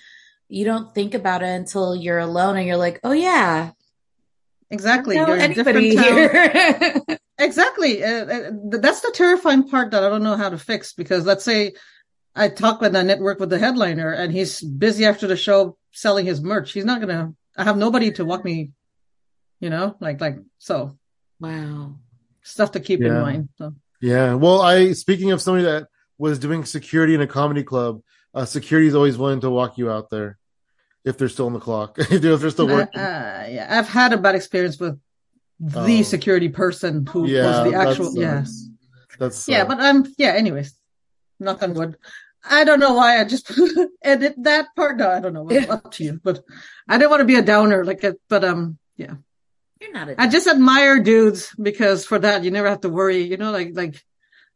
you 0.49 0.65
don't 0.65 0.93
think 0.93 1.13
about 1.13 1.43
it 1.43 1.49
until 1.49 1.95
you're 1.95 2.19
alone 2.19 2.57
and 2.57 2.67
you're 2.67 2.77
like, 2.77 2.99
oh 3.03 3.11
yeah, 3.11 3.71
exactly. 4.69 5.17
I 5.17 5.27
You're 5.27 5.35
a 5.35 5.41
anybody 5.41 5.95
different 5.95 6.95
town. 6.99 7.05
here. 7.07 7.17
Exactly. 7.39 8.03
Uh, 8.03 8.25
uh, 8.25 8.51
that's 8.79 9.01
the 9.01 9.11
terrifying 9.13 9.69
part 9.69 9.91
that 9.91 10.03
I 10.03 10.09
don't 10.09 10.23
know 10.23 10.37
how 10.37 10.49
to 10.49 10.57
fix 10.57 10.93
because 10.93 11.23
let's 11.23 11.43
say 11.43 11.73
I 12.35 12.49
talk 12.49 12.81
with 12.81 12.95
I 12.95 13.03
network 13.03 13.39
with 13.39 13.51
the 13.51 13.59
headliner 13.59 14.11
and 14.11 14.33
he's 14.33 14.59
busy 14.59 15.05
after 15.05 15.27
the 15.27 15.37
show 15.37 15.77
selling 15.91 16.25
his 16.25 16.41
merch. 16.41 16.71
He's 16.71 16.83
not 16.83 16.99
gonna. 16.99 17.33
I 17.55 17.63
have 17.63 17.77
nobody 17.77 18.11
to 18.13 18.25
walk 18.25 18.43
me. 18.43 18.71
You 19.59 19.69
know, 19.69 19.95
like 19.99 20.19
like 20.19 20.39
so 20.57 20.97
wow. 21.39 21.95
stuff 22.41 22.71
to 22.71 22.79
keep 22.79 23.01
in 23.01 23.13
mind. 23.13 23.49
So. 23.59 23.75
Yeah. 24.01 24.33
Well, 24.33 24.61
I 24.61 24.93
speaking 24.93 25.31
of 25.31 25.39
somebody 25.39 25.65
that 25.65 25.89
was 26.17 26.39
doing 26.39 26.65
security 26.65 27.13
in 27.13 27.21
a 27.21 27.27
comedy 27.27 27.61
club, 27.61 28.01
uh, 28.33 28.45
security 28.45 28.87
is 28.87 28.95
always 28.95 29.17
willing 29.17 29.41
to 29.41 29.49
walk 29.49 29.77
you 29.77 29.89
out 29.89 30.09
there 30.09 30.37
if 31.05 31.17
they're 31.17 31.29
still 31.29 31.45
on 31.47 31.53
the 31.53 31.59
clock, 31.59 31.95
if 31.99 32.21
they're 32.21 32.49
still 32.49 32.69
Uh, 32.69 32.75
working. 32.75 32.99
uh, 32.99 33.47
yeah, 33.49 33.67
I've 33.69 33.87
had 33.89 34.13
a 34.13 34.17
bad 34.17 34.35
experience 34.35 34.79
with 34.79 34.99
the 35.59 35.99
Oh. 35.99 36.03
security 36.03 36.49
person 36.49 37.05
who 37.07 37.27
yeah, 37.27 37.45
was 37.45 37.63
the 37.65 37.71
that 37.77 37.87
actual. 37.87 38.15
Yeah, 38.15 38.43
sucks. 38.43 38.69
That's 39.19 39.47
yeah, 39.47 39.63
but 39.65 39.79
I'm 39.79 40.05
yeah. 40.17 40.33
Anyways, 40.33 40.73
knock 41.39 41.63
on 41.63 41.73
wood. 41.73 41.97
I 42.49 42.63
don't 42.63 42.79
know 42.79 42.93
why 42.93 43.19
I 43.19 43.23
just 43.25 43.51
edit 44.03 44.35
that 44.43 44.67
part. 44.75 44.97
No, 44.97 45.09
I 45.09 45.19
don't 45.19 45.33
know. 45.33 45.47
It's 45.49 45.69
up 45.69 45.91
to 45.93 46.03
you, 46.03 46.19
but 46.23 46.43
I 46.87 46.97
didn't 46.97 47.09
want 47.09 47.21
to 47.21 47.25
be 47.25 47.35
a 47.35 47.41
downer. 47.41 47.83
Like, 47.83 48.03
it, 48.03 48.21
but 48.29 48.43
um, 48.43 48.77
yeah. 48.95 49.15
You're 49.81 49.91
not 49.91 50.09
a 50.09 50.21
I 50.21 50.27
just 50.27 50.47
admire 50.47 50.99
dudes 51.01 51.53
because 51.61 52.05
for 52.05 52.19
that 52.19 52.43
you 52.43 52.51
never 52.51 52.69
have 52.69 52.81
to 52.81 52.89
worry. 52.89 53.23
You 53.23 53.37
know, 53.37 53.51
like 53.51 53.71
like 53.73 54.03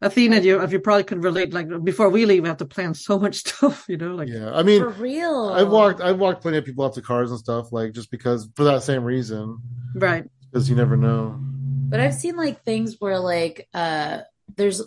Athena, 0.02 0.40
you 0.40 0.62
if 0.62 0.72
you 0.72 0.80
probably 0.80 1.04
could 1.04 1.24
relate. 1.24 1.54
Like 1.54 1.68
before 1.84 2.10
we 2.10 2.26
leave, 2.26 2.42
we 2.44 2.50
have 2.50 2.58
to 2.58 2.66
plan 2.66 2.94
so 2.94 3.20
much 3.20 3.36
stuff. 3.48 3.86
You 3.88 3.98
know, 3.98 4.16
like 4.16 4.30
yeah. 4.30 4.52
I 4.54 4.64
mean, 4.64 4.82
for 4.82 4.90
real. 4.90 5.50
I've 5.50 5.70
walked 5.70 6.02
I've 6.02 6.18
walked 6.18 6.42
plenty 6.42 6.58
of 6.58 6.66
people 6.66 6.84
off 6.84 6.96
to 6.96 7.02
cars 7.02 7.30
and 7.30 7.40
stuff, 7.40 7.72
like 7.72 7.94
just 7.94 8.10
because 8.10 8.50
for 8.56 8.64
that 8.64 8.84
same 8.84 9.04
reason, 9.04 9.60
right. 9.96 10.26
because 10.52 10.70
you 10.70 10.76
never 10.76 10.98
know. 10.98 11.38
But 11.40 12.00
I've 12.00 12.16
seen 12.16 12.36
like 12.36 12.64
things 12.64 12.96
where 13.00 13.20
like 13.20 13.68
uh 13.74 14.20
there's 14.56 14.82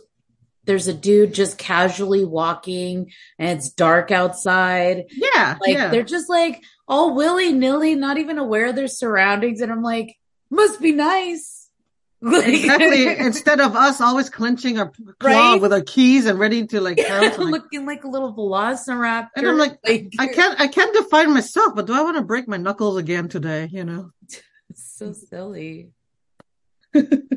there's 0.64 0.88
a 0.88 0.94
dude 0.94 1.34
just 1.34 1.58
casually 1.58 2.24
walking 2.24 3.12
and 3.38 3.58
it's 3.58 3.70
dark 3.70 4.10
outside. 4.10 5.04
Yeah, 5.10 5.58
Like 5.60 5.74
yeah. 5.74 5.88
they're 5.88 6.02
just 6.02 6.28
like 6.30 6.62
all 6.88 7.14
willy 7.14 7.52
nilly, 7.52 7.94
not 7.94 8.18
even 8.18 8.38
aware 8.38 8.68
of 8.68 8.76
their 8.76 8.88
surroundings. 8.88 9.60
And 9.60 9.70
I'm 9.70 9.82
like, 9.82 10.16
must 10.50 10.80
be 10.80 10.92
nice. 10.92 11.63
Like- 12.24 12.48
exactly. 12.48 13.06
Instead 13.18 13.60
of 13.60 13.76
us 13.76 14.00
always 14.00 14.30
clenching 14.30 14.78
our 14.78 14.90
claw 15.20 15.52
Right? 15.52 15.60
with 15.60 15.74
our 15.74 15.82
keys 15.82 16.24
and 16.24 16.38
ready 16.38 16.66
to 16.68 16.80
like 16.80 16.96
pounce. 17.06 17.36
Like, 17.36 17.50
looking 17.50 17.84
like 17.84 18.04
a 18.04 18.08
little 18.08 18.32
velociraptor. 18.34 19.28
And 19.36 19.46
I'm 19.46 19.58
like, 19.58 19.78
I 19.86 20.26
can't, 20.28 20.58
I 20.58 20.68
can't 20.68 20.94
define 20.94 21.34
myself, 21.34 21.74
but 21.74 21.86
do 21.86 21.92
I 21.92 22.00
want 22.02 22.16
to 22.16 22.22
break 22.22 22.48
my 22.48 22.56
knuckles 22.56 22.96
again 22.96 23.28
today? 23.28 23.68
You 23.70 23.84
know? 23.84 24.10
It's 24.22 24.40
so 24.96 25.12
silly. 25.12 25.90
You 26.94 27.28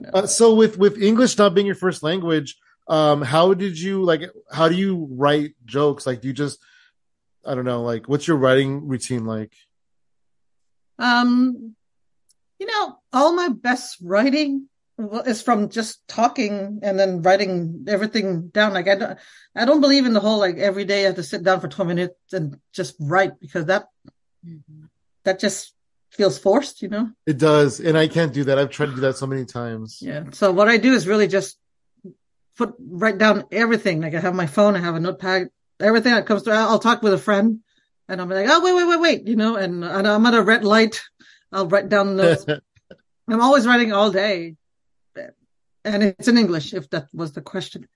know. 0.00 0.10
Uh, 0.12 0.26
so 0.26 0.54
with 0.54 0.76
with 0.76 1.00
English 1.00 1.38
not 1.38 1.54
being 1.54 1.66
your 1.66 1.74
first 1.74 2.02
language, 2.02 2.58
um, 2.88 3.22
how 3.22 3.54
did 3.54 3.80
you 3.80 4.04
like? 4.04 4.22
How 4.52 4.68
do 4.68 4.74
you 4.74 5.08
write 5.12 5.54
jokes? 5.64 6.06
Like, 6.06 6.20
do 6.20 6.28
you 6.28 6.34
just 6.34 6.58
I 7.46 7.54
don't 7.54 7.64
know, 7.64 7.82
like 7.82 8.06
what's 8.08 8.28
your 8.28 8.36
writing 8.36 8.86
routine 8.86 9.24
like? 9.24 9.54
Um, 10.98 11.74
you 12.58 12.66
know, 12.66 12.98
all 13.12 13.32
my 13.34 13.48
best 13.48 13.98
writing 14.02 14.68
is 15.26 15.42
from 15.42 15.68
just 15.68 16.06
talking 16.08 16.80
and 16.82 16.98
then 16.98 17.22
writing 17.22 17.84
everything 17.88 18.48
down. 18.48 18.74
Like 18.74 18.88
I 18.88 18.96
don't, 18.96 19.18
I 19.54 19.64
don't 19.64 19.80
believe 19.80 20.06
in 20.06 20.12
the 20.12 20.20
whole 20.20 20.38
like 20.38 20.58
every 20.58 20.84
day 20.84 21.02
I 21.02 21.06
have 21.06 21.16
to 21.16 21.22
sit 21.22 21.44
down 21.44 21.60
for 21.60 21.68
20 21.68 21.88
minutes 21.88 22.32
and 22.32 22.58
just 22.72 22.96
write 22.98 23.38
because 23.40 23.66
that, 23.66 23.88
mm-hmm. 24.44 24.86
that 25.24 25.38
just 25.38 25.72
feels 26.10 26.38
forced, 26.38 26.82
you 26.82 26.88
know? 26.88 27.10
It 27.26 27.38
does, 27.38 27.78
and 27.78 27.96
I 27.96 28.08
can't 28.08 28.32
do 28.32 28.44
that. 28.44 28.58
I've 28.58 28.70
tried 28.70 28.86
to 28.86 28.94
do 28.96 29.02
that 29.02 29.16
so 29.16 29.26
many 29.26 29.44
times. 29.44 30.02
Yeah. 30.02 30.24
So 30.32 30.50
what 30.50 30.68
I 30.68 30.78
do 30.78 30.92
is 30.92 31.06
really 31.06 31.28
just 31.28 31.58
put, 32.56 32.74
write 32.80 33.18
down 33.18 33.44
everything. 33.52 34.00
Like 34.00 34.14
I 34.14 34.20
have 34.20 34.34
my 34.34 34.46
phone, 34.46 34.74
I 34.74 34.80
have 34.80 34.96
a 34.96 35.00
notepad, 35.00 35.50
everything 35.78 36.14
that 36.14 36.26
comes 36.26 36.42
through. 36.42 36.54
I'll, 36.54 36.70
I'll 36.70 36.78
talk 36.80 37.02
with 37.02 37.12
a 37.12 37.18
friend 37.18 37.60
and 38.08 38.20
I'm 38.20 38.28
like, 38.28 38.48
oh, 38.48 38.64
wait, 38.64 38.74
wait, 38.74 38.88
wait, 38.88 39.00
wait, 39.00 39.28
you 39.28 39.36
know, 39.36 39.56
and, 39.56 39.84
and 39.84 40.08
I'm 40.08 40.26
at 40.26 40.34
a 40.34 40.42
red 40.42 40.64
light. 40.64 41.00
I'll 41.52 41.66
write 41.66 41.88
down 41.88 42.16
notes. 42.16 42.44
I'm 43.28 43.40
always 43.40 43.66
writing 43.66 43.92
all 43.92 44.10
day. 44.10 44.56
And 45.84 46.02
it's 46.02 46.28
in 46.28 46.36
English, 46.36 46.74
if 46.74 46.90
that 46.90 47.08
was 47.14 47.32
the 47.32 47.40
question. 47.40 47.88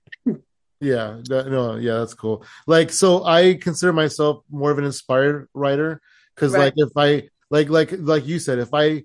Yeah, 0.79 1.21
that, 1.29 1.47
no, 1.49 1.75
yeah, 1.75 1.99
that's 1.99 2.13
cool. 2.13 2.43
Like, 2.65 2.91
so 2.91 3.23
I 3.23 3.53
consider 3.55 3.93
myself 3.93 4.43
more 4.49 4.71
of 4.71 4.77
an 4.77 4.83
inspired 4.85 5.47
writer 5.53 6.01
because, 6.35 6.53
Right. 6.53 6.59
like, 6.59 6.73
if 6.77 6.89
I 6.97 7.29
like, 7.49 7.69
like, 7.69 7.93
like 7.97 8.25
you 8.25 8.39
said, 8.39 8.59
if 8.59 8.73
I 8.73 9.03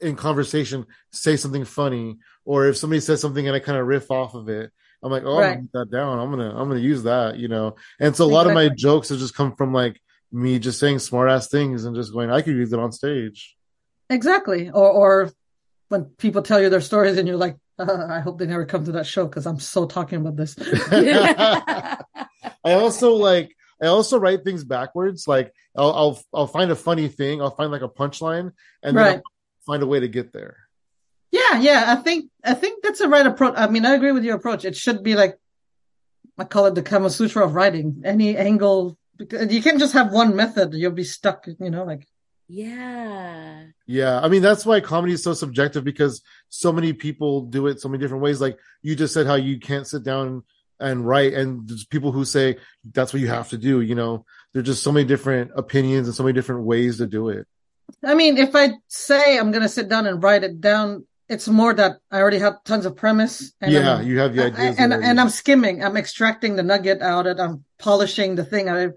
in 0.00 0.16
conversation 0.16 0.86
say 1.12 1.36
something 1.36 1.64
funny, 1.64 2.18
or 2.44 2.66
if 2.66 2.76
somebody 2.76 3.00
says 3.00 3.20
something 3.20 3.46
and 3.46 3.54
I 3.54 3.60
kind 3.60 3.78
of 3.78 3.86
riff 3.86 4.10
off 4.10 4.34
of 4.34 4.48
it, 4.48 4.70
I'm 5.02 5.12
like, 5.12 5.24
oh, 5.24 5.36
I'm 5.36 5.42
gonna 5.42 5.54
write 5.56 5.72
that 5.72 5.90
down. 5.90 6.18
I'm 6.18 6.30
gonna, 6.30 6.50
I'm 6.50 6.68
gonna 6.68 6.80
use 6.80 7.02
that, 7.04 7.36
you 7.38 7.48
know. 7.48 7.76
And 8.00 8.16
so 8.16 8.24
a 8.24 8.32
lot 8.32 8.46
of 8.46 8.54
my 8.54 8.68
jokes 8.68 9.10
have 9.10 9.18
just 9.18 9.34
come 9.34 9.54
from 9.54 9.72
like 9.72 10.00
me 10.32 10.58
just 10.58 10.80
saying 10.80 10.98
smart 11.00 11.30
ass 11.30 11.48
things 11.48 11.84
and 11.84 11.94
just 11.94 12.12
going, 12.12 12.30
I 12.30 12.42
could 12.42 12.56
use 12.56 12.72
it 12.72 12.78
on 12.78 12.92
stage. 12.92 13.55
Exactly. 14.08 14.70
Or, 14.70 14.90
or 14.90 15.32
when 15.88 16.04
people 16.04 16.42
tell 16.42 16.60
you 16.60 16.70
their 16.70 16.80
stories 16.80 17.18
and 17.18 17.26
you're 17.26 17.36
like, 17.36 17.56
uh, 17.78 18.06
I 18.08 18.20
hope 18.20 18.38
they 18.38 18.46
never 18.46 18.64
come 18.64 18.84
to 18.84 18.92
that 18.92 19.06
show 19.06 19.26
because 19.26 19.46
I'm 19.46 19.60
so 19.60 19.86
talking 19.86 20.20
about 20.20 20.36
this. 20.36 20.56
I 20.90 21.98
also 22.64 23.14
like 23.14 23.54
I 23.82 23.86
also 23.86 24.18
write 24.18 24.44
things 24.44 24.64
backwards. 24.64 25.28
Like 25.28 25.52
I'll 25.76 25.92
I'll 25.92 26.22
I'll 26.32 26.46
find 26.46 26.70
a 26.70 26.76
funny 26.76 27.08
thing, 27.08 27.42
I'll 27.42 27.54
find 27.54 27.70
like 27.70 27.82
a 27.82 27.88
punchline, 27.88 28.52
and 28.82 28.96
then 28.96 29.04
Right. 29.04 29.16
I'll 29.16 29.22
find 29.66 29.82
a 29.82 29.86
way 29.86 30.00
to 30.00 30.08
get 30.08 30.32
there. 30.32 30.56
Yeah, 31.30 31.60
yeah. 31.60 31.84
I 31.88 31.96
think 31.96 32.30
I 32.42 32.54
think 32.54 32.82
that's 32.82 33.00
the 33.00 33.08
right 33.08 33.26
approach. 33.26 33.54
I 33.56 33.68
mean, 33.68 33.84
I 33.84 33.94
agree 33.94 34.12
with 34.12 34.24
your 34.24 34.36
approach. 34.36 34.64
It 34.64 34.74
should 34.76 35.02
be 35.02 35.14
like 35.14 35.38
I 36.38 36.44
call 36.44 36.66
it 36.66 36.74
the 36.74 36.82
Kama 36.82 37.10
Sutra 37.10 37.44
of 37.44 37.54
writing. 37.54 38.02
Any 38.04 38.36
angle 38.36 38.96
you 39.18 39.62
can't 39.62 39.78
just 39.78 39.94
have 39.94 40.12
one 40.12 40.36
method. 40.36 40.74
You'll 40.74 40.92
be 40.92 41.04
stuck, 41.04 41.46
you 41.46 41.70
know, 41.70 41.84
like 41.84 42.06
yeah. 42.48 43.64
Yeah, 43.86 44.20
I 44.20 44.28
mean 44.28 44.42
that's 44.42 44.66
why 44.66 44.80
comedy 44.80 45.12
is 45.14 45.22
so 45.22 45.34
subjective 45.34 45.84
because 45.84 46.22
so 46.48 46.72
many 46.72 46.92
people 46.92 47.42
do 47.42 47.66
it 47.66 47.80
so 47.80 47.88
many 47.88 48.00
different 48.00 48.22
ways. 48.22 48.40
Like 48.40 48.58
you 48.82 48.96
just 48.96 49.14
said, 49.14 49.26
how 49.26 49.34
you 49.34 49.58
can't 49.60 49.86
sit 49.86 50.02
down 50.02 50.42
and 50.80 51.06
write, 51.06 51.32
and 51.34 51.68
there's 51.68 51.84
people 51.86 52.12
who 52.12 52.24
say 52.24 52.56
that's 52.92 53.12
what 53.12 53.20
you 53.22 53.28
have 53.28 53.48
to 53.50 53.58
do. 53.58 53.80
You 53.80 53.94
know, 53.94 54.24
there's 54.52 54.66
just 54.66 54.82
so 54.82 54.92
many 54.92 55.06
different 55.06 55.52
opinions 55.56 56.06
and 56.08 56.14
so 56.14 56.22
many 56.22 56.32
different 56.34 56.64
ways 56.64 56.98
to 56.98 57.06
do 57.06 57.28
it. 57.30 57.46
I 58.04 58.14
mean, 58.14 58.36
if 58.36 58.54
I 58.54 58.70
say 58.88 59.38
I'm 59.38 59.52
gonna 59.52 59.68
sit 59.68 59.88
down 59.88 60.06
and 60.06 60.22
write 60.22 60.42
it 60.44 60.60
down, 60.60 61.06
it's 61.28 61.48
more 61.48 61.72
that 61.74 61.98
I 62.10 62.20
already 62.20 62.38
have 62.40 62.62
tons 62.64 62.86
of 62.86 62.96
premise. 62.96 63.52
And 63.60 63.72
yeah, 63.72 63.96
I'm- 63.96 64.06
you 64.06 64.18
have 64.18 64.34
the 64.34 64.42
I- 64.42 64.46
ideas, 64.46 64.76
and 64.78 64.92
already. 64.92 65.08
and 65.08 65.20
I'm 65.20 65.30
skimming. 65.30 65.84
I'm 65.84 65.96
extracting 65.96 66.56
the 66.56 66.62
nugget 66.62 67.00
out. 67.02 67.26
Of 67.26 67.38
it. 67.38 67.40
I'm 67.42 67.64
polishing 67.78 68.34
the 68.34 68.44
thing. 68.44 68.68
I 68.68 68.88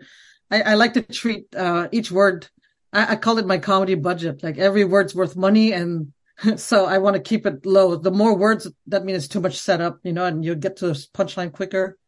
I, 0.52 0.62
I 0.62 0.74
like 0.74 0.94
to 0.96 1.02
treat 1.04 1.54
uh, 1.56 1.88
each 1.92 2.12
word. 2.12 2.48
I, 2.94 3.14
I 3.14 3.16
call 3.16 3.38
it 3.38 3.46
my 3.48 3.58
comedy 3.58 3.96
budget. 3.96 4.44
Like 4.44 4.58
every 4.58 4.84
word's 4.86 5.16
worth 5.16 5.36
money, 5.36 5.74
and 5.74 6.14
so 6.56 6.86
I 6.86 6.98
want 7.00 7.16
to 7.16 7.22
keep 7.22 7.46
it 7.46 7.66
low. 7.66 7.96
The 7.96 8.12
more 8.12 8.36
words, 8.36 8.70
that 8.88 9.04
means 9.06 9.18
it's 9.26 9.28
too 9.28 9.42
much 9.42 9.58
setup, 9.60 10.00
you 10.04 10.14
know, 10.14 10.26
and 10.26 10.44
you'll 10.44 10.56
get 10.56 10.78
to 10.78 10.88
the 10.88 10.94
punchline 11.14 11.52
quicker. 11.52 11.98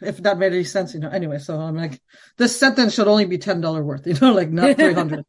If 0.00 0.18
that 0.18 0.38
made 0.38 0.52
any 0.52 0.64
sense, 0.64 0.92
you 0.92 1.00
know. 1.00 1.08
Anyway, 1.08 1.38
so 1.38 1.58
I'm 1.58 1.76
like, 1.76 2.02
this 2.36 2.58
sentence 2.58 2.92
should 2.92 3.08
only 3.08 3.24
be 3.24 3.38
ten 3.38 3.60
dollar 3.60 3.82
worth, 3.82 4.06
you 4.10 4.14
know, 4.20 4.32
like 4.34 4.50
not 4.50 4.76
three 4.76 4.92
hundred. 4.92 5.24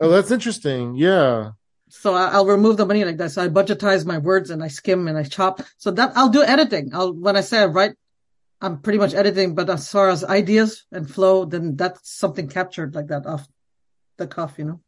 oh, 0.00 0.10
that's 0.10 0.30
interesting. 0.32 0.96
Yeah. 0.96 1.50
So 1.90 2.14
I- 2.14 2.30
I'll 2.30 2.46
remove 2.46 2.76
the 2.76 2.86
money 2.86 3.04
like 3.04 3.18
that. 3.18 3.30
So 3.30 3.42
I 3.42 3.48
budgetize 3.48 4.04
my 4.04 4.18
words 4.18 4.50
and 4.50 4.64
I 4.64 4.68
skim 4.68 5.06
and 5.06 5.16
I 5.16 5.22
chop. 5.22 5.62
So 5.76 5.92
that 5.92 6.12
I'll 6.16 6.30
do 6.30 6.42
editing. 6.42 6.90
I'll 6.92 7.12
when 7.12 7.36
I 7.36 7.42
say 7.42 7.58
I 7.60 7.66
write, 7.66 7.92
I'm 8.60 8.80
pretty 8.80 8.98
much 8.98 9.14
editing. 9.14 9.54
But 9.54 9.70
as 9.70 9.88
far 9.92 10.08
as 10.08 10.24
ideas 10.24 10.86
and 10.90 11.08
flow, 11.08 11.44
then 11.44 11.76
that's 11.76 12.10
something 12.10 12.48
captured 12.48 12.94
like 12.96 13.08
that 13.08 13.26
off 13.26 13.46
the 14.16 14.26
cuff, 14.26 14.54
you 14.58 14.64
know. 14.64 14.80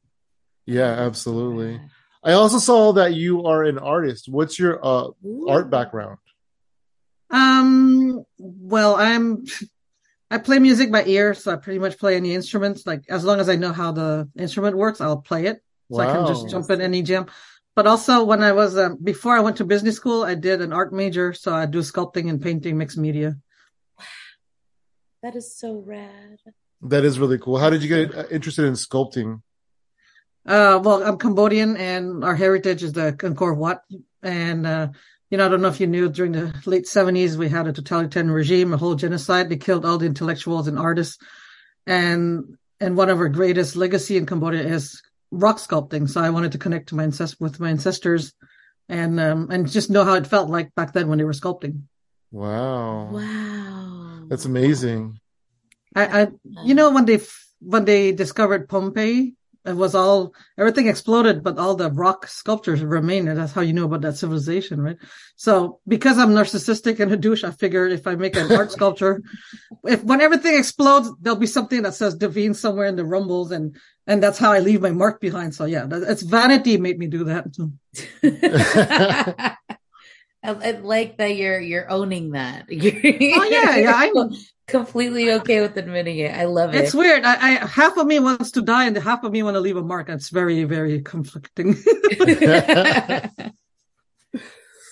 Yeah, 0.66 0.90
absolutely. 0.90 1.80
I 2.22 2.32
also 2.32 2.58
saw 2.58 2.92
that 2.92 3.14
you 3.14 3.44
are 3.46 3.64
an 3.64 3.78
artist. 3.78 4.28
What's 4.28 4.58
your 4.58 4.84
uh, 4.84 5.08
art 5.48 5.70
background? 5.70 6.18
Um. 7.30 8.24
Well, 8.38 8.96
I'm. 8.96 9.44
I 10.30 10.36
play 10.36 10.58
music 10.58 10.92
by 10.92 11.04
ear, 11.04 11.32
so 11.32 11.52
I 11.52 11.56
pretty 11.56 11.78
much 11.78 11.96
play 11.96 12.14
any 12.14 12.34
instruments. 12.34 12.86
Like 12.86 13.04
as 13.08 13.24
long 13.24 13.40
as 13.40 13.48
I 13.48 13.56
know 13.56 13.72
how 13.72 13.92
the 13.92 14.28
instrument 14.36 14.76
works, 14.76 15.00
I'll 15.00 15.22
play 15.22 15.46
it. 15.46 15.62
So 15.90 16.00
I 16.00 16.12
can 16.12 16.26
just 16.26 16.50
jump 16.50 16.68
in 16.70 16.82
any 16.82 17.00
jam. 17.00 17.26
But 17.74 17.86
also 17.86 18.24
when 18.24 18.42
I 18.42 18.52
was 18.52 18.76
um, 18.76 18.98
before 19.02 19.36
I 19.36 19.40
went 19.40 19.56
to 19.56 19.64
business 19.64 19.96
school, 19.96 20.24
I 20.24 20.34
did 20.34 20.60
an 20.60 20.72
art 20.72 20.92
major, 20.92 21.32
so 21.32 21.54
I 21.54 21.64
do 21.64 21.78
sculpting 21.78 22.28
and 22.28 22.42
painting, 22.42 22.76
mixed 22.76 22.98
media. 22.98 23.36
Wow. 23.98 24.04
That 25.22 25.34
is 25.34 25.56
so 25.56 25.82
rad. 25.86 26.40
That 26.82 27.04
is 27.04 27.18
really 27.18 27.38
cool. 27.38 27.58
How 27.58 27.70
did 27.70 27.82
you 27.82 27.88
get 27.88 28.14
uh, 28.14 28.24
interested 28.30 28.64
in 28.64 28.74
sculpting? 28.74 29.42
Uh, 30.46 30.80
well, 30.82 31.02
I'm 31.02 31.18
Cambodian 31.18 31.76
and 31.76 32.24
our 32.24 32.34
heritage 32.34 32.82
is 32.82 32.92
the 32.92 33.12
Angkor 33.12 33.56
Wat. 33.56 33.82
And, 34.22 34.66
uh, 34.66 34.88
you 35.28 35.36
know, 35.36 35.46
I 35.46 35.48
don't 35.48 35.60
know 35.60 35.68
if 35.68 35.80
you 35.80 35.86
knew 35.86 36.08
during 36.08 36.32
the 36.32 36.54
late 36.64 36.86
seventies, 36.86 37.36
we 37.36 37.48
had 37.48 37.66
a 37.66 37.72
totalitarian 37.72 38.30
regime, 38.30 38.72
a 38.72 38.76
whole 38.76 38.94
genocide. 38.94 39.48
They 39.48 39.56
killed 39.56 39.84
all 39.84 39.98
the 39.98 40.06
intellectuals 40.06 40.68
and 40.68 40.78
artists. 40.78 41.18
And, 41.86 42.56
and 42.80 42.96
one 42.96 43.10
of 43.10 43.18
our 43.18 43.28
greatest 43.28 43.76
legacy 43.76 44.16
in 44.16 44.26
Cambodia 44.26 44.62
is 44.62 45.02
rock 45.30 45.58
sculpting. 45.58 46.08
So 46.08 46.20
I 46.20 46.30
wanted 46.30 46.52
to 46.52 46.58
connect 46.58 46.90
to 46.90 46.94
my 46.94 47.04
ancest- 47.04 47.40
with 47.40 47.60
my 47.60 47.70
ancestors 47.70 48.32
and, 48.88 49.20
um, 49.20 49.50
and 49.50 49.68
just 49.68 49.90
know 49.90 50.04
how 50.04 50.14
it 50.14 50.26
felt 50.26 50.48
like 50.48 50.74
back 50.74 50.92
then 50.92 51.08
when 51.08 51.18
they 51.18 51.24
were 51.24 51.32
sculpting. 51.32 51.82
Wow. 52.30 53.10
Wow. 53.10 54.26
That's 54.28 54.44
amazing. 54.44 55.18
I, 55.98 56.22
I, 56.22 56.28
you 56.64 56.74
know, 56.74 56.90
when 56.90 57.04
they, 57.04 57.20
when 57.60 57.84
they 57.84 58.12
discovered 58.12 58.68
Pompeii, 58.68 59.34
it 59.68 59.76
was 59.76 59.94
all 59.94 60.34
everything 60.56 60.86
exploded, 60.88 61.42
but 61.42 61.58
all 61.58 61.74
the 61.74 61.90
rock 61.90 62.26
sculptures 62.26 62.82
remain, 62.82 63.28
and 63.28 63.38
that's 63.38 63.52
how 63.52 63.60
you 63.60 63.72
know 63.72 63.84
about 63.84 64.00
that 64.02 64.16
civilization, 64.16 64.80
right? 64.80 64.96
So 65.36 65.80
because 65.86 66.16
I'm 66.16 66.30
narcissistic 66.30 67.00
and 67.00 67.12
a 67.12 67.16
douche, 67.16 67.44
I 67.44 67.50
figured 67.50 67.92
if 67.92 68.06
I 68.06 68.14
make 68.14 68.36
an 68.36 68.50
art 68.56 68.72
sculpture, 68.72 69.22
if 69.84 70.02
when 70.04 70.20
everything 70.20 70.58
explodes, 70.58 71.10
there'll 71.20 71.38
be 71.38 71.46
something 71.46 71.82
that 71.82 71.94
says 71.94 72.16
Davine 72.16 72.54
somewhere 72.54 72.86
in 72.86 72.96
the 72.96 73.04
rumbles, 73.04 73.50
and 73.50 73.76
and 74.06 74.22
that's 74.22 74.38
how 74.38 74.52
I 74.52 74.60
leave 74.60 74.80
my 74.80 74.90
mark 74.90 75.20
behind. 75.20 75.54
So 75.54 75.66
yeah, 75.66 75.84
that, 75.86 76.02
it's 76.02 76.22
vanity 76.22 76.78
made 76.78 76.98
me 76.98 77.06
do 77.08 77.24
that. 77.24 77.46
I, 80.42 80.50
I 80.50 80.70
like 80.72 81.18
that 81.18 81.36
you're 81.36 81.60
you're 81.60 81.90
owning 81.90 82.30
that. 82.32 82.66
oh 82.70 83.44
yeah, 83.50 83.76
yeah. 83.76 83.92
I'm 83.94 84.30
completely 84.66 85.32
okay 85.32 85.60
with 85.60 85.76
admitting 85.76 86.18
it. 86.18 86.34
I 86.34 86.44
love 86.44 86.74
it. 86.74 86.84
It's 86.84 86.94
weird. 86.94 87.24
I, 87.24 87.34
I 87.34 87.66
half 87.66 87.96
of 87.96 88.06
me 88.06 88.18
wants 88.18 88.52
to 88.52 88.62
die, 88.62 88.86
and 88.86 88.94
the 88.94 89.00
half 89.00 89.24
of 89.24 89.32
me 89.32 89.42
want 89.42 89.56
to 89.56 89.60
leave 89.60 89.76
a 89.76 89.82
mark. 89.82 90.08
It's 90.08 90.28
very 90.30 90.64
very 90.64 91.00
conflicting. 91.02 91.72
that 91.72 93.52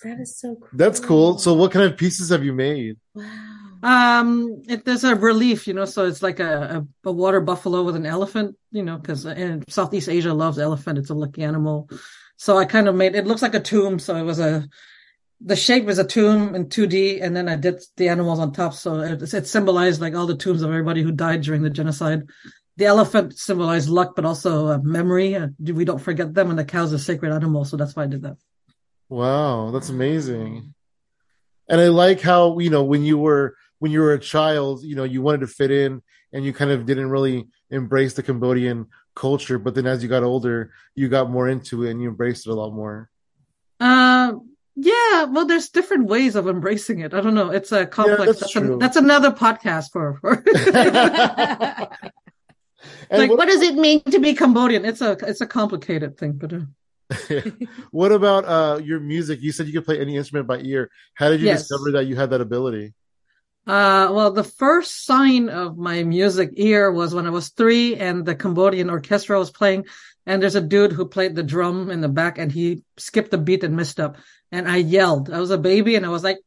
is 0.02 0.38
so 0.38 0.56
cool. 0.56 0.68
That's 0.72 1.00
cool. 1.00 1.38
So, 1.38 1.54
what 1.54 1.72
kind 1.72 1.90
of 1.90 1.96
pieces 1.96 2.30
have 2.30 2.44
you 2.44 2.52
made? 2.52 2.96
Wow. 3.14 3.24
Um, 3.82 4.62
it, 4.68 4.84
there's 4.84 5.04
a 5.04 5.14
relief, 5.14 5.68
you 5.68 5.74
know, 5.74 5.84
so 5.84 6.06
it's 6.06 6.22
like 6.22 6.40
a, 6.40 6.86
a, 7.04 7.08
a 7.08 7.12
water 7.12 7.40
buffalo 7.40 7.84
with 7.84 7.94
an 7.94 8.06
elephant, 8.06 8.56
you 8.72 8.82
know, 8.82 8.96
because 8.96 9.26
in 9.26 9.62
Southeast 9.68 10.08
Asia 10.08 10.34
loves 10.34 10.58
elephant. 10.58 10.98
It's 10.98 11.10
a 11.10 11.14
lucky 11.14 11.44
animal. 11.44 11.88
So 12.36 12.58
I 12.58 12.64
kind 12.64 12.88
of 12.88 12.94
made 12.94 13.14
it 13.14 13.26
looks 13.26 13.42
like 13.42 13.54
a 13.54 13.60
tomb. 13.60 13.98
So 13.98 14.16
it 14.16 14.24
was 14.24 14.40
a 14.40 14.66
the 15.40 15.56
shape 15.56 15.84
was 15.84 15.98
a 15.98 16.04
tomb 16.04 16.54
in 16.54 16.66
2D, 16.66 17.22
and 17.22 17.36
then 17.36 17.48
I 17.48 17.56
did 17.56 17.82
the 17.96 18.08
animals 18.08 18.38
on 18.38 18.52
top. 18.52 18.74
So 18.74 19.00
it, 19.00 19.34
it 19.34 19.46
symbolized 19.46 20.00
like 20.00 20.14
all 20.14 20.26
the 20.26 20.36
tombs 20.36 20.62
of 20.62 20.70
everybody 20.70 21.02
who 21.02 21.12
died 21.12 21.42
during 21.42 21.62
the 21.62 21.70
genocide. 21.70 22.22
The 22.76 22.86
elephant 22.86 23.38
symbolized 23.38 23.88
luck, 23.88 24.14
but 24.16 24.24
also 24.24 24.68
uh, 24.68 24.78
memory. 24.78 25.34
Uh, 25.34 25.48
we 25.58 25.84
don't 25.84 26.00
forget 26.00 26.34
them, 26.34 26.50
and 26.50 26.58
the 26.58 26.64
cow's 26.64 26.92
a 26.92 26.98
sacred 26.98 27.32
animal, 27.32 27.64
so 27.64 27.76
that's 27.76 27.94
why 27.96 28.04
I 28.04 28.06
did 28.06 28.22
that. 28.22 28.36
Wow, 29.08 29.70
that's 29.70 29.88
amazing. 29.88 30.74
And 31.68 31.80
I 31.80 31.88
like 31.88 32.20
how 32.20 32.58
you 32.58 32.70
know 32.70 32.84
when 32.84 33.02
you 33.04 33.18
were 33.18 33.56
when 33.78 33.92
you 33.92 34.00
were 34.00 34.14
a 34.14 34.18
child, 34.18 34.82
you 34.82 34.96
know, 34.96 35.04
you 35.04 35.22
wanted 35.22 35.40
to 35.40 35.46
fit 35.46 35.70
in, 35.70 36.02
and 36.32 36.44
you 36.44 36.52
kind 36.52 36.70
of 36.70 36.86
didn't 36.86 37.10
really 37.10 37.46
embrace 37.70 38.14
the 38.14 38.22
Cambodian 38.22 38.86
culture. 39.14 39.58
But 39.58 39.74
then 39.74 39.86
as 39.86 40.02
you 40.02 40.08
got 40.08 40.22
older, 40.22 40.72
you 40.94 41.08
got 41.08 41.30
more 41.30 41.48
into 41.48 41.84
it, 41.84 41.90
and 41.90 42.00
you 42.00 42.08
embraced 42.08 42.46
it 42.46 42.50
a 42.50 42.54
lot 42.54 42.72
more. 42.72 43.10
Uh, 43.80 44.34
yeah, 44.76 45.24
well, 45.24 45.46
there's 45.46 45.70
different 45.70 46.06
ways 46.06 46.36
of 46.36 46.48
embracing 46.48 47.00
it. 47.00 47.14
I 47.14 47.22
don't 47.22 47.34
know. 47.34 47.50
It's 47.50 47.72
a 47.72 47.86
complex. 47.86 48.20
Yeah, 48.20 48.26
that's, 48.26 48.40
that's, 48.40 48.52
true. 48.52 48.74
A, 48.74 48.78
that's 48.78 48.96
another 48.96 49.30
podcast 49.30 49.90
for. 49.90 50.18
for 50.20 50.44
like, 53.10 53.30
what, 53.30 53.38
what, 53.38 53.48
does 53.48 53.62
it 53.62 53.74
mean 53.74 54.02
to 54.02 54.18
be 54.18 54.34
Cambodian? 54.34 54.84
It's 54.84 55.00
a 55.00 55.12
it's 55.26 55.40
a 55.40 55.46
complicated 55.46 56.18
thing, 56.18 56.32
but. 56.32 56.52
Uh... 56.52 56.60
what 57.90 58.12
about 58.12 58.44
uh 58.44 58.78
your 58.82 59.00
music? 59.00 59.40
You 59.40 59.52
said 59.52 59.66
you 59.66 59.72
could 59.72 59.86
play 59.86 59.98
any 59.98 60.16
instrument 60.16 60.46
by 60.46 60.58
ear. 60.58 60.90
How 61.14 61.30
did 61.30 61.40
you 61.40 61.46
yes. 61.46 61.60
discover 61.60 61.92
that 61.92 62.04
you 62.04 62.16
had 62.16 62.28
that 62.30 62.42
ability? 62.42 62.92
Uh, 63.66 64.12
well, 64.12 64.30
the 64.30 64.44
first 64.44 65.06
sign 65.06 65.48
of 65.48 65.76
my 65.76 66.04
music 66.04 66.50
ear 66.54 66.92
was 66.92 67.14
when 67.14 67.26
I 67.26 67.30
was 67.30 67.48
three 67.48 67.96
and 67.96 68.24
the 68.24 68.36
Cambodian 68.36 68.90
orchestra 68.90 69.38
was 69.38 69.50
playing. 69.50 69.86
And 70.26 70.42
there's 70.42 70.56
a 70.56 70.60
dude 70.60 70.92
who 70.92 71.06
played 71.06 71.36
the 71.36 71.42
drum 71.42 71.90
in 71.90 72.00
the 72.00 72.08
back 72.08 72.38
and 72.38 72.50
he 72.50 72.82
skipped 72.96 73.30
the 73.30 73.38
beat 73.38 73.62
and 73.62 73.76
messed 73.76 74.00
up 74.00 74.16
and 74.50 74.68
I 74.68 74.76
yelled. 74.76 75.30
I 75.30 75.40
was 75.40 75.50
a 75.50 75.58
baby 75.58 75.94
and 75.94 76.04
I 76.04 76.08
was 76.08 76.24
like, 76.24 76.38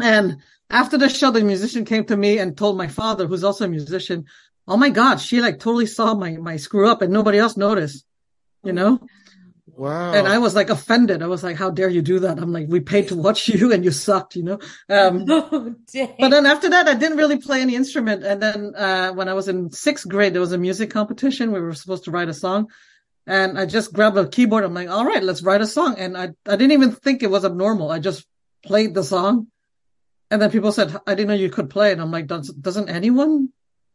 and 0.00 0.36
after 0.70 0.98
the 0.98 1.08
show, 1.08 1.30
the 1.30 1.42
musician 1.42 1.84
came 1.84 2.04
to 2.04 2.16
me 2.16 2.38
and 2.38 2.56
told 2.56 2.76
my 2.76 2.88
father, 2.88 3.26
who's 3.26 3.44
also 3.44 3.64
a 3.64 3.68
musician, 3.68 4.26
oh 4.66 4.76
my 4.76 4.90
God, 4.90 5.16
she 5.16 5.40
like 5.40 5.58
totally 5.58 5.86
saw 5.86 6.14
my, 6.14 6.32
my 6.32 6.56
screw 6.56 6.90
up 6.90 7.02
and 7.02 7.12
nobody 7.12 7.38
else 7.38 7.56
noticed, 7.56 8.04
you 8.62 8.72
know? 8.72 9.00
Wow. 9.78 10.12
And 10.12 10.26
I 10.26 10.38
was 10.38 10.56
like 10.56 10.70
offended. 10.70 11.22
I 11.22 11.28
was 11.28 11.44
like, 11.44 11.56
how 11.56 11.70
dare 11.70 11.88
you 11.88 12.02
do 12.02 12.18
that? 12.18 12.38
I'm 12.38 12.52
like, 12.52 12.66
we 12.68 12.80
paid 12.80 13.06
to 13.08 13.14
watch 13.14 13.46
you 13.48 13.72
and 13.72 13.84
you 13.84 13.92
sucked, 13.92 14.34
you 14.34 14.42
know? 14.42 14.58
Um, 14.88 15.24
oh, 15.28 15.76
but 16.18 16.30
then 16.30 16.46
after 16.46 16.68
that, 16.70 16.88
I 16.88 16.94
didn't 16.94 17.16
really 17.16 17.38
play 17.38 17.62
any 17.62 17.76
instrument. 17.76 18.24
And 18.24 18.42
then, 18.42 18.74
uh, 18.74 19.12
when 19.12 19.28
I 19.28 19.34
was 19.34 19.46
in 19.46 19.70
sixth 19.70 20.08
grade, 20.08 20.34
there 20.34 20.40
was 20.40 20.50
a 20.50 20.58
music 20.58 20.90
competition. 20.90 21.52
We 21.52 21.60
were 21.60 21.74
supposed 21.74 22.04
to 22.04 22.10
write 22.10 22.28
a 22.28 22.34
song 22.34 22.66
and 23.24 23.56
I 23.56 23.66
just 23.66 23.92
grabbed 23.92 24.16
a 24.16 24.28
keyboard. 24.28 24.64
I'm 24.64 24.74
like, 24.74 24.88
all 24.88 25.04
right, 25.04 25.22
let's 25.22 25.42
write 25.42 25.60
a 25.60 25.66
song. 25.66 25.94
And 25.96 26.16
I, 26.16 26.30
I 26.44 26.56
didn't 26.56 26.72
even 26.72 26.90
think 26.90 27.22
it 27.22 27.30
was 27.30 27.44
abnormal. 27.44 27.92
I 27.92 28.00
just 28.00 28.26
played 28.64 28.94
the 28.94 29.04
song. 29.04 29.46
And 30.28 30.42
then 30.42 30.50
people 30.50 30.72
said, 30.72 30.96
I 31.06 31.14
didn't 31.14 31.28
know 31.28 31.34
you 31.34 31.50
could 31.50 31.70
play. 31.70 31.92
And 31.92 32.00
I'm 32.00 32.10
like, 32.10 32.26
Does, 32.26 32.48
doesn't 32.48 32.88
anyone? 32.88 33.50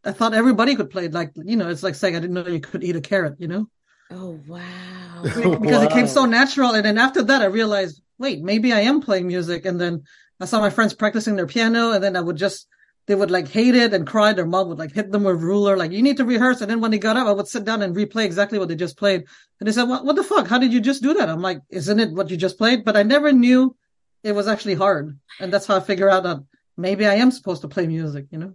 I 0.05 0.13
thought 0.13 0.33
everybody 0.33 0.75
could 0.75 0.91
play. 0.91 1.09
Like, 1.09 1.33
you 1.35 1.57
know, 1.57 1.67
it's 1.67 1.83
like 1.83 1.95
saying 1.95 2.15
I 2.15 2.19
didn't 2.19 2.35
know 2.35 2.47
you 2.47 2.61
could 2.61 2.85
eat 2.85 2.95
a 2.95 3.01
carrot, 3.01 3.35
you 3.39 3.49
know? 3.49 3.67
Oh, 4.13 4.39
wow. 4.47 5.21
because 5.23 5.59
wow. 5.59 5.83
it 5.83 5.91
came 5.91 6.07
so 6.07 6.25
natural. 6.25 6.71
And 6.75 6.85
then 6.85 6.97
after 6.97 7.23
that, 7.23 7.41
I 7.41 7.45
realized, 7.45 8.01
wait, 8.17 8.41
maybe 8.43 8.71
I 8.71 8.81
am 8.81 9.01
playing 9.01 9.27
music. 9.27 9.65
And 9.65 9.79
then 9.79 10.03
I 10.39 10.45
saw 10.45 10.59
my 10.59 10.69
friends 10.69 10.93
practicing 10.93 11.35
their 11.35 11.47
piano 11.47 11.91
and 11.91 12.03
then 12.03 12.15
I 12.15 12.21
would 12.21 12.37
just 12.37 12.67
they 13.05 13.15
would 13.15 13.31
like 13.31 13.49
hate 13.49 13.75
it 13.75 13.93
and 13.93 14.07
cry. 14.07 14.33
Their 14.33 14.45
mom 14.45 14.69
would 14.69 14.79
like 14.79 14.93
hit 14.93 15.11
them 15.11 15.23
with 15.23 15.41
ruler, 15.41 15.75
like, 15.75 15.91
you 15.91 16.01
need 16.01 16.17
to 16.17 16.25
rehearse. 16.25 16.61
And 16.61 16.69
then 16.69 16.79
when 16.79 16.91
they 16.91 16.99
got 16.99 17.17
up, 17.17 17.27
I 17.27 17.31
would 17.31 17.47
sit 17.47 17.65
down 17.65 17.81
and 17.81 17.95
replay 17.95 18.23
exactly 18.23 18.59
what 18.59 18.69
they 18.69 18.75
just 18.75 18.97
played. 18.97 19.25
And 19.59 19.67
they 19.67 19.73
said, 19.73 19.89
what, 19.89 20.05
what 20.05 20.15
the 20.15 20.23
fuck? 20.23 20.47
How 20.47 20.57
did 20.57 20.71
you 20.71 20.79
just 20.79 21.03
do 21.03 21.13
that? 21.15 21.29
I'm 21.29 21.41
like, 21.41 21.59
isn't 21.69 21.99
it 21.99 22.11
what 22.13 22.29
you 22.29 22.37
just 22.37 22.57
played? 22.57 22.85
But 22.85 22.95
I 22.95 23.03
never 23.03 23.31
knew 23.31 23.75
it 24.23 24.31
was 24.33 24.47
actually 24.47 24.75
hard. 24.75 25.19
And 25.39 25.51
that's 25.51 25.65
how 25.65 25.75
I 25.75 25.81
figure 25.81 26.09
out 26.09 26.23
that 26.23 26.37
maybe 26.77 27.05
I 27.05 27.15
am 27.15 27.31
supposed 27.31 27.61
to 27.63 27.67
play 27.67 27.87
music, 27.87 28.27
you 28.31 28.37
know? 28.37 28.53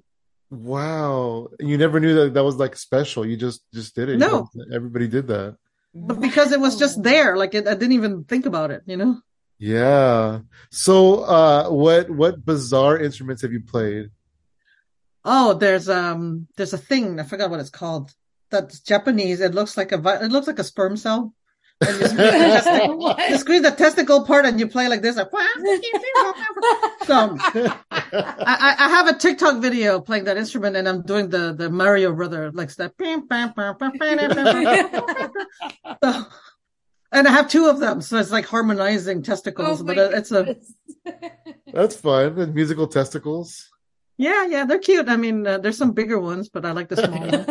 Wow. 0.51 1.49
You 1.61 1.77
never 1.79 2.01
knew 2.01 2.15
that 2.15 2.35
that 2.35 2.45
was 2.45 2.57
like 2.57 2.77
special. 2.77 3.27
You 3.27 3.37
just, 3.37 3.63
just 3.73 3.95
did 3.95 4.09
it. 4.09 4.19
No. 4.19 4.49
Everybody 4.73 5.09
did 5.09 5.29
that. 5.29 5.57
But 5.95 6.21
because 6.21 6.53
it 6.53 6.61
was 6.61 6.79
just 6.79 7.03
there, 7.03 7.37
like 7.37 7.55
it, 7.55 7.67
I 7.67 7.75
didn't 7.75 7.93
even 7.93 8.25
think 8.25 8.47
about 8.47 8.71
it, 8.71 8.83
you 8.87 8.97
know? 8.97 9.21
Yeah. 9.59 10.41
So, 10.71 11.21
uh, 11.25 11.69
what, 11.69 12.09
what 12.09 12.45
bizarre 12.45 12.99
instruments 12.99 13.43
have 13.43 13.53
you 13.53 13.61
played? 13.61 14.11
Oh, 15.25 15.53
there's 15.55 15.91
um 15.91 16.47
there's 16.57 16.73
a 16.73 16.79
thing 16.79 17.21
I 17.21 17.25
forgot 17.25 17.51
what 17.51 17.61
it's 17.61 17.69
called. 17.69 18.15
That's 18.51 18.81
Japanese. 18.81 19.41
It 19.41 19.55
looks 19.55 19.77
like 19.77 19.93
a 19.93 19.99
it 20.25 20.33
looks 20.33 20.47
like 20.47 20.59
a 20.59 20.65
sperm 20.65 20.97
cell. 20.97 21.35
And 21.81 22.01
you 22.01 22.09
squeeze, 22.09 22.17
the 22.17 22.33
testicle, 22.33 23.15
you 23.29 23.39
squeeze 23.39 23.63
the 23.63 23.71
testicle 23.71 24.25
part 24.25 24.45
and 24.47 24.59
you 24.59 24.67
play 24.67 24.89
like 24.89 25.01
this. 25.01 25.15
Like, 25.17 25.31
so 25.31 25.39
I, 27.91 28.75
I 28.79 28.89
have 28.89 29.07
a 29.07 29.15
TikTok 29.15 29.63
video 29.63 30.01
playing 30.01 30.25
that 30.25 30.37
instrument 30.37 30.75
and 30.77 30.89
I'm 30.89 31.03
doing 31.03 31.29
the 31.29 31.55
the 31.55 31.71
Mario 31.71 32.13
brother 32.13 32.51
like 32.53 32.75
that. 32.77 32.95
so, 36.03 36.25
and 37.13 37.29
I 37.29 37.31
have 37.31 37.49
two 37.49 37.67
of 37.67 37.79
them, 37.79 38.01
so 38.01 38.19
it's 38.19 38.33
like 38.33 38.47
harmonizing 38.47 39.23
testicles, 39.23 39.81
oh 39.81 39.85
but 39.85 39.99
it's 39.99 40.33
a. 40.33 40.57
That's 41.73 41.95
fun. 41.97 42.41
And 42.41 42.55
musical 42.55 42.89
testicles. 42.89 43.69
Yeah, 44.17 44.47
yeah, 44.47 44.65
they're 44.65 44.81
cute. 44.81 45.09
I 45.09 45.17
mean, 45.17 45.47
uh, 45.47 45.59
there's 45.59 45.79
some 45.79 45.93
bigger 45.93 46.19
ones, 46.19 46.49
but 46.49 46.67
I 46.67 46.73
like 46.73 46.89
the 46.89 46.97
small 46.97 47.21
ones. 47.21 47.47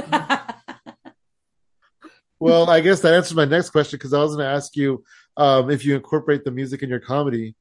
Well, 2.40 2.70
I 2.70 2.82
guess 2.82 3.02
that 3.02 3.14
answers 3.14 3.36
my 3.36 3.46
next 3.46 3.72
question 3.72 3.98
because 3.98 4.14
I 4.14 4.20
was 4.20 4.36
going 4.36 4.46
to 4.46 4.52
ask 4.52 4.76
you 4.76 5.04
um, 5.38 5.70
if 5.70 5.86
you 5.86 5.96
incorporate 5.96 6.44
the 6.44 6.52
music 6.52 6.84
in 6.84 6.90
your 6.90 7.00
comedy. 7.00 7.56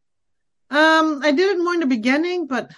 Um, 0.71 1.21
I 1.23 1.33
did 1.33 1.57
it 1.57 1.63
more 1.63 1.75
in 1.75 1.81
the 1.81 1.87
beginning, 1.87 2.47
but 2.47 2.73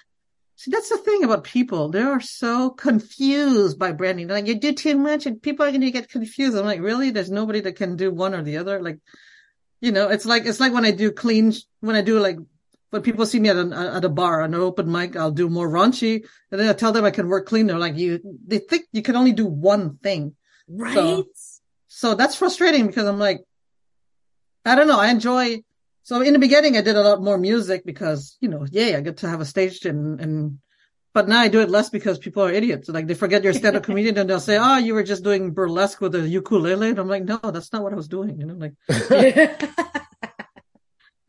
see, 0.56 0.70
that's 0.70 0.90
the 0.90 0.98
thing 0.98 1.24
about 1.24 1.44
people. 1.44 1.88
They 1.88 2.02
are 2.02 2.20
so 2.20 2.70
confused 2.70 3.78
by 3.78 3.92
branding. 3.92 4.26
They're 4.26 4.36
like, 4.36 4.46
you 4.46 4.58
do 4.58 4.74
too 4.74 4.96
much 4.96 5.26
and 5.26 5.40
people 5.40 5.64
are 5.64 5.70
going 5.70 5.80
to 5.80 5.90
get 5.90 6.10
confused. 6.10 6.56
I'm 6.56 6.66
like, 6.66 6.80
really? 6.80 7.10
There's 7.10 7.30
nobody 7.30 7.60
that 7.60 7.76
can 7.76 7.96
do 7.96 8.10
one 8.10 8.34
or 8.34 8.42
the 8.42 8.58
other. 8.58 8.80
Like, 8.82 8.98
you 9.80 9.92
know, 9.92 10.08
it's 10.08 10.26
like, 10.26 10.44
it's 10.46 10.60
like 10.60 10.72
when 10.72 10.84
I 10.84 10.90
do 10.90 11.10
clean, 11.10 11.52
when 11.80 11.96
I 11.96 12.02
do 12.02 12.18
like 12.18 12.38
when 12.90 13.02
people 13.02 13.26
see 13.26 13.38
me 13.38 13.48
at, 13.50 13.56
an, 13.56 13.72
at 13.72 14.04
a 14.04 14.08
bar, 14.08 14.42
on 14.42 14.54
an 14.54 14.60
open 14.60 14.90
mic, 14.90 15.14
I'll 15.14 15.30
do 15.30 15.48
more 15.48 15.68
raunchy. 15.68 16.24
And 16.50 16.60
then 16.60 16.68
I 16.68 16.72
tell 16.72 16.92
them 16.92 17.04
I 17.04 17.10
can 17.10 17.28
work 17.28 17.46
clean. 17.46 17.66
They're 17.66 17.78
like, 17.78 17.96
you, 17.96 18.20
they 18.46 18.58
think 18.58 18.86
you 18.92 19.02
can 19.02 19.16
only 19.16 19.32
do 19.32 19.46
one 19.46 19.96
thing. 19.98 20.34
Right. 20.68 20.94
So, 20.94 21.26
so 21.88 22.14
that's 22.14 22.36
frustrating 22.36 22.86
because 22.86 23.06
I'm 23.06 23.18
like, 23.18 23.42
I 24.64 24.74
don't 24.74 24.86
know. 24.86 25.00
I 25.00 25.10
enjoy, 25.10 25.62
so 26.02 26.20
in 26.20 26.34
the 26.34 26.38
beginning, 26.38 26.76
I 26.76 26.82
did 26.82 26.96
a 26.96 27.02
lot 27.02 27.22
more 27.22 27.38
music 27.38 27.84
because, 27.84 28.36
you 28.40 28.48
know, 28.48 28.66
yay, 28.70 28.94
I 28.94 29.00
get 29.00 29.18
to 29.18 29.28
have 29.28 29.40
a 29.40 29.46
stage 29.46 29.84
and, 29.84 30.20
and, 30.20 30.58
but 31.14 31.28
now 31.28 31.40
I 31.40 31.48
do 31.48 31.60
it 31.60 31.70
less 31.70 31.88
because 31.88 32.18
people 32.18 32.44
are 32.44 32.52
idiots. 32.52 32.88
Like 32.88 33.06
they 33.06 33.14
forget 33.14 33.42
you're 33.42 33.52
a 33.52 33.54
stand-up 33.54 33.82
comedian 33.84 34.18
and 34.18 34.28
they'll 34.28 34.38
say, 34.38 34.58
oh, 34.60 34.76
you 34.76 34.94
were 34.94 35.02
just 35.02 35.24
doing 35.24 35.52
burlesque 35.52 36.00
with 36.00 36.14
a 36.14 36.28
ukulele. 36.28 36.90
And 36.90 36.98
I'm 36.98 37.08
like, 37.08 37.24
no, 37.24 37.38
that's 37.38 37.72
not 37.72 37.82
what 37.82 37.92
I 37.92 37.96
was 37.96 38.08
doing. 38.08 38.38
You 38.38 38.46
know, 38.46 38.54
like. 38.54 38.74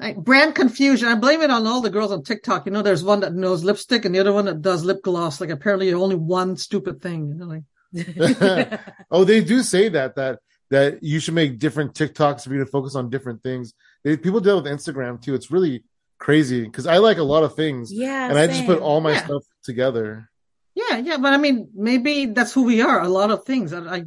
Like 0.01 0.15
brand 0.15 0.55
confusion. 0.55 1.09
I 1.09 1.15
blame 1.15 1.41
it 1.41 1.49
on 1.49 1.67
all 1.67 1.81
the 1.81 1.89
girls 1.89 2.13
on 2.13 2.23
TikTok. 2.23 2.65
You 2.65 2.71
know, 2.71 2.81
there's 2.81 3.03
one 3.03 3.19
that 3.19 3.33
knows 3.33 3.65
lipstick 3.65 4.05
and 4.05 4.15
the 4.15 4.19
other 4.19 4.31
one 4.31 4.45
that 4.45 4.61
does 4.61 4.85
lip 4.85 5.03
gloss. 5.03 5.41
Like 5.41 5.49
apparently 5.49 5.93
only 5.93 6.15
one 6.15 6.55
stupid 6.55 7.01
thing. 7.01 7.27
You 7.27 7.33
know, 7.33 7.45
like. 7.45 7.63
oh, 9.11 9.23
they 9.23 9.41
do 9.41 9.61
say 9.63 9.89
that 9.89 10.15
that 10.15 10.39
that 10.69 11.01
you 11.03 11.19
should 11.19 11.33
make 11.33 11.57
different 11.59 11.93
TikToks 11.95 12.43
for 12.47 12.53
you 12.53 12.59
to 12.59 12.65
focus 12.65 12.95
on 12.95 13.09
different 13.09 13.41
things. 13.41 13.73
They, 14.03 14.15
people 14.17 14.39
deal 14.39 14.61
with 14.61 14.71
Instagram 14.71 15.21
too. 15.21 15.33
It's 15.33 15.49
really 15.49 15.83
crazy 16.19 16.63
because 16.63 16.85
I 16.85 16.97
like 16.97 17.17
a 17.17 17.23
lot 17.23 17.43
of 17.43 17.55
things. 17.55 17.91
Yeah, 17.91 18.25
and 18.27 18.35
same. 18.35 18.43
I 18.49 18.53
just 18.53 18.65
put 18.65 18.79
all 18.79 19.01
my 19.01 19.13
Yeah. 19.13 19.25
stuff 19.25 19.43
together. 19.63 20.29
Yeah, 20.75 20.97
yeah, 20.97 21.17
but 21.17 21.33
I 21.33 21.37
mean, 21.37 21.69
maybe 21.73 22.27
that's 22.27 22.53
who 22.53 22.63
we 22.63 22.81
are. 22.81 23.01
A 23.01 23.07
lot 23.09 23.31
of 23.31 23.43
things. 23.43 23.73
I, 23.73 23.79
I, 23.97 24.03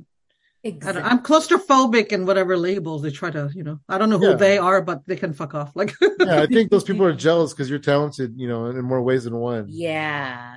exactly. 0.63 1.03
I 1.03 1.11
am 1.11 1.19
claustrophobic 1.23 2.13
in 2.13 2.25
whatever 2.25 2.57
labels 2.57 3.03
they 3.03 3.11
try 3.11 3.31
to, 3.31 3.51
you 3.55 3.65
know. 3.65 3.81
I 3.89 3.99
don't 3.99 4.09
know 4.09 4.19
who 4.19 4.31
Yeah. 4.31 4.37
they 4.37 4.59
are, 4.59 4.81
but 4.81 5.03
they 5.07 5.17
can 5.17 5.33
fuck 5.35 5.55
off. 5.55 5.73
Like, 5.75 5.93
Yeah, 6.21 6.41
I 6.43 6.47
think 6.47 6.71
those 6.71 6.85
people 6.85 7.05
are 7.05 7.13
jealous 7.29 7.53
because 7.53 7.69
you're 7.69 7.79
talented, 7.81 8.35
you 8.37 8.47
know, 8.49 8.67
in 8.67 8.81
more 8.83 9.03
ways 9.03 9.25
than 9.25 9.37
one. 9.37 9.67
Yeah. 9.69 10.57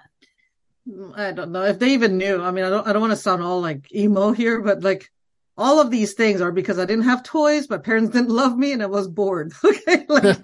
I 1.15 1.31
don't 1.31 1.51
know 1.51 1.63
if 1.63 1.79
they 1.79 1.93
even 1.93 2.17
knew. 2.17 2.41
I 2.41 2.51
mean, 2.51 2.63
I 2.63 2.69
don't, 2.69 2.87
I 2.87 2.93
don't 2.93 3.01
want 3.01 3.11
to 3.11 3.17
sound 3.17 3.41
all 3.41 3.59
like 3.61 3.93
emo 3.93 4.31
here, 4.31 4.61
but 4.61 4.83
like 4.83 5.09
all 5.57 5.79
of 5.79 5.89
these 5.89 6.13
things 6.13 6.41
are 6.41 6.51
because 6.51 6.77
I 6.77 6.85
didn't 6.85 7.05
have 7.05 7.23
toys, 7.23 7.69
my 7.69 7.77
parents 7.77 8.11
didn't 8.11 8.29
love 8.29 8.57
me, 8.57 8.71
and 8.71 8.83
I 8.83 8.87
was 8.87 9.07
bored. 9.07 9.51
Okay, 9.63 10.05
like 10.07 10.37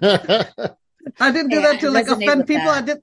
I 1.20 1.30
didn't 1.32 1.50
do 1.50 1.56
Hey, 1.60 1.62
that 1.62 1.80
to 1.80 1.90
like 1.90 2.08
offend 2.08 2.38
with 2.38 2.46
people. 2.48 2.68
I 2.68 2.80
did. 2.80 2.98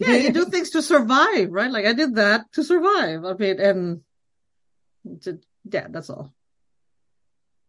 Yeah, 0.00 0.16
you 0.16 0.32
do 0.32 0.46
things 0.46 0.70
to 0.70 0.82
survive, 0.82 1.50
right? 1.50 1.70
Like 1.70 1.86
I 1.86 1.92
did 1.92 2.16
that 2.16 2.50
to 2.52 2.64
survive. 2.64 3.24
I 3.24 3.34
mean, 3.34 3.60
and 3.60 4.00
to, 5.22 5.38
yeah, 5.70 5.86
that's 5.88 6.10
all. 6.10 6.32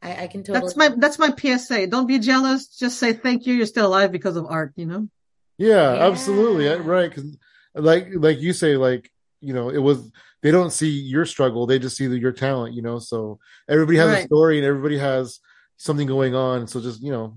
I, 0.01 0.23
I 0.23 0.27
can 0.27 0.43
totally. 0.43 0.61
That's 0.65 0.75
my 0.77 0.89
that's 0.97 1.19
my 1.19 1.33
PSA. 1.35 1.87
Don't 1.87 2.07
be 2.07 2.19
jealous. 2.19 2.67
Just 2.67 2.97
say 2.97 3.13
thank 3.13 3.45
you. 3.45 3.53
You're 3.53 3.65
still 3.65 3.87
alive 3.87 4.11
because 4.11 4.35
of 4.35 4.45
art. 4.47 4.73
You 4.75 4.85
know. 4.85 5.09
Yeah, 5.57 5.93
Yeah. 5.95 6.07
absolutely. 6.07 6.67
Right. 6.67 7.13
Cause 7.13 7.37
like, 7.75 8.09
like 8.13 8.39
you 8.39 8.53
say, 8.53 8.77
like, 8.77 9.11
you 9.43 9.53
know, 9.53 9.69
it 9.69 9.77
was, 9.77 10.11
they 10.41 10.51
don't 10.51 10.71
see 10.71 10.89
your 10.89 11.25
struggle. 11.25 11.65
They 11.65 11.79
just 11.79 11.97
see 11.97 12.07
the, 12.07 12.17
your 12.17 12.31
talent, 12.31 12.73
you 12.73 12.81
know? 12.81 12.99
So 12.99 13.39
everybody 13.69 13.97
has 13.97 14.09
a 14.09 14.25
story 14.25 14.57
and 14.57 14.65
everybody 14.65 14.97
has 14.97 15.39
something 15.77 16.07
going 16.07 16.33
on. 16.33 16.67
So 16.67 16.81
just, 16.81 17.01
you 17.01 17.11
know, 17.11 17.35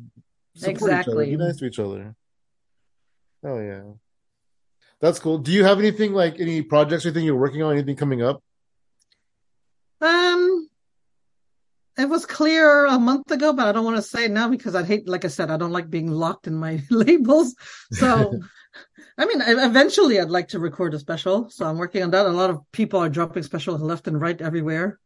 support 0.54 0.76
each 0.76 0.82
other. 0.82 0.92
Exactly. 0.92 1.30
Be 1.30 1.36
nice 1.36 1.56
to 1.58 1.66
each 1.66 1.78
other. 1.78 2.14
Oh 3.44 3.60
yeah. 3.60 3.82
That's 5.00 5.18
cool. 5.18 5.38
Do 5.38 5.52
you 5.52 5.62
have 5.64 5.78
anything 5.78 6.14
like 6.14 6.40
any 6.40 6.62
projects 6.62 7.04
or 7.04 7.10
anything 7.10 7.26
you're 7.26 7.36
working 7.36 7.62
on? 7.62 7.74
Anything 7.74 7.96
coming 7.96 8.22
up? 8.22 8.42
Um, 10.00 10.55
it 11.98 12.08
was 12.08 12.26
clear 12.26 12.84
a 12.84 12.98
month 12.98 13.30
ago, 13.30 13.52
but 13.52 13.66
I 13.66 13.72
don't 13.72 13.84
want 13.84 13.96
to 13.96 14.02
say 14.02 14.26
it 14.26 14.30
now 14.30 14.48
because 14.48 14.74
I 14.74 14.84
hate, 14.84 15.08
like 15.08 15.24
I 15.24 15.28
said, 15.28 15.50
I 15.50 15.56
don't 15.56 15.72
like 15.72 15.88
being 15.88 16.10
locked 16.10 16.46
in 16.46 16.54
my 16.54 16.82
labels. 16.90 17.54
So, 17.92 18.38
I 19.18 19.24
mean, 19.24 19.40
eventually 19.40 20.20
I'd 20.20 20.28
like 20.28 20.48
to 20.48 20.58
record 20.58 20.92
a 20.92 20.98
special. 20.98 21.48
So 21.48 21.64
I'm 21.64 21.78
working 21.78 22.02
on 22.02 22.10
that. 22.10 22.26
A 22.26 22.30
lot 22.30 22.50
of 22.50 22.60
people 22.72 23.00
are 23.00 23.08
dropping 23.08 23.44
specials 23.44 23.80
left 23.80 24.08
and 24.08 24.20
right 24.20 24.40
everywhere. 24.40 24.98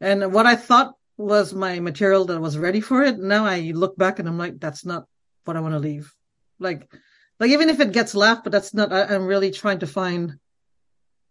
And 0.00 0.32
what 0.32 0.44
I 0.44 0.56
thought 0.56 0.92
was 1.16 1.54
my 1.54 1.80
material 1.80 2.26
that 2.26 2.40
was 2.40 2.58
ready 2.58 2.82
for 2.82 3.02
it. 3.02 3.18
Now 3.18 3.46
I 3.46 3.72
look 3.74 3.96
back 3.96 4.18
and 4.18 4.28
I'm 4.28 4.36
like, 4.36 4.60
that's 4.60 4.84
not 4.84 5.06
what 5.46 5.56
I 5.56 5.60
want 5.60 5.72
to 5.72 5.78
leave. 5.78 6.12
Like, 6.58 6.92
like 7.40 7.50
even 7.50 7.70
if 7.70 7.80
it 7.80 7.92
gets 7.92 8.14
laughed, 8.14 8.44
but 8.44 8.52
that's 8.52 8.74
not, 8.74 8.92
I, 8.92 9.04
I'm 9.04 9.26
really 9.26 9.50
trying 9.52 9.78
to 9.78 9.86
find. 9.86 10.38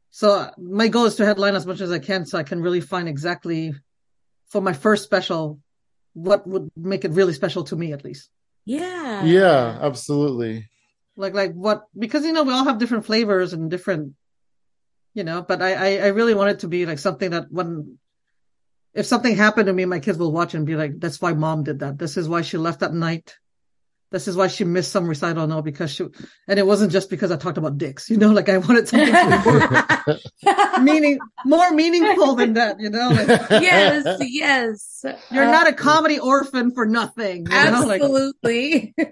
So 0.09 0.31
uh, 0.31 0.51
my 0.57 0.87
goal 0.87 1.05
is 1.05 1.15
to 1.17 1.25
headline 1.25 1.53
as 1.53 1.67
much 1.67 1.81
as 1.81 1.91
I 1.91 1.99
can 1.99 2.25
so 2.25 2.39
I 2.39 2.43
can 2.43 2.61
really 2.61 2.81
find 2.81 3.07
exactly 3.07 3.75
for 4.47 4.61
my 4.61 4.73
first 4.73 5.03
special 5.03 5.59
what 6.13 6.47
would 6.47 6.71
make 6.75 7.03
it 7.03 7.11
really 7.11 7.33
special 7.33 7.63
to 7.65 7.75
me 7.75 7.91
at 7.91 8.03
least. 8.03 8.29
yeah. 8.63 9.23
Yeah, 9.23 9.77
absolutely. 9.81 10.69
Like 11.17 11.33
like 11.33 11.53
what 11.53 11.83
because 11.97 12.25
you 12.25 12.33
know 12.33 12.43
we 12.43 12.53
all 12.53 12.65
have 12.65 12.79
different 12.79 13.05
flavors 13.05 13.53
and 13.53 13.69
different 13.69 14.15
you 15.13 15.23
know, 15.23 15.41
but 15.41 15.61
I 15.61 15.71
I, 15.73 15.89
I 16.05 16.07
really 16.07 16.33
want 16.33 16.51
it 16.51 16.59
to 16.59 16.67
be 16.67 16.85
like 16.85 16.99
something 16.99 17.31
that 17.31 17.51
when 17.51 17.97
if 18.93 19.05
something 19.05 19.35
happened 19.35 19.67
to 19.67 19.73
me, 19.73 19.85
my 19.85 19.99
kids 19.99 20.17
will 20.17 20.31
watch 20.31 20.53
and 20.53 20.65
be 20.65 20.75
like, 20.75 20.99
that's 20.99 21.19
why 21.21 21.33
mom 21.33 21.63
did 21.63 21.79
that. 21.79 21.97
This 21.97 22.15
is 22.15 22.29
why 22.29 22.41
she 22.41 22.57
left 22.57 22.81
at 22.81 22.93
night. 22.93 23.35
This 24.15 24.29
is 24.29 24.37
why 24.37 24.47
she 24.47 24.63
missed 24.63 24.93
some 24.93 25.07
recital 25.09 25.45
now 25.45 25.59
because 25.59 25.91
she, 25.91 26.05
and 26.47 26.57
it 26.57 26.65
wasn't 26.65 26.89
just 26.93 27.09
because 27.09 27.31
I 27.31 27.35
talked 27.35 27.57
about 27.57 27.77
dicks, 27.77 28.09
you 28.09 28.15
know, 28.15 28.31
like 28.31 28.47
I 28.47 28.59
wanted 28.59 28.87
something 28.87 29.11
to 29.11 30.07
more 30.45 30.79
meaning, 30.81 31.19
more 31.43 31.69
meaningful 31.71 32.35
than 32.35 32.53
that, 32.53 32.79
you 32.79 32.89
know, 32.89 33.09
like 33.09 33.27
yes, 33.61 34.17
yes. 34.21 35.05
you're 35.31 35.43
Uh, 35.43 35.51
not 35.51 35.67
a 35.67 35.73
comedy 35.73 36.17
orphan 36.17 36.71
for 36.71 36.85
nothing, 36.85 37.39
you 37.39 37.51
know, 37.51 37.83
like 37.85 38.01
absolutely. 38.01 38.95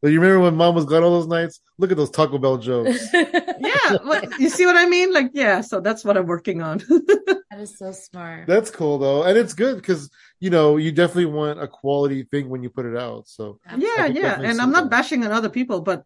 But 0.00 0.08
you 0.10 0.20
remember 0.22 0.40
when 0.40 0.56
mom 0.56 0.74
was 0.74 0.86
gone 0.86 1.02
all 1.02 1.10
those 1.20 1.26
nights? 1.26 1.60
Look 1.80 1.92
at 1.92 1.96
those 1.96 2.10
Taco 2.10 2.38
Bell 2.38 2.58
jokes. 2.58 3.06
yeah, 3.14 3.96
what, 4.02 4.38
you 4.40 4.48
see 4.48 4.66
what 4.66 4.76
I 4.76 4.86
mean? 4.86 5.12
Like, 5.12 5.30
yeah, 5.32 5.60
so 5.60 5.80
that's 5.80 6.04
what 6.04 6.16
I'm 6.16 6.26
working 6.26 6.60
on. 6.60 6.78
that 6.88 7.58
is 7.58 7.78
so 7.78 7.92
smart. 7.92 8.48
That's 8.48 8.70
cool 8.70 8.98
though. 8.98 9.22
And 9.22 9.38
it's 9.38 9.54
good 9.54 9.76
because, 9.76 10.10
you 10.40 10.50
know, 10.50 10.76
you 10.76 10.90
definitely 10.90 11.26
want 11.26 11.62
a 11.62 11.68
quality 11.68 12.24
thing 12.24 12.48
when 12.48 12.64
you 12.64 12.70
put 12.70 12.84
it 12.84 12.96
out. 12.96 13.28
So 13.28 13.60
yeah, 13.64 13.72
I 13.72 13.78
think 13.78 13.96
that 13.96 14.14
yeah, 14.14 14.34
and 14.34 14.44
I'm 14.44 14.56
sense. 14.56 14.72
not 14.72 14.90
bashing 14.90 15.24
on 15.24 15.30
other 15.30 15.48
people, 15.48 15.80
but 15.80 16.04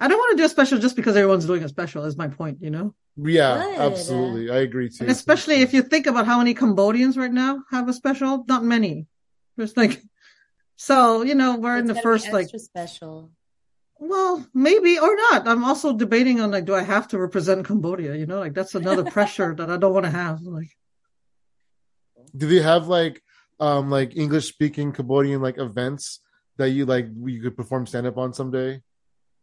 I 0.00 0.08
don't 0.08 0.18
want 0.18 0.32
to 0.32 0.42
do 0.42 0.46
a 0.46 0.48
special 0.48 0.78
just 0.78 0.96
because 0.96 1.14
everyone's 1.14 1.46
doing 1.46 1.62
a 1.62 1.68
special. 1.68 2.04
Is 2.04 2.16
my 2.16 2.28
point, 2.28 2.58
you 2.62 2.70
know? 2.70 2.94
yeah, 3.16 3.62
Good. 3.62 3.78
absolutely. 3.80 4.50
I 4.50 4.60
agree 4.60 4.88
too. 4.88 5.04
And 5.04 5.10
especially 5.10 5.60
if 5.60 5.74
you 5.74 5.82
think 5.82 6.06
about 6.06 6.26
how 6.26 6.38
many 6.38 6.54
Cambodians 6.54 7.18
right 7.18 7.32
now 7.32 7.62
have 7.70 7.86
a 7.88 7.92
special, 7.92 8.44
not 8.48 8.64
many. 8.64 9.06
There's 9.58 9.76
like, 9.76 10.02
so 10.76 11.20
you 11.22 11.34
know, 11.34 11.56
we're 11.56 11.76
in 11.76 11.86
the 11.86 11.92
gotta 11.92 12.02
first 12.02 12.32
like, 12.32 12.48
special. 12.48 13.30
Well, 14.02 14.44
maybe 14.52 14.98
or 14.98 15.14
not. 15.30 15.46
I'm 15.46 15.64
also 15.64 15.96
debating 15.96 16.40
on 16.40 16.50
like, 16.50 16.64
do 16.64 16.74
I 16.74 16.82
have 16.82 17.06
to 17.08 17.18
represent 17.18 17.66
Cambodia? 17.66 18.16
You 18.16 18.26
know, 18.26 18.40
like 18.40 18.52
that's 18.52 18.74
another 18.74 19.04
pressure 19.16 19.54
that 19.54 19.70
I 19.70 19.76
don't 19.76 19.94
want 19.94 20.06
to 20.06 20.10
have. 20.10 20.42
Like, 20.42 20.70
do 22.36 22.48
they 22.48 22.60
have 22.62 22.88
like 22.88 23.22
um 23.60 23.90
like 23.90 24.16
English 24.16 24.48
speaking 24.48 24.92
Cambodian 24.92 25.40
like 25.40 25.58
events 25.58 26.20
that 26.56 26.70
you 26.70 26.84
like 26.84 27.06
you 27.24 27.40
could 27.42 27.56
perform 27.56 27.86
stand 27.86 28.06
up 28.08 28.18
on 28.18 28.32
someday? 28.32 28.82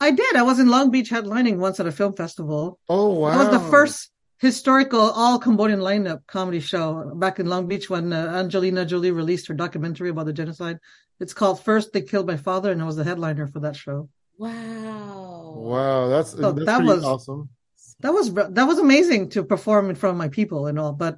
I 0.01 0.11
did. 0.11 0.35
I 0.35 0.43
was 0.43 0.59
in 0.59 0.69
Long 0.69 0.91
Beach 0.91 1.09
headlining 1.09 1.57
once 1.57 1.79
at 1.79 1.87
a 1.87 1.91
film 1.91 2.13
festival. 2.13 2.79
Oh 2.89 3.13
wow. 3.13 3.31
That 3.31 3.51
was 3.51 3.61
the 3.61 3.69
first 3.69 4.11
historical 4.39 4.99
all 4.99 5.39
Cambodian 5.39 5.79
lineup 5.79 6.27
comedy 6.27 6.59
show 6.59 7.13
back 7.15 7.39
in 7.39 7.47
Long 7.47 7.67
Beach 7.67 7.89
when 7.89 8.11
uh, 8.11 8.33
Angelina 8.35 8.85
Jolie 8.85 9.11
released 9.11 9.47
her 9.47 9.53
documentary 9.53 10.09
about 10.09 10.25
the 10.25 10.33
genocide. 10.33 10.79
It's 11.21 11.33
called 11.33 11.63
First 11.63 11.93
They 11.93 12.01
Killed 12.01 12.27
My 12.27 12.37
Father, 12.37 12.71
and 12.71 12.81
I 12.81 12.85
was 12.85 12.97
the 12.97 13.03
headliner 13.05 13.47
for 13.47 13.61
that 13.61 13.77
show. 13.77 14.09
Wow. 14.39 15.53
Wow, 15.57 16.07
that's, 16.07 16.31
So 16.31 16.51
that's 16.53 16.65
that 16.65 16.83
was- 16.83 17.03
awesome. 17.03 17.49
That 18.01 18.13
was 18.13 18.33
that 18.33 18.63
was 18.65 18.79
amazing 18.79 19.27
to 19.31 19.43
perform 19.43 19.89
in 19.89 19.95
front 19.97 20.13
of 20.13 20.17
my 20.17 20.29
people 20.29 20.67
and 20.67 20.79
all, 20.79 20.93
but 20.93 21.17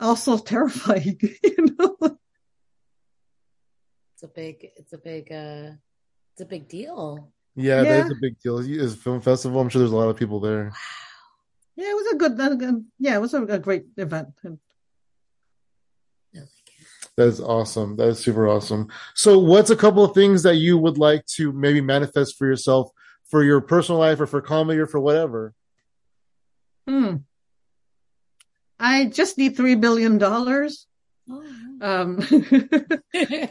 also 0.00 0.38
terrifying. 0.52 1.18
you 1.44 1.76
know, 1.78 1.96
It's 4.14 4.22
a 4.22 4.28
big. 4.28 4.66
It's 4.76 4.92
a 4.94 4.98
big. 4.98 5.30
uh 5.30 5.76
It's 6.32 6.40
a 6.40 6.46
big 6.46 6.68
deal. 6.68 7.30
Yeah, 7.54 7.82
Yeah. 7.82 7.96
that's 7.98 8.12
a 8.12 8.20
big 8.20 8.40
deal. 8.40 8.60
It's 8.60 8.94
a 8.94 8.96
film 8.96 9.20
festival. 9.20 9.60
I'm 9.60 9.68
sure 9.68 9.80
there's 9.80 9.92
a 9.92 9.96
lot 9.96 10.08
of 10.08 10.16
people 10.16 10.40
there. 10.40 10.64
Wow. 10.72 10.72
yeah, 11.76 11.90
it 11.90 11.96
was 12.00 12.06
a 12.14 12.16
good, 12.16 12.40
uh, 12.40 12.78
yeah, 12.98 13.16
it 13.16 13.20
was 13.20 13.34
a, 13.34 13.42
a 13.44 13.58
great 13.58 13.84
event. 13.98 14.28
And 14.44 14.54
I 14.54 14.54
like 14.54 14.64
it. 14.64 14.67
That 17.18 17.26
is 17.26 17.40
awesome. 17.40 17.96
That 17.96 18.10
is 18.10 18.20
super 18.20 18.46
awesome. 18.46 18.86
So, 19.16 19.40
what's 19.40 19.70
a 19.70 19.76
couple 19.76 20.04
of 20.04 20.14
things 20.14 20.44
that 20.44 20.54
you 20.54 20.78
would 20.78 20.98
like 20.98 21.26
to 21.34 21.50
maybe 21.50 21.80
manifest 21.80 22.38
for 22.38 22.46
yourself, 22.46 22.92
for 23.24 23.42
your 23.42 23.60
personal 23.60 23.98
life, 23.98 24.20
or 24.20 24.28
for 24.28 24.40
comedy, 24.40 24.78
or 24.78 24.86
for 24.86 25.00
whatever? 25.00 25.52
hmm. 26.86 27.16
I 28.78 29.06
just 29.06 29.36
need 29.36 29.56
three 29.56 29.74
billion 29.74 30.18
dollars. 30.18 30.86
Oh. 31.28 31.44
Um, 31.80 32.20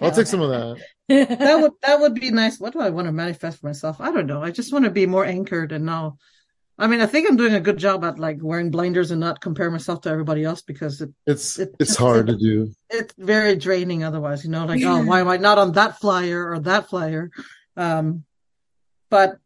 I'll 0.02 0.12
take 0.12 0.28
some 0.28 0.40
of 0.40 0.50
that. 0.50 0.78
that 1.10 1.60
would 1.60 1.74
that 1.82 2.00
would 2.00 2.16
be 2.16 2.32
nice. 2.32 2.62
What 2.62 2.72
do 2.72 2.80
I 2.80 2.90
want 2.90 3.08
to 3.08 3.12
manifest 3.12 3.60
for 3.60 3.68
myself? 3.68 4.00
I 4.00 4.14
don't 4.14 4.28
know. 4.28 4.42
I 4.42 4.52
just 4.52 4.72
want 4.72 4.86
to 4.86 4.92
be 4.92 5.08
more 5.08 5.26
anchored 5.26 5.74
and 5.74 5.86
now. 5.86 6.20
I 6.80 6.86
mean, 6.88 7.02
I 7.02 7.08
think 7.08 7.28
I'm 7.28 7.38
doing 7.38 7.54
a 7.56 7.60
good 7.60 7.78
job 7.78 8.04
at 8.04 8.20
like 8.20 8.38
wearing 8.42 8.70
blinders 8.70 9.10
and 9.12 9.20
not 9.20 9.42
compare 9.42 9.72
myself 9.72 10.02
to 10.02 10.10
everybody 10.10 10.44
else 10.44 10.62
because 10.62 11.02
it, 11.02 11.10
It's 11.26 11.58
It- 11.58 11.76
it's 11.80 11.96
hard 11.96 12.28
to 12.28 12.38
do. 12.38 12.72
it's 12.90 13.14
very 13.18 13.56
draining 13.56 14.04
otherwise, 14.04 14.44
you 14.44 14.52
know, 14.52 14.66
like, 14.66 14.84
oh, 14.84 15.04
why 15.04 15.20
am 15.20 15.28
I 15.28 15.38
not 15.38 15.58
on 15.58 15.72
that 15.74 16.00
flyer 16.00 16.52
or 16.52 16.60
that 16.60 16.90
flyer? 16.90 17.32
Um, 17.76 18.26
but 19.10 19.38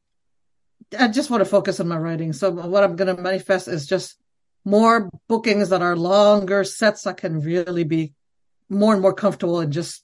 I 0.98 1.08
just 1.08 1.30
want 1.30 1.40
to 1.42 1.50
focus 1.50 1.80
on 1.80 1.88
my 1.88 1.98
writing. 1.98 2.34
So 2.34 2.52
what 2.52 2.84
I'm 2.84 2.98
going 2.98 3.16
to 3.16 3.22
manifest 3.22 3.70
is 3.70 3.88
just 3.88 4.18
more 4.66 5.10
bookings 5.30 5.70
that 5.70 5.82
are 5.82 5.96
longer 5.96 6.64
sets. 6.66 7.08
I 7.08 7.14
can 7.14 7.40
really 7.40 7.86
be 7.86 8.14
more 8.70 8.92
and 8.94 9.02
more 9.02 9.14
comfortable 9.14 9.62
in 9.62 9.72
just 9.72 10.04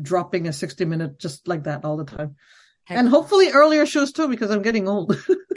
dropping 0.00 0.48
a 0.48 0.52
60 0.54 0.86
minute 0.86 1.18
just 1.18 1.46
like 1.46 1.64
that 1.64 1.84
all 1.84 1.98
the 1.98 2.04
time. 2.06 2.36
And 2.88 3.08
hopefully 3.08 3.50
earlier 3.50 3.86
shows 3.86 4.12
too, 4.12 4.28
because 4.28 4.50
I'm 4.50 4.62
getting 4.62 4.88
old. 4.88 5.16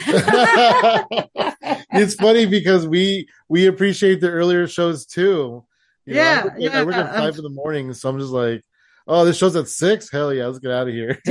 it's 1.92 2.14
funny 2.14 2.46
because 2.46 2.86
we 2.86 3.28
we 3.48 3.66
appreciate 3.66 4.20
the 4.20 4.30
earlier 4.30 4.66
shows 4.66 5.06
too. 5.06 5.64
You 6.04 6.14
know, 6.14 6.20
Yeah, 6.20 6.44
work 6.44 6.52
at- 6.54 6.60
yeah, 6.60 6.80
I 6.80 6.84
work 6.84 6.94
at 6.94 7.06
I'm- 7.06 7.14
five 7.14 7.36
in 7.36 7.42
the 7.42 7.50
morning, 7.50 7.92
so 7.94 8.08
I'm 8.08 8.18
just 8.18 8.30
like, 8.32 8.62
oh, 9.06 9.24
this 9.24 9.36
show's 9.38 9.56
at 9.56 9.68
six. 9.68 10.10
Hell 10.10 10.32
yeah, 10.32 10.46
let's 10.46 10.58
get 10.60 10.70
out 10.70 10.88
of 10.88 10.94
here. 10.94 11.18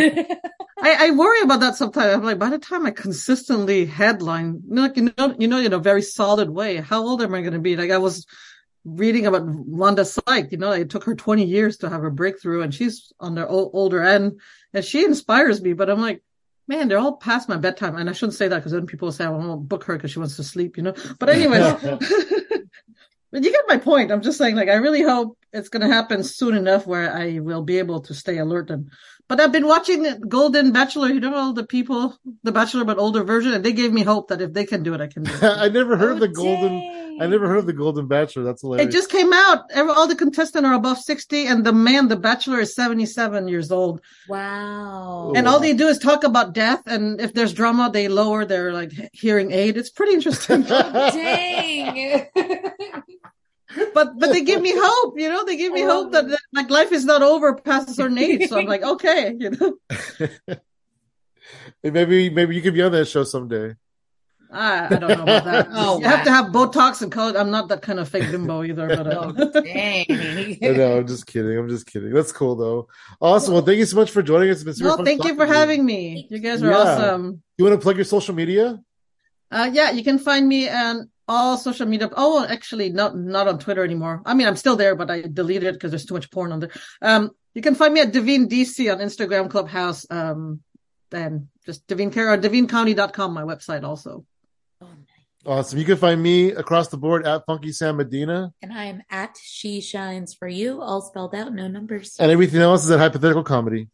I, 0.77 1.07
I 1.07 1.11
worry 1.11 1.41
about 1.41 1.61
that 1.61 1.75
sometimes. 1.75 2.13
I'm 2.13 2.23
like, 2.23 2.37
by 2.37 2.49
the 2.49 2.59
time 2.59 2.85
I 2.85 2.91
consistently 2.91 3.85
headline, 3.85 4.61
you 4.67 4.75
know, 4.75 4.81
like, 4.83 4.97
you 4.97 5.11
know, 5.17 5.35
you 5.39 5.47
know, 5.47 5.59
in 5.59 5.73
a 5.73 5.79
very 5.79 6.01
solid 6.01 6.49
way, 6.49 6.75
how 6.77 7.01
old 7.01 7.21
am 7.23 7.33
I 7.33 7.41
going 7.41 7.53
to 7.53 7.59
be? 7.59 7.75
Like 7.75 7.89
I 7.91 7.97
was 7.97 8.25
reading 8.86 9.25
about 9.25 9.43
Wanda 9.45 10.05
Sykes, 10.05 10.51
you 10.51 10.57
know, 10.57 10.71
it 10.71 10.89
took 10.89 11.03
her 11.05 11.15
20 11.15 11.43
years 11.43 11.77
to 11.77 11.89
have 11.89 12.01
her 12.01 12.11
breakthrough 12.11 12.61
and 12.61 12.73
she's 12.73 13.11
on 13.19 13.36
the 13.36 13.45
o- 13.47 13.71
older 13.73 14.03
end 14.03 14.39
and 14.73 14.86
she 14.86 15.03
inspires 15.03 15.61
me, 15.61 15.73
but 15.73 15.89
I'm 15.89 15.99
like, 15.99 16.21
man, 16.67 16.88
they're 16.88 16.99
all 16.99 17.17
past 17.17 17.49
my 17.49 17.57
bedtime. 17.57 17.95
And 17.95 18.09
I 18.09 18.13
shouldn't 18.13 18.38
say 18.38 18.47
that 18.47 18.57
because 18.57 18.71
then 18.71 18.86
people 18.86 19.11
say 19.11 19.25
I 19.25 19.29
won't 19.29 19.67
book 19.67 19.83
her 19.86 19.95
because 19.95 20.11
she 20.11 20.19
wants 20.19 20.36
to 20.38 20.43
sleep, 20.43 20.77
you 20.77 20.83
know, 20.83 20.93
but 21.19 21.29
anyway, 21.29 21.59
But 23.31 23.43
you 23.43 23.51
get 23.51 23.65
my 23.67 23.77
point. 23.77 24.11
I'm 24.13 24.21
just 24.21 24.38
saying, 24.38 24.55
like, 24.55 24.69
I 24.69 24.75
really 24.75 25.01
hope 25.01 25.38
it's 25.51 25.67
going 25.67 25.81
to 25.86 25.93
happen 25.93 26.23
soon 26.23 26.55
enough 26.55 26.88
where 26.88 27.13
I 27.13 27.39
will 27.39 27.63
be 27.63 27.79
able 27.79 27.99
to 28.01 28.13
stay 28.13 28.38
alert. 28.38 28.69
And 28.69 28.89
but 29.27 29.41
I've 29.41 29.51
been 29.51 29.67
watching 29.67 30.21
Golden 30.21 30.71
Bachelor. 30.71 31.09
You 31.09 31.19
know 31.19 31.36
all 31.36 31.51
the 31.51 31.65
people, 31.65 32.17
the 32.43 32.53
Bachelor 32.53 32.86
but 32.86 32.97
older 32.97 33.25
version, 33.25 33.51
and 33.53 33.61
they 33.65 33.73
gave 33.73 33.91
me 33.91 34.03
hope 34.03 34.29
that 34.29 34.39
if 34.41 34.53
they 34.53 34.63
can 34.65 34.83
do 34.83 34.93
it, 34.93 35.01
I 35.01 35.07
can 35.07 35.23
do 35.23 35.33
it. 35.33 35.43
I 35.43 35.67
never 35.67 35.97
heard 35.97 36.11
Oh, 36.11 36.13
of 36.13 36.19
the 36.21 36.29
Golden. 36.29 36.94
Dang. 37.20 37.28
I 37.28 37.28
never 37.28 37.47
heard 37.47 37.59
of 37.59 37.66
the 37.66 37.74
Golden 37.74 38.07
Bachelor. 38.07 38.43
That's 38.43 38.61
hilarious. 38.61 38.88
It 38.88 38.91
just 38.91 39.09
came 39.09 39.32
out. 39.34 39.72
All 39.76 40.07
the 40.07 40.16
contestants 40.16 40.68
are 40.68 40.74
above 40.74 40.99
60 40.99 41.47
and 41.47 41.66
the 41.66 41.74
man, 41.74 42.07
the 42.07 42.16
bachelor 42.16 42.59
is 42.59 42.76
77 42.76 43.47
years 43.47 43.72
old. 43.72 44.01
Wow. 44.28 45.34
and 45.36 45.45
wow. 45.45 45.53
all 45.53 45.59
they 45.59 45.74
do 45.74 45.88
is 45.88 45.97
talk 45.97 46.24
about 46.24 46.53
death. 46.53 46.84
And 46.86 47.20
if 47.20 47.34
there's 47.34 47.53
drama, 47.53 47.89
they 47.91 48.07
lower 48.07 48.45
their 48.45 48.74
like 48.74 48.91
hearing 49.13 49.51
aid. 49.51 49.78
It's 49.78 49.89
pretty 49.89 50.13
interesting. 50.13 50.61
Dang. 50.63 52.28
but, 53.93 54.20
but 54.20 54.32
they 54.32 54.41
give 54.43 54.61
me 54.61 54.74
hope, 54.76 55.20
you 55.20 55.30
know, 55.30 55.43
they 55.43 55.57
give 55.57 55.74
me 55.74 55.84
I 55.84 55.88
hope 55.88 56.11
that, 56.11 56.28
that 56.28 56.39
like 56.53 56.70
life 56.70 56.91
is 56.91 57.05
not 57.05 57.22
over 57.22 57.55
past 57.55 57.89
a 57.89 57.93
certain 57.93 58.18
age. 58.18 58.49
So 58.49 58.57
I'm 58.57 58.66
like, 58.66 58.84
okay, 58.84 59.36
you 59.38 59.51
know, 59.51 60.57
maybe 61.84 62.30
maybe 62.30 62.55
you 62.55 62.61
could 62.61 62.74
be 62.74 62.82
on 62.82 62.91
that 62.91 63.05
show 63.05 63.24
someday. 63.24 63.76
I, 64.51 64.85
I 64.95 64.99
don't 64.99 65.09
know 65.17 65.23
about 65.23 65.43
that. 65.45 65.67
Oh, 65.71 65.99
you 65.99 66.05
have 66.05 66.23
to 66.25 66.31
have 66.31 66.47
Botox 66.47 67.01
and 67.01 67.11
color. 67.11 67.37
I'm 67.37 67.51
not 67.51 67.67
that 67.69 67.81
kind 67.81 67.99
of 67.99 68.07
fake 68.07 68.31
bimbo 68.31 68.63
either, 68.63 68.87
but, 68.87 69.07
uh, 69.07 69.33
oh, 69.37 69.61
dang. 69.61 70.05
I 70.63 70.67
know, 70.71 70.97
I'm 70.99 71.07
just 71.07 71.25
kidding. 71.27 71.57
I'm 71.57 71.67
just 71.69 71.85
kidding. 71.87 72.13
That's 72.13 72.31
cool 72.31 72.55
though. 72.55 72.87
Awesome. 73.19 73.53
Well, 73.53 73.63
thank 73.63 73.79
you 73.79 73.85
so 73.85 73.97
much 73.97 74.11
for 74.11 74.21
joining 74.21 74.49
us. 74.49 74.63
It's 74.65 74.81
well, 74.81 75.03
thank 75.03 75.23
you 75.23 75.35
for 75.35 75.45
to 75.45 75.53
having 75.53 75.85
me. 75.85 76.27
You 76.29 76.39
guys 76.39 76.63
are 76.63 76.69
Yeah. 76.69 76.77
awesome. 76.77 77.41
You 77.57 77.65
want 77.65 77.79
to 77.79 77.83
plug 77.83 77.95
your 77.97 78.05
social 78.05 78.35
media? 78.35 78.79
Uh, 79.51 79.69
yeah, 79.71 79.91
you 79.91 80.03
can 80.03 80.19
find 80.19 80.47
me 80.47 80.69
on 80.69 81.09
all 81.27 81.57
social 81.57 81.85
media. 81.87 82.09
Oh, 82.15 82.45
actually, 82.45 82.89
not 82.89 83.17
not 83.17 83.47
on 83.47 83.59
Twitter 83.59 83.83
anymore. 83.83 84.21
I 84.25 84.33
mean, 84.33 84.47
I'm 84.47 84.55
still 84.55 84.75
there, 84.75 84.95
but 84.95 85.09
I 85.09 85.21
deleted 85.21 85.63
it 85.63 85.73
because 85.73 85.91
there's 85.91 86.05
too 86.05 86.13
much 86.13 86.29
porn 86.31 86.51
on 86.51 86.59
there. 86.61 86.71
Um, 87.01 87.31
you 87.53 87.61
can 87.61 87.75
find 87.75 87.93
me 87.93 88.01
at 88.01 88.11
Davine 88.11 88.47
DC 88.47 88.91
on 88.91 88.99
Instagram, 88.99 89.49
Clubhouse, 89.49 90.05
um, 90.09 90.61
and 91.11 91.47
just 91.65 91.87
Davine 91.87 92.11
Ker 92.11 92.33
or 92.33 92.37
DevineCounty.com, 92.37 93.33
my 93.33 93.43
website 93.43 93.83
also. 93.83 94.25
Nice. 95.45 95.57
Awesome. 95.57 95.79
You 95.79 95.85
can 95.85 95.97
find 95.97 96.21
me 96.21 96.51
across 96.51 96.87
the 96.89 96.97
board 96.97 97.25
at 97.25 97.45
Funky 97.45 97.71
Sam 97.71 97.97
Medina, 97.97 98.51
And 98.61 98.73
I 98.73 98.85
am 98.85 99.03
at 99.09 99.37
She 99.41 99.81
Shines 99.81 100.33
for 100.33 100.47
You, 100.47 100.81
all 100.81 101.01
spelled 101.01 101.35
out, 101.35 101.53
no 101.53 101.67
numbers. 101.67 102.15
and 102.19 102.31
everything 102.31 102.61
else 102.61 102.83
is 102.85 102.91
at 102.91 102.99
Hypothetical 102.99 103.43
Comedy. 103.43 103.87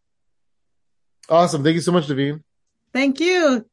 Awesome. 1.29 1.63
Thank 1.63 1.75
you 1.75 1.81
so 1.81 1.91
much, 1.91 2.07
Davine. 2.07 2.41
Thank 2.93 3.19
you. 3.19 3.65